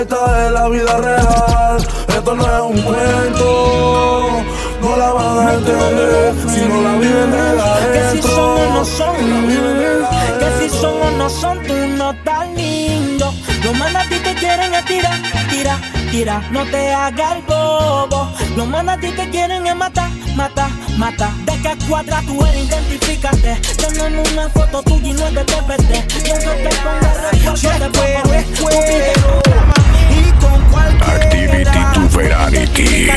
Esta 0.00 0.46
es 0.46 0.52
la 0.52 0.68
vida 0.68 0.96
real, 0.96 1.86
esto 2.08 2.34
no 2.34 2.44
es 2.44 2.76
un 2.76 2.82
cuento. 2.82 4.42
No 4.80 4.96
la 4.96 5.12
van 5.12 5.48
a 5.48 5.54
entender 5.54 6.34
si 6.48 6.60
no 6.62 6.82
la 6.82 6.92
viven 6.96 7.30
de 7.30 7.92
Que 7.92 8.10
si 8.10 8.22
son 8.22 8.40
o 8.40 8.56
no 8.56 8.80
adentro. 8.80 8.84
son, 8.84 9.16
que 10.40 10.68
si 10.68 10.68
son 10.68 11.00
o 11.00 11.10
no 11.12 11.30
son, 11.30 11.62
tú 11.62 11.74
no 11.96 12.10
estás 12.10 12.48
lindo. 12.56 13.32
Los 13.62 13.78
manas 13.78 14.04
a 14.04 14.08
ti 14.08 14.16
te 14.18 14.34
quieren 14.34 14.74
es 14.74 14.84
tirar, 14.84 15.16
tira, 15.48 15.78
tira, 16.10 16.42
no 16.50 16.64
te 16.64 16.92
hagas 16.92 17.36
el 17.36 17.42
bobo. 17.42 18.32
Los 18.56 18.66
manas 18.66 18.98
a 18.98 19.00
ti 19.00 19.12
te 19.12 19.30
quieren 19.30 19.64
es 19.64 19.76
matar, 19.76 20.10
mata, 20.34 20.70
mata. 20.98 21.30
De 21.46 21.52
que 21.62 21.86
cuadra 21.86 22.20
tú 22.26 22.44
eres, 22.44 22.66
identifícate. 22.66 23.60
Tenemos 23.76 24.32
una 24.32 24.48
foto 24.48 24.82
tuya 24.82 25.08
y 25.08 25.12
no 25.12 25.26
es 25.28 25.34
de 25.34 25.44
TPT. 25.44 26.26
Yo 26.26 26.34
no 26.34 26.52
te 26.52 26.70
pongas 26.82 27.24
recuerdo 27.78 28.32
de 28.32 29.12
poco, 29.22 29.73
Activity 30.78 31.80
to 31.94 32.08
Veranity. 32.16 33.08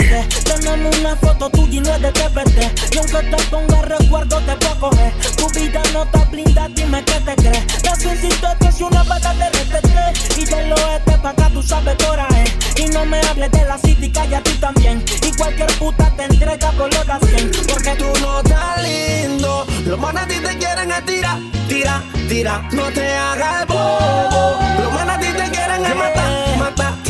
Tenemos 0.43 0.97
una 0.99 1.15
foto 1.15 1.49
tuya 1.49 1.77
y 1.77 1.79
no 1.81 1.93
es 1.93 2.01
de 2.01 2.11
TPT. 2.11 2.93
Y 2.93 2.97
aunque 2.97 3.35
te 3.35 3.43
ponga 3.49 3.81
recuerdo, 3.81 4.39
te 4.41 4.55
puedo 4.57 4.79
coger. 4.79 5.13
Tu 5.37 5.49
vida 5.59 5.81
no 5.93 6.03
está 6.03 6.25
blinda, 6.25 6.67
dime 6.69 7.03
qué 7.03 7.19
te 7.21 7.35
crees. 7.35 7.65
Necesito 7.83 8.47
que 8.59 8.71
si 8.71 8.83
una 8.83 9.03
pata 9.03 9.33
te 9.33 9.49
respeté. 9.49 10.41
Y 10.41 10.45
del 10.45 10.73
oeste 10.73 11.17
pa' 11.21 11.29
acá 11.29 11.49
tú 11.53 11.63
sabes 11.63 11.95
qué 11.97 12.05
hora 12.05 12.27
es. 12.43 12.79
Y 12.79 12.89
no 12.89 13.05
me 13.05 13.19
hables 13.21 13.51
de 13.51 13.65
la 13.65 13.77
city, 13.77 14.11
calla 14.11 14.41
tú 14.43 14.51
también. 14.59 15.03
Y 15.23 15.31
cualquier 15.35 15.71
puta 15.79 16.11
te 16.15 16.25
entrega 16.25 16.71
por 16.71 16.89
100. 16.93 17.51
Porque 17.67 17.95
tú 17.95 18.05
no 18.21 18.39
estás 18.39 18.83
lindo. 18.83 19.65
Los 19.85 19.99
manes 19.99 20.23
a 20.23 20.27
ti 20.27 20.35
te 20.35 20.57
quieren 20.57 20.91
es 20.91 21.05
tirar, 21.05 21.39
tira, 21.67 22.03
tira, 22.27 22.67
no 22.71 22.83
te 22.91 23.15
hagas 23.15 23.61
el 23.61 23.67
bobo. 23.67 24.57
Los 24.79 24.93
manes 24.93 25.15
a 25.15 25.19
ti 25.19 25.27
te 25.27 25.49
quieren 25.49 25.85
es 25.85 25.95
matar, 25.95 26.57
matar. 26.57 27.06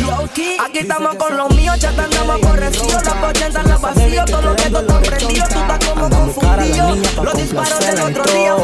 Aquí 0.59 0.79
estamos 0.79 1.15
con 1.15 1.37
los 1.37 1.55
míos, 1.55 1.77
ya 1.79 1.91
te 1.91 2.01
andamos 2.01 2.43
aborrecidos. 2.43 3.03
Las 3.03 3.23
80 3.23 3.61
en 3.61 3.67
la 3.67 3.77
vacío, 3.77 4.25
todo 4.25 4.41
lo 4.41 4.55
que 4.55 4.69
tú 4.69 4.77
estás 4.77 5.07
prendido. 5.07 5.45
Tú 5.47 5.59
estás 5.59 5.85
como 5.85 6.09
confundido. 6.09 6.95
Los 7.23 7.33
disparos 7.35 7.79
del 7.79 8.01
otro 8.01 8.23
día. 8.23 8.55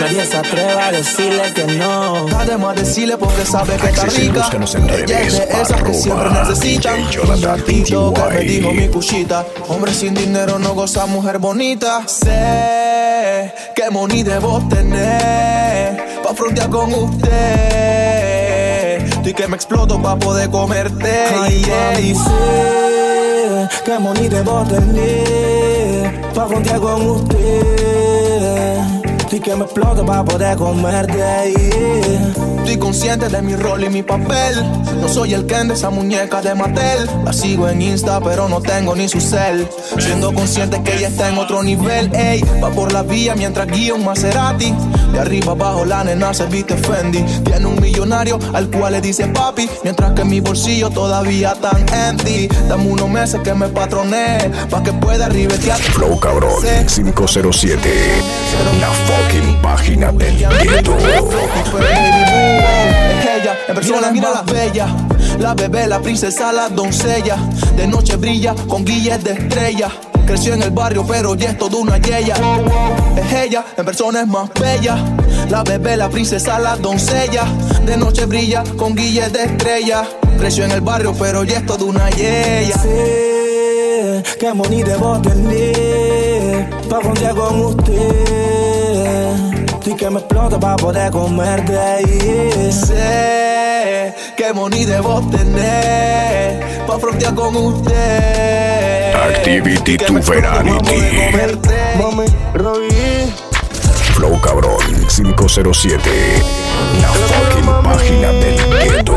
Nadie 0.00 0.26
se 0.26 0.36
atreve 0.36 0.80
a 0.80 0.92
decirle 0.92 1.52
que 1.54 1.64
no. 1.78 2.26
Además 2.38 2.76
decirle 2.76 3.16
porque 3.16 3.44
sabe 3.44 3.76
que 3.76 3.86
está 3.86 4.04
rica. 4.06 4.50
Ella 4.96 5.20
es 5.20 5.38
de 5.38 5.44
esas 5.62 5.82
que 5.82 5.94
siempre 5.94 6.30
necesitan. 6.30 7.00
Un 7.00 7.42
ratito 7.42 8.12
que 8.12 8.22
me 8.22 8.40
dijo 8.40 8.72
mi 8.72 8.88
cuchita. 8.88 9.46
Hombre 9.68 9.94
sin 9.94 10.14
dinero 10.14 10.58
no 10.58 10.74
goza 10.74 11.06
mujer 11.06 11.38
bonita. 11.38 12.06
Sé 12.06 13.52
que 13.74 13.90
money 13.90 14.22
debo 14.22 14.66
tener 14.68 16.22
pa' 16.22 16.34
frontear 16.34 16.70
con 16.70 16.92
usted. 16.92 18.31
Y 19.24 19.34
que 19.34 19.46
me 19.46 19.54
exploto 19.56 20.02
pa' 20.02 20.16
poder 20.16 20.50
comerte. 20.50 21.26
Ay, 21.40 21.62
mami, 21.62 22.14
sé 22.14 23.82
que 23.84 23.98
money 23.98 24.28
debo 24.28 24.64
tener 24.64 26.20
Pa' 26.34 26.48
frontear 26.48 26.80
con 26.80 27.06
usted 27.06 28.31
Y 29.32 29.40
que 29.40 29.56
me 29.56 29.64
explote 29.64 30.02
pa' 30.04 30.22
poder 30.22 30.58
comerte 30.58 31.16
yeah. 31.16 32.52
Estoy 32.58 32.78
consciente 32.78 33.28
de 33.28 33.42
mi 33.42 33.56
rol 33.56 33.82
y 33.82 33.88
mi 33.88 34.02
papel. 34.02 34.62
No 35.00 35.08
soy 35.08 35.34
el 35.34 35.46
Ken 35.46 35.68
de 35.68 35.74
esa 35.74 35.90
muñeca 35.90 36.40
de 36.42 36.54
Mattel. 36.54 37.08
La 37.24 37.32
sigo 37.32 37.68
en 37.68 37.82
Insta, 37.82 38.20
pero 38.20 38.48
no 38.48 38.60
tengo 38.60 38.94
ni 38.94 39.08
su 39.08 39.20
cel. 39.20 39.66
Siendo 39.98 40.32
consciente 40.32 40.80
que 40.82 40.96
ella 40.96 41.08
está 41.08 41.28
en 41.28 41.38
otro 41.38 41.62
nivel, 41.62 42.14
ey. 42.14 42.44
Va 42.62 42.70
por 42.70 42.92
la 42.92 43.02
vía 43.02 43.34
mientras 43.34 43.66
guía 43.66 43.94
un 43.94 44.04
Maserati. 44.04 44.72
De 45.12 45.18
arriba 45.18 45.52
abajo 45.52 45.84
la 45.84 46.04
nena 46.04 46.32
se 46.32 46.46
viste 46.46 46.76
Fendi. 46.76 47.22
Tiene 47.42 47.66
un 47.66 47.80
millonario 47.80 48.38
al 48.52 48.70
cual 48.70 48.92
le 48.92 49.00
dice 49.00 49.26
papi. 49.26 49.68
Mientras 49.82 50.12
que 50.12 50.24
mi 50.24 50.40
bolsillo 50.40 50.88
todavía 50.90 51.54
tan 51.54 51.84
empty. 51.92 52.48
Dame 52.68 52.86
unos 52.86 53.08
meses 53.08 53.40
que 53.42 53.54
me 53.54 53.68
patroné. 53.68 54.50
Pa' 54.70 54.82
que 54.82 54.92
pueda 54.92 55.28
ribetear. 55.28 55.78
Flow 55.78 56.20
Cabrón 56.20 56.62
507. 56.86 57.90
La 58.80 58.88
fucking 59.22 59.62
página 59.62 60.12
del 60.12 60.36
gueto. 60.36 60.96
Es 60.98 61.16
ella, 63.26 63.56
en 63.68 63.74
persona 63.74 64.10
mira 64.10 64.30
la 64.30 64.42
bella. 64.42 64.86
La 65.38 65.54
bebé, 65.54 65.86
la 65.86 66.00
princesa, 66.00 66.52
la 66.52 66.68
doncella. 66.68 67.36
De 67.76 67.86
noche 67.86 68.16
brilla 68.16 68.54
con 68.68 68.84
guilles 68.84 69.22
de 69.24 69.32
estrella. 69.32 69.90
Creció 70.26 70.54
en 70.54 70.62
el 70.62 70.70
barrio, 70.70 71.04
pero 71.06 71.34
ya 71.34 71.50
es 71.50 71.58
toda 71.58 71.78
una 71.78 71.98
yeya. 71.98 72.34
Es 73.16 73.32
ella, 73.32 73.64
en 73.76 73.84
persona 73.84 74.20
es 74.20 74.28
más 74.28 74.50
bella. 74.60 74.96
La 75.48 75.64
bebé, 75.64 75.96
la 75.96 76.08
princesa, 76.08 76.58
la 76.58 76.76
doncella. 76.76 77.44
De 77.84 77.96
noche 77.96 78.26
brilla 78.26 78.62
con 78.76 78.94
guilles 78.94 79.32
de 79.32 79.44
estrella. 79.44 80.04
Creció 80.38 80.64
en 80.64 80.72
el 80.72 80.80
barrio, 80.80 81.14
pero 81.18 81.44
ya 81.44 81.58
es 81.58 81.66
toda 81.66 81.84
una 81.84 82.10
yeya. 82.10 82.78
Sé 82.78 84.22
que 84.38 84.52
money 84.52 84.82
debo 84.82 85.20
tener 85.22 86.68
Pa' 86.88 87.00
con 87.00 87.64
usted 87.64 88.61
Y 89.84 89.96
que 89.96 90.08
me 90.10 90.20
explote 90.20 90.58
pa' 90.58 90.76
poder 90.76 91.10
comerte 91.10 91.72
yeah. 91.72 92.72
Sé 92.72 94.14
que 94.36 94.52
money 94.52 94.84
debo 94.84 95.20
tener 95.28 96.84
pa' 96.86 96.98
frontear 97.00 97.34
con 97.34 97.56
usted. 97.56 99.14
Activity 99.14 99.98
pa' 99.98 100.20
Veranity. 100.20 101.00
Mami, 101.98 102.26
Robbie. 102.54 103.32
Flow 104.14 104.40
Cabrón 104.40 104.78
507. 105.08 106.10
La 107.00 107.08
fucking 107.08 107.82
página 107.82 108.32
del 108.32 108.56
gueto. 108.88 109.16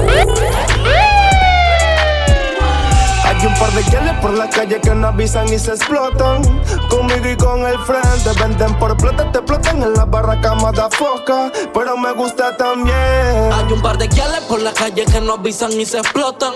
Hay 3.37 3.47
un 3.47 3.53
par 3.55 3.71
de 3.73 3.83
guiales 3.83 4.13
por 4.21 4.31
la 4.31 4.49
calle 4.49 4.79
que 4.79 4.95
no 4.95 5.07
avisan 5.07 5.51
y 5.51 5.59
se 5.59 5.71
explotan. 5.71 6.41
Conmigo 6.89 7.27
y 7.29 7.35
con 7.35 7.65
el 7.65 7.77
frente 7.79 8.31
venden 8.39 8.79
por 8.79 8.95
plata, 8.95 9.29
te 9.31 9.39
explotan 9.39 9.83
en 9.83 9.93
la 9.93 10.05
barra 10.05 10.39
cama 10.39 10.71
de 10.71 10.83
foca. 10.95 11.51
Pero 11.73 11.97
me 11.97 12.13
gusta 12.13 12.55
también. 12.55 12.95
Hay 13.53 13.73
un 13.73 13.81
par 13.81 13.97
de 13.97 14.07
guiales 14.07 14.41
por 14.41 14.61
la 14.61 14.71
calle 14.73 15.05
que 15.05 15.19
no 15.19 15.33
avisan 15.33 15.73
y 15.73 15.85
se 15.85 15.97
explotan. 15.97 16.53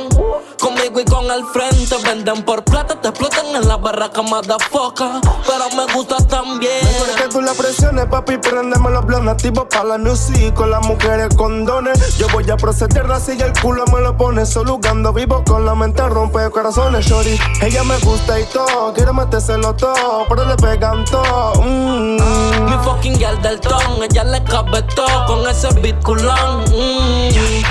Conmigo 0.60 1.00
y 1.00 1.06
con 1.06 1.30
el 1.30 1.46
frente 1.46 1.96
venden 2.04 2.44
por 2.44 2.64
plata, 2.64 3.00
te 3.00 3.10
explotan 3.10 3.48
en 3.48 3.68
la 3.68 3.78
barraca 3.78 4.22
de 4.22 4.64
foca. 4.70 5.20
Pero 5.48 5.70
me 5.76 5.94
gusta 5.94 6.18
también. 6.28 6.84
Mejor 6.84 7.16
que 7.16 7.28
tú 7.30 7.42
la 7.42 7.54
presiones, 7.54 8.06
papi, 8.06 8.38
prendeme 8.38 8.90
los 8.90 9.06
blones 9.06 9.34
activos 9.34 9.66
para 9.70 9.84
la 9.84 9.98
music 9.98 10.54
con 10.54 10.72
las 10.72 10.86
mujeres 10.86 11.36
condones. 11.36 12.18
Yo 12.18 12.28
voy 12.30 12.50
a 12.50 12.56
proceder 12.58 13.12
así 13.12 13.34
y 13.38 13.42
el 13.42 13.54
culo 13.62 13.84
me 13.94 14.00
lo 14.00 14.16
pone. 14.16 14.46
Solo 14.46 14.76
jugando 14.76 15.12
vivo 15.12 15.44
con 15.46 15.66
la 15.66 15.76
mente 15.76 16.08
rompe 16.08 16.40
shorty. 16.72 17.40
Ella 17.62 17.84
me 17.84 17.98
gusta 18.00 18.40
y 18.40 18.44
todo, 18.46 18.94
quiere 18.94 19.12
metérselo 19.12 19.74
todo, 19.76 20.26
pero 20.28 20.46
le 20.46 20.56
pegan 20.56 21.04
todo. 21.06 21.54
Mm. 21.64 22.18
Mi 22.66 22.78
fucking 22.84 23.18
girl 23.18 23.42
del 23.42 23.60
ton, 23.60 24.04
ella 24.04 24.24
le 24.24 24.44
cabe 24.44 24.82
todo 24.96 25.26
con 25.26 25.48
ese 25.48 25.70
beat 25.82 26.02
culón. 26.04 26.64
Mm. 26.68 27.64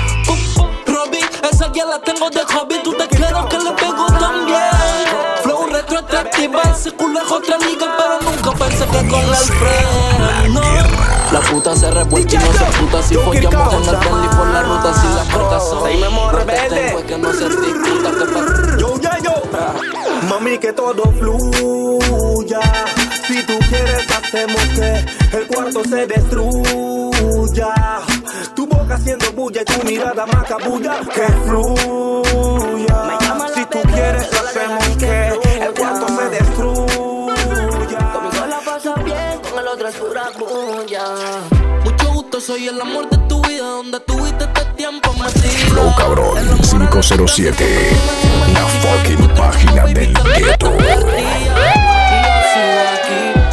Robbie, 0.85 1.25
esa 1.49 1.71
ya 1.71 1.85
la 1.85 1.99
tengo 2.01 2.29
de 2.29 2.41
hobby, 2.43 2.75
tú 2.83 2.93
te 2.93 3.07
quedas 3.07 3.45
que 3.45 3.57
le 3.57 3.71
pego 3.71 4.05
también. 4.19 4.59
Flow 5.43 5.67
retroactiva, 5.71 6.61
ese 6.63 6.91
culo 6.91 7.19
es 7.21 7.31
otra 7.31 7.57
liga, 7.57 7.87
pero 7.97 8.31
nunca 8.31 8.51
pensé 8.51 8.85
que 8.85 9.07
con 9.07 9.21
el 9.21 9.35
friend. 9.35 10.53
No. 10.53 10.61
La 11.31 11.41
puta 11.41 11.75
se 11.75 11.91
revuelve 11.91 12.27
y 12.33 12.37
no 12.37 12.53
se 12.53 12.65
puta 12.79 13.03
si 13.03 13.15
follamos 13.15 13.73
en 13.73 13.83
el 13.83 13.95
Bentley 13.97 14.29
por 14.35 14.47
la 14.47 14.63
ruta 14.63 14.93
si 14.99 15.07
las 15.07 15.27
marcas 15.27 15.69
son. 15.69 15.83
Seguimos 15.83 16.31
que 16.31 16.37
rebelde. 16.37 16.69
tengo 16.69 16.99
es 16.99 17.05
que 17.05 17.17
no 17.17 17.33
se 17.33 17.49
discuta 17.49 18.09
que. 18.11 18.48
Mami, 20.29 20.57
que 20.57 20.73
todo 20.73 21.03
fluya. 21.13 22.59
Si 23.27 23.43
tú 23.45 23.53
quieres, 23.69 24.05
hacemos 24.11 24.61
que 24.75 25.37
el 25.37 25.47
cuarto 25.47 25.83
se 25.83 26.07
destruya. 26.07 27.73
Tu 28.55 28.67
boca 28.67 28.95
haciendo 28.95 29.31
bulla 29.33 29.61
y 29.61 29.65
tu 29.65 29.83
mirada 29.85 30.25
macabulla. 30.25 30.99
Que 31.13 31.27
fluya. 31.47 33.17
Si 33.55 33.65
tú 33.65 33.79
quieres, 33.93 34.29
Hacemos 34.33 34.97
que 34.97 35.27
el 35.63 35.73
cuarto 35.73 36.07
se 36.07 36.29
destruya. 36.29 38.11
Conmigo 38.13 38.45
la 38.47 38.59
pasa 38.65 38.95
bien, 39.03 39.39
con 39.41 39.59
el 39.59 39.67
otro 39.67 39.87
es 39.87 39.95
pura 39.95 40.29
bulla. 40.37 41.05
Gusto, 42.39 42.53
soy 42.53 42.67
el 42.67 42.79
amor 42.79 43.09
de 43.09 43.17
tu 43.27 43.41
vida, 43.41 43.65
donde 43.65 43.99
tuviste 43.99 44.45
este 44.45 44.63
tiempo 44.77 45.13
metido. 45.13 45.71
Flow 45.71 45.93
Cabrón 45.97 46.37
507. 46.61 47.65
La 48.53 48.65
fucking 48.65 49.27
página 49.35 49.85
del 49.87 50.13
gueto. 50.13 50.77
Yo 50.77 50.95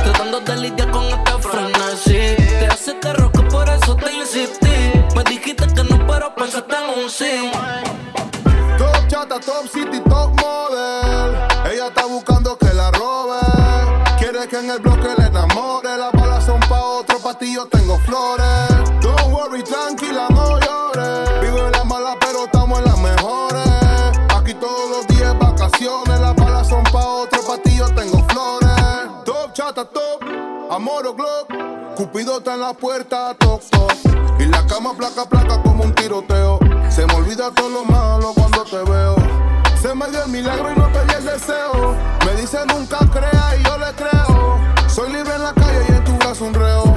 tratando 0.05 0.41
de 0.41 0.57
lidiar 0.57 0.91
con 0.93 1.05
esta 1.05 1.39
frenesí. 1.39 2.37
Te 2.37 2.67
hace 2.67 2.95
terror 2.95 3.33
que 3.33 3.43
por 3.43 3.69
eso 3.69 3.97
te 3.97 4.13
insistí. 4.13 4.93
Me 5.17 5.25
dijiste 5.25 5.67
que 5.67 5.83
no, 5.83 6.07
pero 6.07 6.35
pensaste 6.37 6.77
en 6.77 7.03
un 7.03 7.11
sí. 7.11 7.51
Top 8.79 9.09
chata, 9.09 9.41
top 9.41 9.69
city, 9.73 10.01
top 10.09 10.31
model. 10.41 11.35
Ella 11.73 11.89
está 11.89 12.07
buscando 12.07 12.57
que 12.57 12.73
la 12.73 12.93
robe. 12.93 13.41
Quiere 14.19 14.47
que 14.49 14.59
en 14.59 14.71
el 14.71 14.79
bloque 14.79 15.09
le 15.19 15.27
enamore. 15.27 15.97
Las 15.97 16.13
balas 16.13 16.45
son 16.45 16.61
pa' 16.61 16.81
otro, 16.81 17.19
pa' 17.19 17.37
ti 17.37 17.55
yo 17.55 17.67
tengo 17.67 17.99
flores. 17.99 18.76
Glock. 31.15 31.95
Cupido 31.97 32.39
está 32.39 32.55
en 32.55 32.61
la 32.61 32.75
puerta, 32.75 33.35
toc, 33.39 33.63
toc. 33.71 33.93
Y 34.39 34.47
la 34.47 34.67
cama 34.67 34.95
placa, 34.97 35.25
placa 35.29 35.63
como 35.63 35.85
un 35.85 35.95
tiroteo. 35.95 36.59
Se 36.91 37.07
me 37.07 37.15
olvida 37.15 37.51
todo 37.53 37.69
lo 37.69 37.85
malo 37.85 38.33
cuando 38.35 38.65
te 38.65 38.77
veo. 38.77 39.17
Se 39.81 39.95
me 39.95 40.09
dio 40.11 40.25
el 40.25 40.31
milagro 40.31 40.73
y 40.73 40.79
no 40.79 40.89
pedí 40.93 41.15
el 41.19 41.25
deseo. 41.25 41.95
Me 42.25 42.41
dice 42.41 42.59
nunca 42.67 42.99
crea 43.13 43.57
y 43.59 43.65
yo 43.65 43.79
le 43.79 43.93
creo. 43.95 44.59
Soy 44.89 45.13
libre 45.13 45.35
en 45.35 45.43
la 45.43 45.53
calle 45.53 45.85
y 45.89 45.93
en 45.93 46.05
tu 46.05 46.13
brazo 46.17 46.45
un 46.45 46.55
reo. 46.55 46.97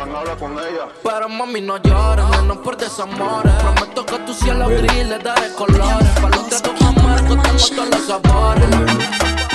Habla 0.00 0.36
con 0.36 0.52
ella. 0.52 0.88
Pero 1.02 1.28
mami 1.28 1.60
no 1.60 1.76
llores, 1.78 2.24
menos 2.28 2.58
por 2.58 2.76
desamores. 2.76 3.52
Prometo 3.54 4.04
que 4.04 4.18
tu 4.20 4.34
cielo 4.34 4.68
gris 4.68 5.06
le 5.06 5.18
daré 5.18 5.52
colores. 5.54 6.08
Para 6.20 6.36
los 6.36 6.48
tratos 6.48 6.82
amargos 6.82 7.42
tengo 7.42 7.76
todos 7.76 7.90
los 7.90 8.06
sabores. 8.06 9.49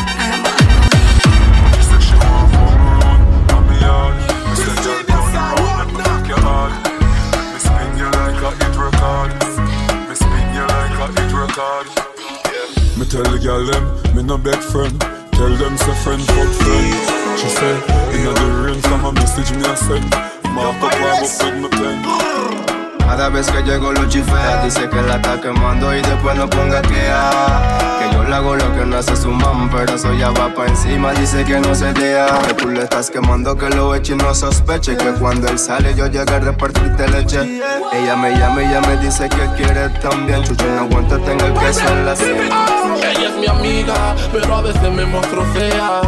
Me 12.97 13.05
tell 13.05 13.23
the 13.23 13.37
girl 13.37 13.65
them, 13.65 14.15
me 14.15 14.23
no 14.23 14.37
beg 14.37 14.55
friend. 14.55 14.99
Tell 15.33 15.53
them 15.57 15.77
say 15.77 15.95
friend 16.03 16.21
fuck 16.23 16.49
friend. 16.63 17.39
She 17.39 17.47
say, 17.49 17.75
inna 18.15 18.33
the 18.33 18.63
rain, 18.65 18.81
some 18.83 19.05
a 19.05 19.11
message 19.11 19.51
me 19.51 19.63
a 19.63 19.75
send. 19.75 20.09
Mark 20.53 20.81
up, 20.81 20.93
warm 20.99 21.23
up 21.23 21.29
with 21.43 21.61
my 21.61 21.69
pen. 21.69 22.74
Cada 23.07 23.29
vez 23.29 23.49
que 23.49 23.61
llego 23.63 23.91
lo 23.91 24.07
chifea 24.09 24.63
Dice 24.63 24.89
que 24.89 25.01
la 25.01 25.15
está 25.15 25.39
quemando 25.39 25.95
y 25.95 26.01
después 26.01 26.35
no 26.35 26.49
ponga 26.49 26.81
que 26.81 27.07
ah, 27.11 27.99
Que 27.99 28.15
yo 28.15 28.23
le 28.23 28.35
hago 28.35 28.55
lo 28.55 28.75
que 28.75 28.85
no 28.85 28.97
hace 28.97 29.15
su 29.15 29.29
mam 29.29 29.69
Pero 29.69 29.95
eso 29.95 30.13
ya 30.13 30.31
va 30.31 30.53
pa' 30.53 30.65
encima, 30.65 31.11
dice 31.13 31.43
que 31.43 31.59
no 31.59 31.75
se 31.75 31.93
dea. 31.93 32.27
Que 32.47 32.53
tú 32.53 32.69
le 32.69 32.83
estás 32.83 33.09
quemando, 33.09 33.55
que 33.57 33.69
lo 33.69 33.93
eche 33.95 34.13
y 34.13 34.15
no 34.17 34.33
sospeche. 34.33 34.97
Que 34.97 35.11
cuando 35.13 35.47
él 35.47 35.59
sale 35.59 35.93
yo 35.95 36.07
llegue 36.07 36.33
a 36.33 36.39
repartirte 36.39 37.07
leche. 37.09 37.61
Ella 37.93 38.15
me 38.15 38.31
llama 38.37 38.63
y 38.63 38.71
ya 38.71 38.81
me 38.81 38.97
dice 38.97 39.29
que 39.29 39.45
quiere 39.55 39.89
también. 39.99 40.43
Chucho 40.43 40.65
no 40.65 40.81
aguanta, 40.81 41.17
tengo 41.19 41.45
el 41.45 41.53
queso 41.53 41.87
en 41.87 42.05
la 42.05 42.15
sien 42.15 42.37
Ella 42.37 43.29
es 43.29 43.35
mi 43.37 43.47
amiga, 43.47 44.15
pero 44.31 44.55
a 44.55 44.61
veces 44.61 44.91
me 44.91 45.05
muestro 45.05 45.43
fea. 45.53 46.01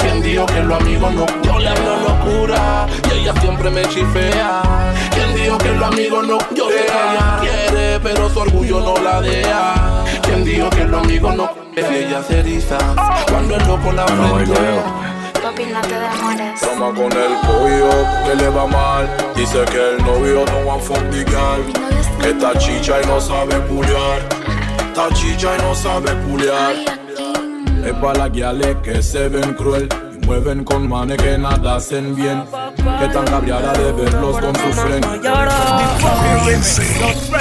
Quien 0.00 0.22
dijo 0.22 0.46
que 0.46 0.62
los 0.62 0.80
amigos 0.80 1.14
no, 1.14 1.26
yo 1.42 1.58
le 1.58 1.68
hablo 1.68 1.96
locura 2.08 2.86
y 3.10 3.18
ella 3.18 3.32
siempre 3.40 3.70
me 3.70 3.82
chifea. 3.88 4.62
Quien 5.44 5.58
dijo 5.58 5.58
que 5.58 5.78
los 5.78 5.88
amigos 5.88 6.26
no, 6.26 6.38
yo 6.54 6.68
sé 6.70 6.74
que 6.74 6.84
ella 6.84 7.38
quiere, 7.40 8.00
pero 8.00 8.30
su 8.30 8.38
orgullo 8.38 8.80
no 8.80 8.96
la 8.96 9.20
deja. 9.20 10.04
Quien 10.22 10.42
dijo 10.42 10.70
que 10.70 10.84
los 10.84 11.02
amigos 11.02 11.36
no, 11.36 11.50
ella 11.76 12.22
se 12.22 12.40
eriza 12.40 12.78
cuando 13.28 13.56
el 13.56 13.66
loco 13.66 13.92
la 13.92 14.06
frente. 14.06 14.54
Papi, 15.42 15.64
no 15.66 15.80
te 15.82 16.00
demores. 16.00 16.60
Toma 16.62 16.94
con 16.94 17.12
el 17.12 17.36
pollo, 17.46 17.90
que 18.24 18.36
le 18.36 18.48
va 18.48 18.66
mal. 18.66 19.16
Dice 19.36 19.64
que 19.66 19.90
el 19.90 20.02
novio 20.02 20.46
no 20.46 20.66
va 20.66 20.76
a 20.76 20.78
fundigar. 20.78 21.58
Que 22.22 22.30
está 22.30 22.58
chicha 22.58 23.02
y 23.02 23.06
no 23.06 23.20
sabe 23.20 23.60
culiar. 23.68 24.20
Está 24.78 25.12
chicha 25.12 25.58
y 25.58 25.62
no 25.62 25.74
sabe 25.74 26.14
culiar. 26.26 26.74
Es 27.84 27.92
para 28.00 28.18
las 28.18 28.32
guiales 28.32 28.76
que 28.82 29.02
se 29.02 29.28
ven 29.28 29.52
cruel 29.52 29.90
mueven 30.26 30.64
con 30.64 30.88
manes 30.88 31.16
que 31.18 31.38
nada 31.38 31.76
hacen 31.76 32.14
bien. 32.14 32.44
Que 32.76 33.08
tan 33.08 33.24
cabreada 33.24 33.72
de 33.72 33.92
verlos 33.92 34.38
con 34.38 34.54
su 34.54 34.72
friend. 34.72 35.04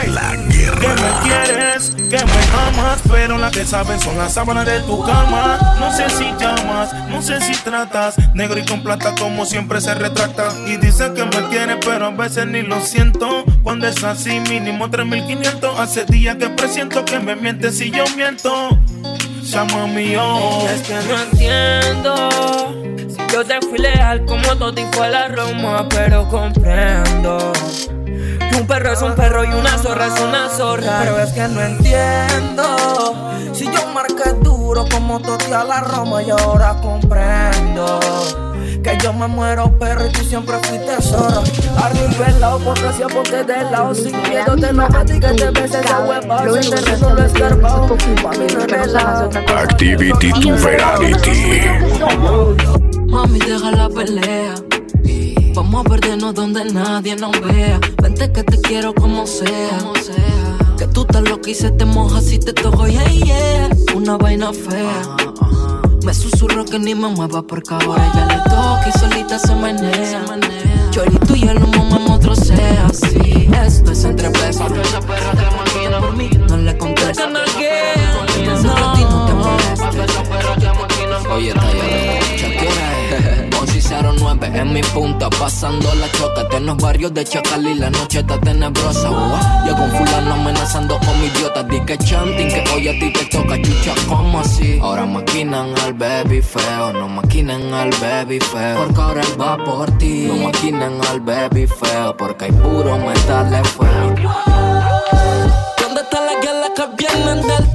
La 0.08 0.36
guerra. 0.36 0.80
Que 0.80 0.88
me 0.88 1.12
quieres, 1.24 1.90
que 1.96 2.26
me 2.26 2.78
amas, 2.78 3.02
pero 3.10 3.38
la 3.38 3.52
que 3.52 3.66
saben 3.66 4.00
son 4.00 4.18
las 4.18 4.34
sábanas 4.34 4.66
de 4.66 4.80
tu 4.82 5.04
cama. 5.04 5.76
No 5.80 5.92
sé 5.92 6.10
si 6.10 6.26
llamas, 6.40 6.94
no 7.10 7.22
sé 7.22 7.40
si 7.42 7.54
tratas. 7.64 8.16
Negro 8.34 8.60
y 8.60 8.66
con 8.66 8.82
plata 8.84 9.14
como 9.20 9.46
siempre 9.46 9.82
se 9.82 9.94
retracta. 9.94 10.50
Y 10.68 10.78
dice 10.78 11.14
que 11.14 11.26
me 11.26 11.48
quiere, 11.50 11.78
pero 11.78 12.08
a 12.08 12.12
veces 12.12 12.48
ni 12.48 12.62
lo 12.62 12.80
siento. 12.82 13.44
Cuando 13.64 13.88
es 13.88 14.04
así, 14.04 14.40
mínimo 14.50 14.90
3500. 14.90 15.80
Hace 15.80 16.06
días 16.06 16.38
que 16.38 16.50
presiento 16.50 17.06
que 17.06 17.20
me 17.20 17.36
mientes 17.36 17.78
si 17.78 17.92
yo 17.92 18.04
miento. 18.16 18.70
Llama 19.44 19.88
mío. 19.88 20.68
Es 20.70 20.82
que 20.84 20.94
no 20.94 21.22
entiendo. 21.22 22.30
Si 23.10 23.34
yo 23.34 23.46
te 23.46 23.60
fui 23.62 23.78
leal 23.78 24.26
como 24.26 24.56
Toti 24.58 24.84
fue 24.94 25.10
la 25.10 25.28
Roma, 25.28 25.88
pero 25.90 26.28
comprendo. 26.30 27.52
Que 28.50 28.56
un 28.56 28.66
perro 28.66 28.94
es 28.94 29.02
un 29.02 29.14
perro 29.16 29.44
y 29.44 29.50
una 29.50 29.78
zorra 29.78 30.08
es 30.08 30.20
una 30.22 30.50
zorra. 30.50 31.00
Pero 31.04 31.20
es 31.20 31.32
que 31.34 31.48
no 31.48 31.62
entiendo. 31.62 33.34
Si 33.54 33.66
yo 33.66 33.86
marqué 33.94 34.32
duro 34.42 34.86
como 34.90 35.20
Toti 35.20 35.52
a 35.52 35.64
la 35.64 35.82
Roma 35.82 36.24
y 36.24 36.30
ahora 36.30 36.76
comprendo. 36.82 38.00
Que 38.84 38.98
yo 39.02 39.14
me 39.14 39.28
muero 39.28 39.72
perro 39.80 40.06
y 40.06 40.12
tú 40.12 40.24
siempre 40.24 40.58
fuiste 40.64 41.02
zorro 41.02 41.44
Arriba 41.82 42.26
pelado 42.26 42.60
porque 42.60 42.88
hacía 42.88 43.08
porque 43.08 43.44
de 43.44 43.64
lado 43.72 43.96
Sin 43.96 44.22
miedo 44.24 44.56
te 44.56 44.74
no 44.74 44.84
a 44.84 45.06
ti 45.06 45.20
que 45.20 45.28
te 45.28 45.50
ves 45.52 45.74
esa 45.74 46.00
hueva 46.02 46.62
Sin 46.62 46.72
terreno 46.72 47.14
lo 47.14 47.24
escarbado 47.24 47.98
Mami 48.24 48.48
no 48.54 48.60
es 48.60 48.68
relajo 48.68 49.30
Activity 49.56 50.32
to 50.42 50.56
Verality. 50.64 51.62
Mami, 53.08 53.40
deja 53.40 53.72
la 53.72 53.90
pelea. 53.90 54.56
Vamos 55.56 55.86
a 55.86 55.90
perdernos 55.90 56.34
donde 56.34 56.66
nadie 56.66 57.16
nos 57.16 57.40
vea. 57.42 57.80
Vente 58.02 58.32
que 58.32 58.44
te 58.44 58.60
quiero 58.62 58.94
como 58.94 59.26
sea. 59.28 59.78
Que 60.78 60.88
tú 60.88 61.02
estás 61.02 61.22
loca 61.22 61.50
y 61.50 61.54
se 61.54 61.72
te 61.72 61.86
moja 61.86 62.22
si 62.22 62.40
te 62.40 62.54
toco, 62.54 62.88
yeah, 62.88 63.08
yeah. 63.10 63.70
Una 63.96 64.18
vaina 64.18 64.52
fea. 64.52 65.02
Me 66.04 66.14
susurro 66.14 66.66
que 66.66 66.78
ni 66.80 66.94
me 66.96 67.08
mueva 67.08 67.42
porque 67.42 67.74
ahora 67.74 68.12
ya 68.14 68.26
le 68.26 68.38
toca 68.44 68.90
y 68.90 69.00
solita 69.00 69.40
se 69.40 69.56
menea. 69.56 70.26
Chorito 70.92 71.36
y 71.36 71.44
el 71.44 71.64
humo 71.64 71.86
me 71.90 72.00
motrocea. 72.00 72.90
Sí, 72.92 73.50
esto 73.66 73.92
es 73.94 74.04
entre 74.04 74.28
besos. 74.30 74.72
Esa 74.72 75.00
perra 75.00 75.32
te 75.32 75.46
maquina 75.56 76.00
por 76.00 76.16
mí. 76.18 76.30
No 76.50 76.58
le 76.58 76.78
contesta. 76.78 77.28
No, 77.28 77.34
no, 77.34 77.40
no 77.40 77.44
de 77.46 77.54
Shakira, 81.34 81.62
eh. 81.62 81.73
Once 81.73 81.73
09 84.44 84.60
en 84.60 84.74
mi 84.74 84.82
punta, 84.82 85.30
pasando 85.30 85.94
la 85.96 86.12
choca. 86.12 86.44
En 86.56 86.66
los 86.66 86.78
barrios 86.78 87.14
de 87.14 87.24
Chacal 87.24 87.66
y 87.66 87.76
la 87.76 87.90
noche 87.90 88.20
está 88.20 88.40
tenebrosa. 88.40 89.10
Llegó 89.66 89.84
un 89.84 89.92
fulano 89.92 90.34
amenazando 90.34 91.00
con 91.00 91.20
mi 91.20 91.28
idiota. 91.28 91.64
Di 91.64 91.80
que 91.82 91.98
chanting, 91.98 92.48
que 92.48 92.64
hoy 92.74 92.88
a 92.88 92.92
ti 92.92 93.12
te 93.12 93.26
toca 93.26 93.56
chucha, 93.62 93.94
como 94.08 94.40
así? 94.40 94.80
Ahora 94.82 95.06
maquinan 95.06 95.74
al 95.80 95.94
baby 95.94 96.42
feo, 96.42 96.94
no 96.94 97.08
maquinan 97.08 97.74
al 97.74 97.90
baby 98.02 98.40
feo. 98.40 98.78
Porque 98.86 99.02
ahora 99.02 99.22
él 99.22 99.42
va 99.42 99.58
por 99.58 99.90
ti. 99.98 100.26
No 100.28 100.36
maquinan 100.36 100.94
al 101.10 101.22
baby 101.22 101.68
feo, 101.68 102.16
porque 102.18 102.46
hay 102.46 102.52
puro 102.52 102.98
metal 102.98 103.50
de 103.50 103.64
fuego. 103.64 104.16
¿Dónde 105.80 106.02
están 106.02 106.26
las 106.26 106.42
guerras 106.42 106.72
que 106.76 106.86
vienen 106.98 107.48
del 107.48 107.73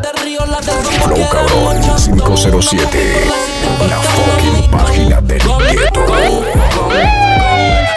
del 0.00 0.16
río, 0.24 0.46
la 0.46 0.60
del 0.60 0.84
río. 0.84 1.00
Flow 1.02 1.28
Cabrón 1.30 1.80
507. 1.80 3.26
La 3.88 4.00
fucking 4.00 4.70
página 4.70 5.20
del 5.20 5.38
gueto. 5.38 6.06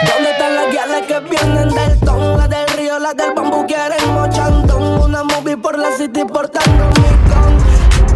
¿Dónde 0.06 0.30
están 0.30 0.54
las 0.54 0.70
guiales 0.70 1.06
que 1.06 1.20
vienen 1.20 1.68
del 1.70 2.00
ton? 2.00 2.36
La 2.36 2.48
del 2.48 2.68
río, 2.76 2.98
la 2.98 3.14
del 3.14 3.32
bambú 3.34 3.66
quieren 3.66 4.14
mochandón 4.14 5.02
Una 5.02 5.24
movie 5.24 5.56
por 5.56 5.78
la 5.78 5.90
city 5.96 6.24
portando 6.24 6.86
mi 7.00 7.08
con 7.32 7.58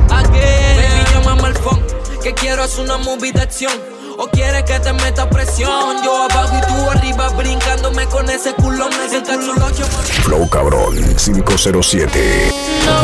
Baby, 0.08 1.04
llámame 1.12 1.48
al 1.48 1.54
phone, 1.54 1.82
que 2.22 2.34
quiero 2.34 2.64
es 2.64 2.78
una 2.78 2.98
movie 2.98 3.32
de 3.32 3.42
acción. 3.42 3.72
¿O 4.20 4.26
quieres 4.26 4.64
que 4.64 4.80
te 4.80 4.92
meta 4.92 5.30
presión? 5.30 6.02
Yo 6.04 6.24
abajo 6.24 6.56
y 6.56 6.60
tú 6.66 6.90
arriba 6.90 7.28
brincándome 7.28 8.04
con 8.06 8.28
ese 8.28 8.52
culón. 8.54 8.90
Ese 9.06 9.22
cachulocho. 9.22 9.84
Flow 10.24 10.48
Cabrón 10.50 10.96
507. 11.16 12.52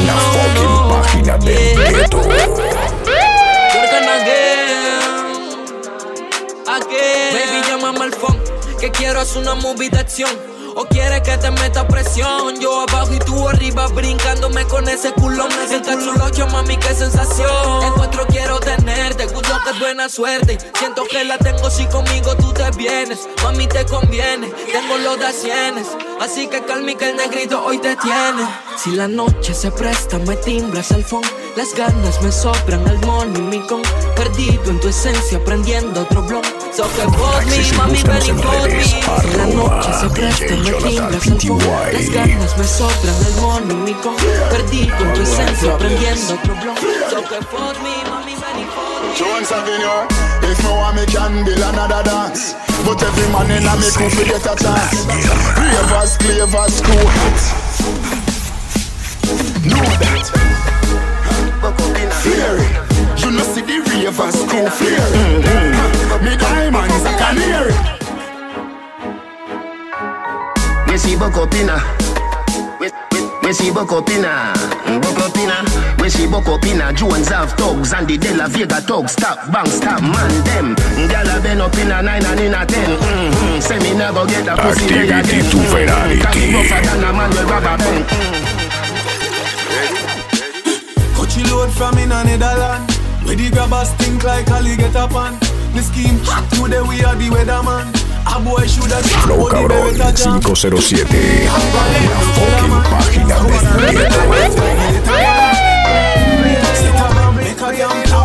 la 0.05 0.15
fucking 0.15 0.89
página 0.89 1.39
del 1.39 1.95
gueto. 1.95 2.19
Baby, 7.33 7.62
llámame 7.69 8.05
al 8.07 8.12
phone. 8.12 8.41
Que 8.81 8.91
quiero 8.91 9.21
hacer 9.21 9.43
una 9.43 9.55
movie 9.55 9.91
de 9.91 10.01
acción. 10.01 10.54
¿O 10.77 10.85
quieres 10.87 11.20
que 11.22 11.37
te 11.39 11.51
meta 11.53 11.87
presión? 11.87 12.59
Yo 12.61 12.81
abajo 12.81 13.14
y 13.14 13.18
tú 13.18 13.49
arriba 13.49 13.87
brincándome 13.89 14.64
con 14.66 14.89
ese 14.89 15.12
culón. 15.12 15.51
Ese 15.64 15.81
cachulocho, 15.83 16.47
mami, 16.49 16.77
qué 16.77 16.95
sensación. 16.95 17.83
Encuentro 17.85 18.27
quiero 18.27 18.59
tenerte, 18.61 19.27
gusto 19.27 19.57
que 19.64 19.70
es 19.70 19.79
buena 19.79 20.09
suerte. 20.09 20.59
Siento 20.79 21.05
que 21.11 21.25
la 21.25 21.39
tengo 21.39 21.70
si 21.70 21.87
conmigo 21.87 22.35
tú 22.37 22.53
te 22.53 22.68
vienes. 22.72 23.29
Mami, 23.43 23.66
te 23.68 23.85
conviene, 23.87 24.49
tengo 24.72 24.99
los 24.99 25.18
de 25.18 25.33
cienes. 25.33 25.87
Así 26.20 26.49
que 26.49 26.64
calmi 26.64 26.97
que 26.97 27.11
el 27.11 27.16
negrito 27.16 27.64
hoy 27.64 27.79
te 27.79 27.97
tiene. 27.97 28.45
Si 28.77 28.91
la 28.93 29.07
noche 29.07 29.55
se 29.55 29.70
presta, 29.70 30.18
me 30.18 30.37
timbras 30.37 30.91
al 30.93 31.05
fondo. 31.05 31.29
Las 31.57 31.73
ganas 31.73 32.21
me 32.21 32.33
sobran 32.33 32.85
al 32.89 32.99
morning, 33.07 33.61
con 33.69 33.81
Perdido 34.17 34.71
en 34.71 34.81
tu 34.81 34.89
esencia, 34.89 35.43
prendiendo 35.45 36.03
otro 36.03 36.23
blog. 36.23 36.43
So 36.73 36.83
que 36.97 37.07
me, 37.07 37.77
mami, 37.77 38.03
ven 38.03 38.27
y 38.27 38.33
me. 38.33 38.85
Si 38.85 39.01
la 39.37 39.47
noche 39.47 39.93
se 40.01 40.09
presta, 40.11 40.57
me 40.57 40.73
timbras 40.73 41.27
al 41.29 41.41
fondo. 41.41 41.65
Las 41.93 42.11
ganas 42.11 42.59
me 42.59 42.65
sobran 42.65 43.15
al 43.27 43.35
morning, 43.41 43.95
con 44.03 44.17
Perdido 44.51 44.97
en 44.99 45.15
tu 45.15 45.21
esencia, 45.23 45.79
prendiendo 45.79 46.35
otro 46.35 46.55
blog. 46.57 46.79
So 47.11 47.23
que 47.23 47.39
me, 47.39 48.11
mami, 48.11 48.35
ven 48.35 48.59
y 48.59 48.65
me. 48.65 48.95
Jones 49.17 49.53
Avenue, 49.53 50.09
if 50.43 50.61
me 50.61 50.71
want 50.71 50.97
me 50.97 51.07
can 51.07 51.45
build 51.45 51.63
another 51.63 52.03
dance 52.03 52.57
But 52.85 53.01
every 53.01 53.33
man 53.33 53.49
in 53.49 53.65
a 53.65 53.77
me 53.77 53.89
crew 53.93 54.11
fi 54.11 54.25
get 54.25 54.45
a 54.45 54.57
chance 54.57 55.07
Ravers, 55.57 56.19
clavers, 56.19 56.83
crew 56.83 57.05
Know 59.69 59.85
that 60.01 60.74
Fury. 61.65 62.69
You 63.17 63.31
know 63.33 63.43
see 63.43 63.62
the 63.62 63.81
ravers 63.89 64.37
crew. 64.45 64.69
Mm-hmm. 64.69 66.25
Me 66.25 66.37
diamonds 66.37 67.05
a 67.05 67.12
canary. 67.17 67.73
Me 70.87 70.99
see 70.99 71.17
Bokopina. 71.17 71.81
Me 72.79 72.89
see. 72.91 73.25
Me 73.43 73.53
see 73.53 73.71
Bokopina. 73.71 74.53
Jones 76.95 77.29
have 77.29 77.53
thugs 77.53 77.93
and 77.95 78.07
the 78.07 78.19
De 78.19 78.35
La 78.37 78.47
Vega 78.47 78.81
thugs. 78.83 79.12
Stop, 79.12 79.51
bang, 79.51 79.67
stop, 79.67 80.03
man, 80.03 80.45
them. 80.45 80.77
Gyal 81.09 81.39
a 81.39 81.41
been 81.41 81.61
up 81.62 81.75
in 81.79 81.91
a 81.91 82.03
nine 82.03 82.25
and 82.27 82.41
in 82.41 82.53
a 82.53 82.67
ten. 82.67 82.91
Mm-hmm. 82.99 83.61
Say 83.61 83.79
me 83.79 83.95
never 83.97 84.27
get 84.27 84.47
a 84.49 84.57
pussy. 84.57 84.85
Activity 85.09 85.41
to 85.49 85.59
Ferrari. 85.73 86.19
Rougher 86.21 86.81
than 86.85 87.05
a 87.05 87.12
man 87.12 87.31
with 87.31 87.49
rubber 87.49 87.79
band. 87.79 88.05
Mm-hmm. 88.05 88.44
Load 91.65 91.73
from 91.73 91.97
in 91.97 92.12
a 92.12 92.23
Netherland. 92.25 92.91
Where 93.25 93.37
the 93.37 93.49
grabbers 93.51 93.91
think 93.93 94.23
like 94.23 94.51
up 94.51 95.15
on. 95.15 95.39
The 95.73 95.81
scheme 95.81 96.19
hot 96.25 96.45
today 96.53 96.83
we 96.83 97.03
are 97.03 97.17
the 97.17 97.31
weatherman. 97.33 97.89
A 98.29 98.39
boy 98.41 98.67
should 98.67 98.93
have 98.93 99.07
Flow 99.25 99.49
Cabrón 99.49 99.97
507 99.97 101.45
La 101.45 101.59
fucking 102.93 103.29
página 107.65 107.89
Hotter 107.89 108.24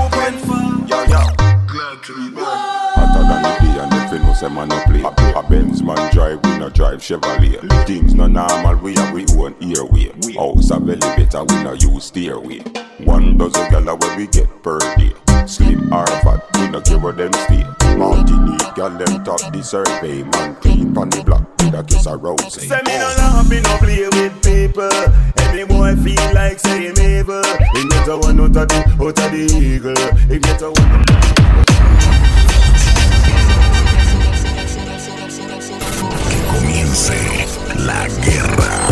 film 4.35 4.35
say 4.35 4.55
man 4.55 4.67
no 4.69 4.81
play 4.85 5.01
A 5.01 5.43
Benz 5.43 5.81
man 5.81 6.13
drive, 6.13 6.43
we 6.43 6.57
no 6.57 6.69
drive 6.69 6.99
Chevrolet 6.99 7.87
Things 7.87 8.13
no 8.13 8.27
normal, 8.27 8.75
we 8.77 8.93
have 8.95 9.13
we 9.13 9.25
own 9.37 9.55
airway 9.61 10.11
House 10.35 10.71
a 10.71 10.79
belly 10.79 10.99
better, 10.99 11.43
we 11.43 11.63
no 11.63 11.73
use 11.73 12.05
stairway 12.05 12.63
one 13.05 13.37
dozen 13.37 13.69
gala 13.71 13.95
where 13.95 14.17
we 14.17 14.27
get 14.27 14.47
per 14.61 14.77
day. 14.97 15.13
Slim 15.47 15.91
or 15.93 16.05
fat, 16.05 16.45
we 16.55 16.67
no 16.67 16.81
care 16.81 16.99
where 16.99 17.13
them 17.13 17.31
stay. 17.31 17.63
Martinique, 17.95 18.75
gal 18.75 18.89
them 18.89 19.23
top 19.23 19.39
the 19.53 19.63
survey. 19.63 20.21
Man 20.23 20.55
clean 20.55 20.93
pon 20.93 21.09
the 21.09 21.23
block 21.23 21.47
with 21.59 21.73
a 21.75 21.83
kiss 21.83 22.05
of 22.05 22.21
rose. 22.21 22.53
Say 22.53 22.67
me 22.67 22.97
no 22.99 23.07
laugh, 23.17 23.49
me 23.49 23.61
no 23.61 23.77
play 23.77 24.03
with 24.03 24.43
people. 24.43 24.91
Every 25.37 25.63
boy 25.65 25.95
feel 25.95 26.33
like 26.33 26.59
saying 26.59 26.99
evil. 26.99 27.41
He 27.73 27.87
get 27.87 28.07
a 28.09 28.17
one 28.17 28.39
out 28.41 28.57
of 28.57 28.67
the, 28.67 28.97
out 28.99 29.17
of 29.17 29.31
the 29.31 29.47
eagle. 29.47 30.17
He 30.27 30.39
get 30.39 30.61
a 30.61 30.69
one. 30.69 31.98
Comience 36.89 37.59
la 37.85 38.07
guerra. 38.25 38.89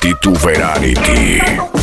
Tito 0.00 0.32
Verarity. 0.32 1.79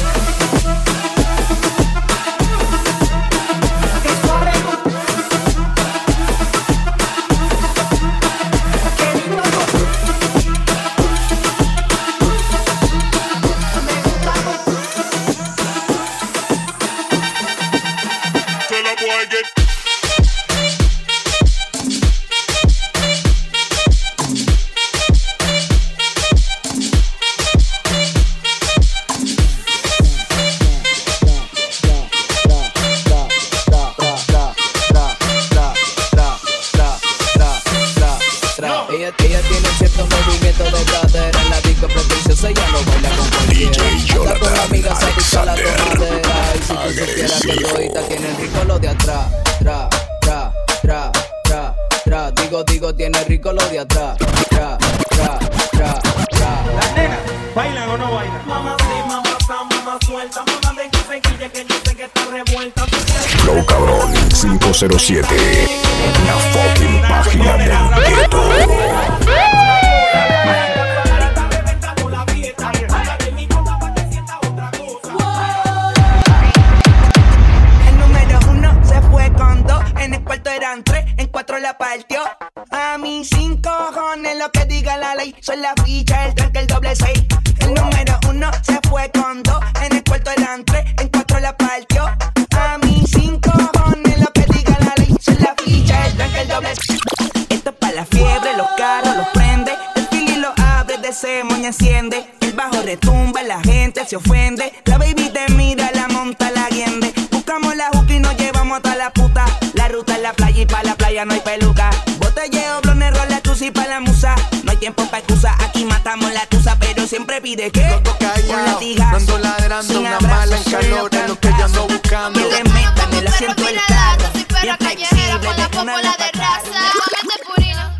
playa 111.07 111.25
no 111.25 111.33
hay 111.33 111.39
peluca. 111.39 111.89
Botelleo, 112.19 112.81
blones, 112.81 113.17
rola, 113.17 113.39
tu 113.41 113.53
y 113.63 113.71
pa' 113.71 113.87
la 113.87 113.99
musa. 114.01 114.35
No 114.63 114.71
hay 114.71 114.77
tiempo 114.77 115.05
pa' 115.09 115.19
excusa, 115.19 115.55
aquí 115.59 115.85
matamos 115.85 116.33
la 116.33 116.45
tusa, 116.47 116.77
pero 116.79 117.07
siempre 117.07 117.41
pide 117.41 117.71
que. 117.71 117.87
Loco 117.89 118.17
callao, 118.19 118.79
ando 119.15 119.37
ladrando, 119.37 119.99
una 119.99 120.15
abrazo, 120.17 120.35
mala 120.35 120.57
en 120.57 120.63
calor, 120.63 121.15
es 121.15 121.27
lo 121.29 121.39
que 121.39 121.49
ya 121.49 121.65
ando 121.65 121.87
buscando. 121.87 122.39
Que 122.39 122.45
le 122.49 122.63
metan 122.65 123.13
el 123.13 123.27
asiento 123.27 123.63
del 123.63 123.79
carro. 123.87 124.25
Soy 124.33 124.43
perra 124.43 124.77
callejera 124.77 125.39
con 125.39 125.57
la 125.57 125.69
popola 125.69 126.15
de 126.17 126.31
raza. 126.33 126.81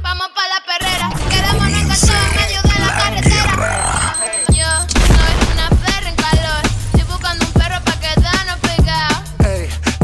Vamos 0.01 0.27
pa' 0.35 0.47
la 0.47 0.59
perrera. 0.65 1.09
Quedamos 1.29 1.67
en 1.67 1.87
medio 2.35 2.61
de 2.61 2.79
la 2.79 2.87
carretera. 2.97 4.15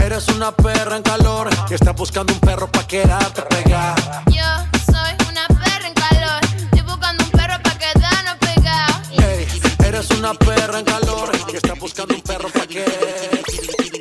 Eres 0.06 0.28
una 0.30 0.51
perra 0.51 0.97
en 0.97 1.04
calor 1.04 1.53
que 1.74 1.78
estás 1.78 1.95
buscando 1.95 2.32
un 2.32 2.39
perro 2.39 2.67
pa' 2.67 2.86
quedarte 2.86 3.41
pegar. 3.49 3.95
Yo 4.28 4.45
soy 4.86 5.13
una 5.28 5.47
perra 5.47 5.88
en 5.88 5.93
calor, 5.95 6.41
estoy 6.65 6.82
buscando 6.82 7.24
un 7.24 7.32
perro 7.32 7.55
pa' 7.63 7.78
quedarnos 7.80 8.36
pegado. 8.41 8.93
Hey, 9.13 9.47
eres 9.84 10.07
una 10.11 10.36
perra 10.36 10.78
en 10.78 10.86
calor, 10.86 11.32
que 11.47 11.57
estás 11.57 11.80
buscando 11.80 12.13
un 12.13 12.21
perro 12.21 12.49
pa' 12.49 12.67
que. 12.67 12.86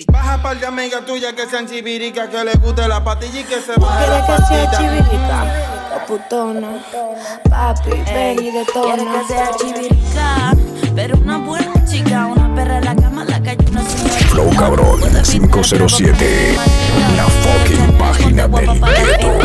Baja 0.08 0.42
par 0.42 0.60
de 0.60 0.66
amigas 0.66 1.06
tuya 1.06 1.34
que 1.34 1.46
sean 1.46 1.66
chibiricas, 1.66 2.28
que 2.28 2.44
le 2.44 2.52
guste 2.56 2.86
la 2.86 3.02
patilla 3.02 3.40
y 3.40 3.44
que 3.44 3.58
se 3.62 3.74
baje 3.80 4.06
la 4.06 4.26
patilla. 4.26 4.70
¿Quieres 4.76 5.08
que 5.08 5.16
sea 5.16 5.30
chibirica? 5.30 5.38
Oh, 5.96 6.06
putona. 6.06 6.68
Papi, 7.48 7.90
ven 8.12 8.42
y 8.42 8.50
detona. 8.50 8.96
Quiero 8.96 9.12
que 9.12 9.26
sea 9.28 9.50
chivirica, 9.56 10.52
pero 10.94 11.16
una 11.16 11.38
buena 11.38 11.84
chica, 11.86 12.26
una 12.26 12.54
perra 12.54 12.76
en 12.76 12.84
la 12.84 12.96
cama 12.96 13.11
Flow 14.32 14.48
Cabrón 14.56 14.98
507. 15.22 16.56
La 17.16 17.24
fucking 17.24 17.98
página 17.98 18.48
del 18.48 18.80
ghetto. 18.80 19.38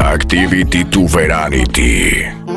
Activity 0.00 0.84
to 0.86 1.06
Veranity. 1.06 2.47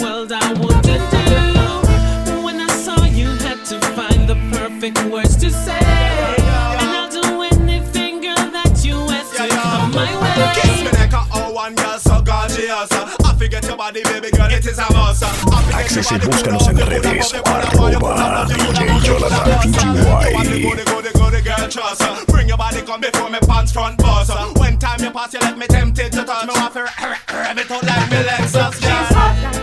World 0.00 0.32
I 0.32 0.52
wouldn't 0.54 0.84
do. 0.84 2.42
When 2.44 2.60
I 2.60 2.68
saw 2.68 3.04
you, 3.04 3.28
had 3.46 3.64
to 3.66 3.80
find 3.96 4.28
the 4.28 4.36
perfect 4.52 5.02
words 5.04 5.36
to 5.36 5.50
say. 5.50 5.78
And 5.78 6.90
I'll 6.96 7.10
do 7.10 7.42
anything, 7.42 8.20
girl, 8.20 8.36
that 8.36 8.84
you 8.84 8.96
ask 9.10 9.36
to 9.36 9.48
come 9.48 9.92
my 9.92 10.12
way. 10.20 10.52
Kiss 10.54 10.70
way. 10.70 10.84
me 10.84 10.90
like 10.98 11.12
a 11.12 11.22
oh 11.32 11.52
one 11.52 11.74
girl 11.74 11.98
so 11.98 12.22
gorgeous. 12.22 12.90
I 12.90 13.34
forget 13.38 13.64
your 13.66 13.76
body, 13.76 14.02
baby 14.04 14.30
girl, 14.30 14.50
it 14.50 14.66
is 14.66 14.78
a 14.78 14.86
must. 14.92 15.22
I 15.22 15.28
forget 15.28 15.74
Access 15.74 16.10
y 16.10 16.16
your 16.16 16.20
body, 16.20 16.36
búscanos 16.36 16.68
en 16.68 16.76
redes. 16.76 17.34
Arroba 17.44 18.46
DJ 18.46 19.00
Jonathan 19.02 19.44
PTY. 19.72 20.84
Go 20.84 21.02
the 21.02 21.10
go 21.18 21.30
the 21.30 21.42
girl 21.42 21.68
trust. 21.68 22.02
Bring 22.28 22.48
your 22.48 22.58
body 22.58 22.82
come 22.82 23.00
before 23.00 23.30
me 23.30 23.38
pants 23.40 23.72
front 23.72 23.98
bust. 23.98 24.30
When 24.58 24.78
time 24.78 25.02
you 25.02 25.10
pass, 25.10 25.32
you 25.34 25.40
let 25.40 25.56
me 25.58 25.66
tempted 25.66 26.12
to 26.12 26.24
touch 26.24 26.46
me 26.46 26.54
off 26.54 26.74
her. 26.74 26.88
Rev 27.32 27.58
it 27.58 27.70
out 27.70 27.84
like 27.84 28.10
me 28.10 28.16
Lexus. 28.28 28.82
Yeah. 28.82 29.57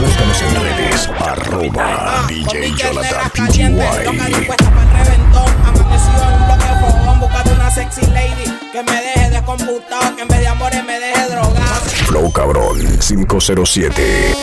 Búscanos 0.00 0.42
en 0.42 0.54
redes. 0.62 1.08
Arroba 1.20 2.26
DJ 2.28 2.74
Jonathan 2.76 3.30
PTY. 3.30 4.46
Puesta 4.46 4.70
para 4.70 4.82
el 4.82 5.06
reventón, 5.06 5.48
amanecido 5.64 6.22
en 6.22 6.34
un 6.34 6.46
bloque 6.46 6.64
de 6.64 6.80
fogón, 6.80 7.20
buscando 7.20 7.52
una 7.54 7.70
sexy 7.70 8.06
lady 8.06 8.44
que 8.72 8.82
me 8.82 9.00
deje 9.00 9.30
descomputado, 9.30 10.16
que 10.16 10.22
en 10.22 10.28
vez 10.28 10.40
de 10.40 10.48
amores 10.48 10.84
me 10.84 10.98
deje 10.98 11.28
drogado. 11.28 11.80
Flow 12.06 12.32
Cabrón 12.32 12.98
507. 12.98 14.34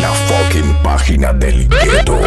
La 0.00 0.10
fucking 0.12 0.74
página 0.82 1.32
del 1.32 1.68
gueto. 1.68 2.18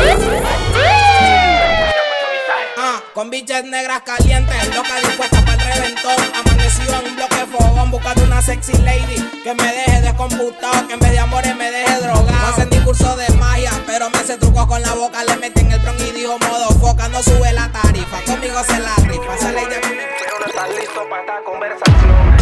Con 3.18 3.32
bichas 3.32 3.63
negras 3.63 4.03
calientes, 4.05 4.76
loca 4.76 4.95
dispuesta 4.97 5.43
para 5.43 5.53
el 5.53 5.74
reventón, 5.74 6.15
amanecido 6.36 6.99
en 6.99 7.07
un 7.07 7.15
bloque 7.15 7.36
de 7.36 7.45
fogón, 7.47 7.89
buscando 7.89 8.24
una 8.26 8.43
sexy 8.43 8.74
lady 8.84 9.15
que 9.43 9.55
me 9.55 9.74
deje 9.74 10.01
descomputado, 10.01 10.88
que 10.88 10.93
en 10.93 10.99
vez 10.99 11.11
de 11.13 11.18
amores 11.18 11.55
me 11.55 11.72
deje 11.72 11.99
drogado. 11.99 12.30
No 12.30 12.47
hacen 12.47 12.70
ni 12.70 12.78
curso 12.82 13.15
de 13.15 13.28
magia, 13.38 13.72
pero 13.88 14.11
me 14.11 14.20
hace 14.20 14.38
truco 14.38 14.68
con 14.68 14.84
la 14.84 14.93
boca, 14.93 15.24
le 15.24 15.36
meten 15.38 15.72
el 15.72 15.80
bron 15.80 15.95
y 15.99 16.11
dijo 16.11 16.38
modo 16.38 16.70
foca, 16.80 17.07
no 17.07 17.24
sube 17.24 17.51
la 17.53 17.72
tarifa, 17.72 18.22
conmigo 18.24 18.63
se 18.63 18.78
la 18.78 18.93
rifa, 18.97 19.51
ley 19.51 19.65
de 19.65 19.78
mí. 19.88 19.95
no 20.39 20.45
estás 20.45 20.70
listo 20.76 21.09
para 21.09 21.22
esta 21.24 21.43
conversación. 21.43 22.38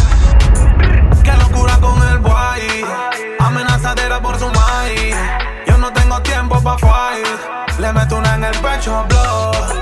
Qué 1.24 1.32
locura 1.38 1.78
con 1.80 2.06
el 2.06 2.18
boy, 2.18 2.84
amenazadera 3.38 4.20
por 4.20 4.38
su 4.38 4.50
maíz. 4.50 5.16
Yo 5.66 5.78
no 5.78 5.90
tengo 5.94 6.20
tiempo 6.20 6.60
pa' 6.60 6.76
fight, 6.76 7.26
le 7.78 7.92
meto 7.94 8.18
una 8.18 8.34
en 8.34 8.44
el 8.44 8.58
pecho, 8.58 9.06
blow. 9.08 9.75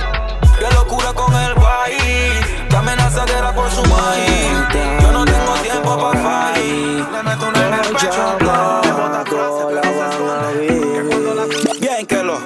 Por 3.55 3.71
su 3.71 3.83
maíz. 3.83 4.51
Yo 5.01 5.13
no 5.13 5.25
tengo 5.25 5.55
tiempo 5.63 5.97
pa' 5.99 6.13
fight, 6.13 7.13
le 7.13 7.23
meto 7.23 7.49
una 7.49 7.67
en 7.69 7.75
el 7.75 7.81
pecho. 7.81 8.11
Bien 11.81 12.07
que 12.07 12.23
lo 12.23 12.39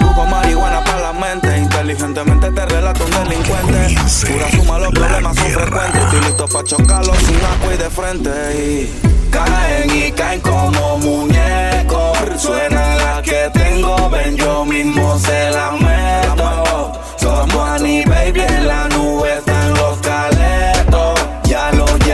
Busco 0.00 0.24
marihuana 0.26 0.82
para 0.84 1.00
la 1.00 1.12
mente. 1.12 1.56
Inteligentemente 1.56 2.50
te 2.50 2.66
relato 2.66 3.04
un 3.04 3.10
delincuente. 3.10 3.94
Pura 4.26 4.50
suma, 4.50 4.78
los 4.78 4.92
problemas 4.92 5.36
son 5.36 5.50
frecuentes. 5.50 6.02
Estoy 6.02 6.20
listo 6.20 6.48
pa' 6.48 6.64
chocarlos 6.64 7.18
sin 7.18 7.36
agua 7.36 7.74
y 7.74 7.76
de 7.76 7.90
frente. 7.90 8.30
Y 8.58 9.08
Caen 9.30 9.90
y 9.90 10.10
caen 10.12 10.40
como 10.40 10.98
muñecos. 10.98 12.18
Suena 12.38 12.96
la 12.96 13.22
que 13.22 13.50
tengo, 13.52 14.10
ven 14.10 14.36
yo 14.36 14.64
mismo 14.64 15.18
se 15.18 15.50
la 15.50 15.72
meto. 15.72 16.92
Somos 17.18 17.68
Annie 17.68 18.04
Baby 18.06 18.57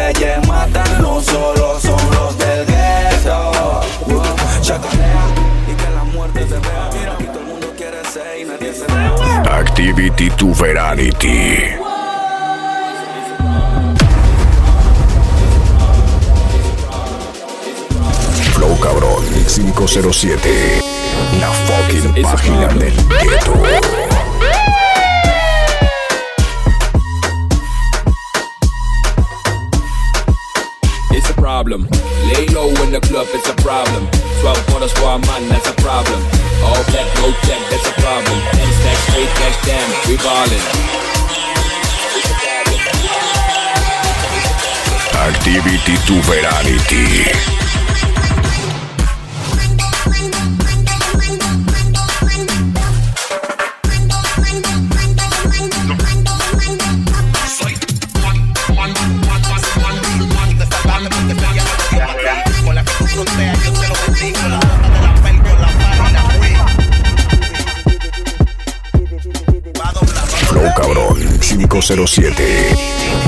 Ya 0.05 0.11
los 0.11 0.19
yeyes 0.21 0.49
matan, 0.49 1.03
no 1.03 1.21
solo 1.23 1.81
son 1.81 2.11
los 2.11 2.37
del 2.37 2.67
gueto 2.67 3.81
Chakalea 4.61 5.27
y 5.67 5.75
que 5.75 5.91
la 5.95 6.05
muerte 6.05 6.41
se 6.41 6.59
vea 6.59 6.91
Mira, 6.93 7.13
aquí 7.15 7.25
todo 7.25 7.39
el 7.39 7.47
mundo 7.47 7.73
quiere 7.75 8.05
ser 8.05 8.39
y 8.39 8.45
nadie 8.45 8.75
se 8.75 8.85
vea 8.87 9.57
Activity 9.59 10.29
to 10.31 10.49
Veranity. 10.55 11.77
Flow 18.53 18.79
Cabrón 18.81 19.25
507. 19.49 20.83
La 21.41 21.51
fucking 21.51 22.23
página 22.23 22.69
del 22.69 22.95
gueto. 22.95 24.14
The 32.95 33.01
club, 33.09 33.27
it's 33.35 33.49
a 33.49 33.55
problem. 33.57 34.07
12 34.41 34.67
quarters 34.69 34.93
for 34.93 35.11
a 35.11 35.19
man, 35.27 35.49
that's 35.49 35.69
a 35.69 35.75
problem. 35.83 36.21
All 36.63 36.79
black, 36.95 37.09
no 37.19 37.33
check, 37.43 37.59
that's 37.71 37.89
a 37.91 37.95
problem. 37.99 38.39
10 38.55 38.71
stacks 38.79 39.03
straight, 39.11 39.31
cash 39.35 39.59
damn, 39.67 39.91
we 40.07 40.17
ballin'. 40.23 40.63
Activity 45.27 45.97
to 46.07 46.15
Veranity. 46.23 47.64
507. 71.87 72.75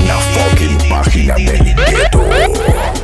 La 0.07 0.17
fucking 0.17 0.77
página 0.89 1.35
del 1.35 1.75
gueto. 1.75 2.96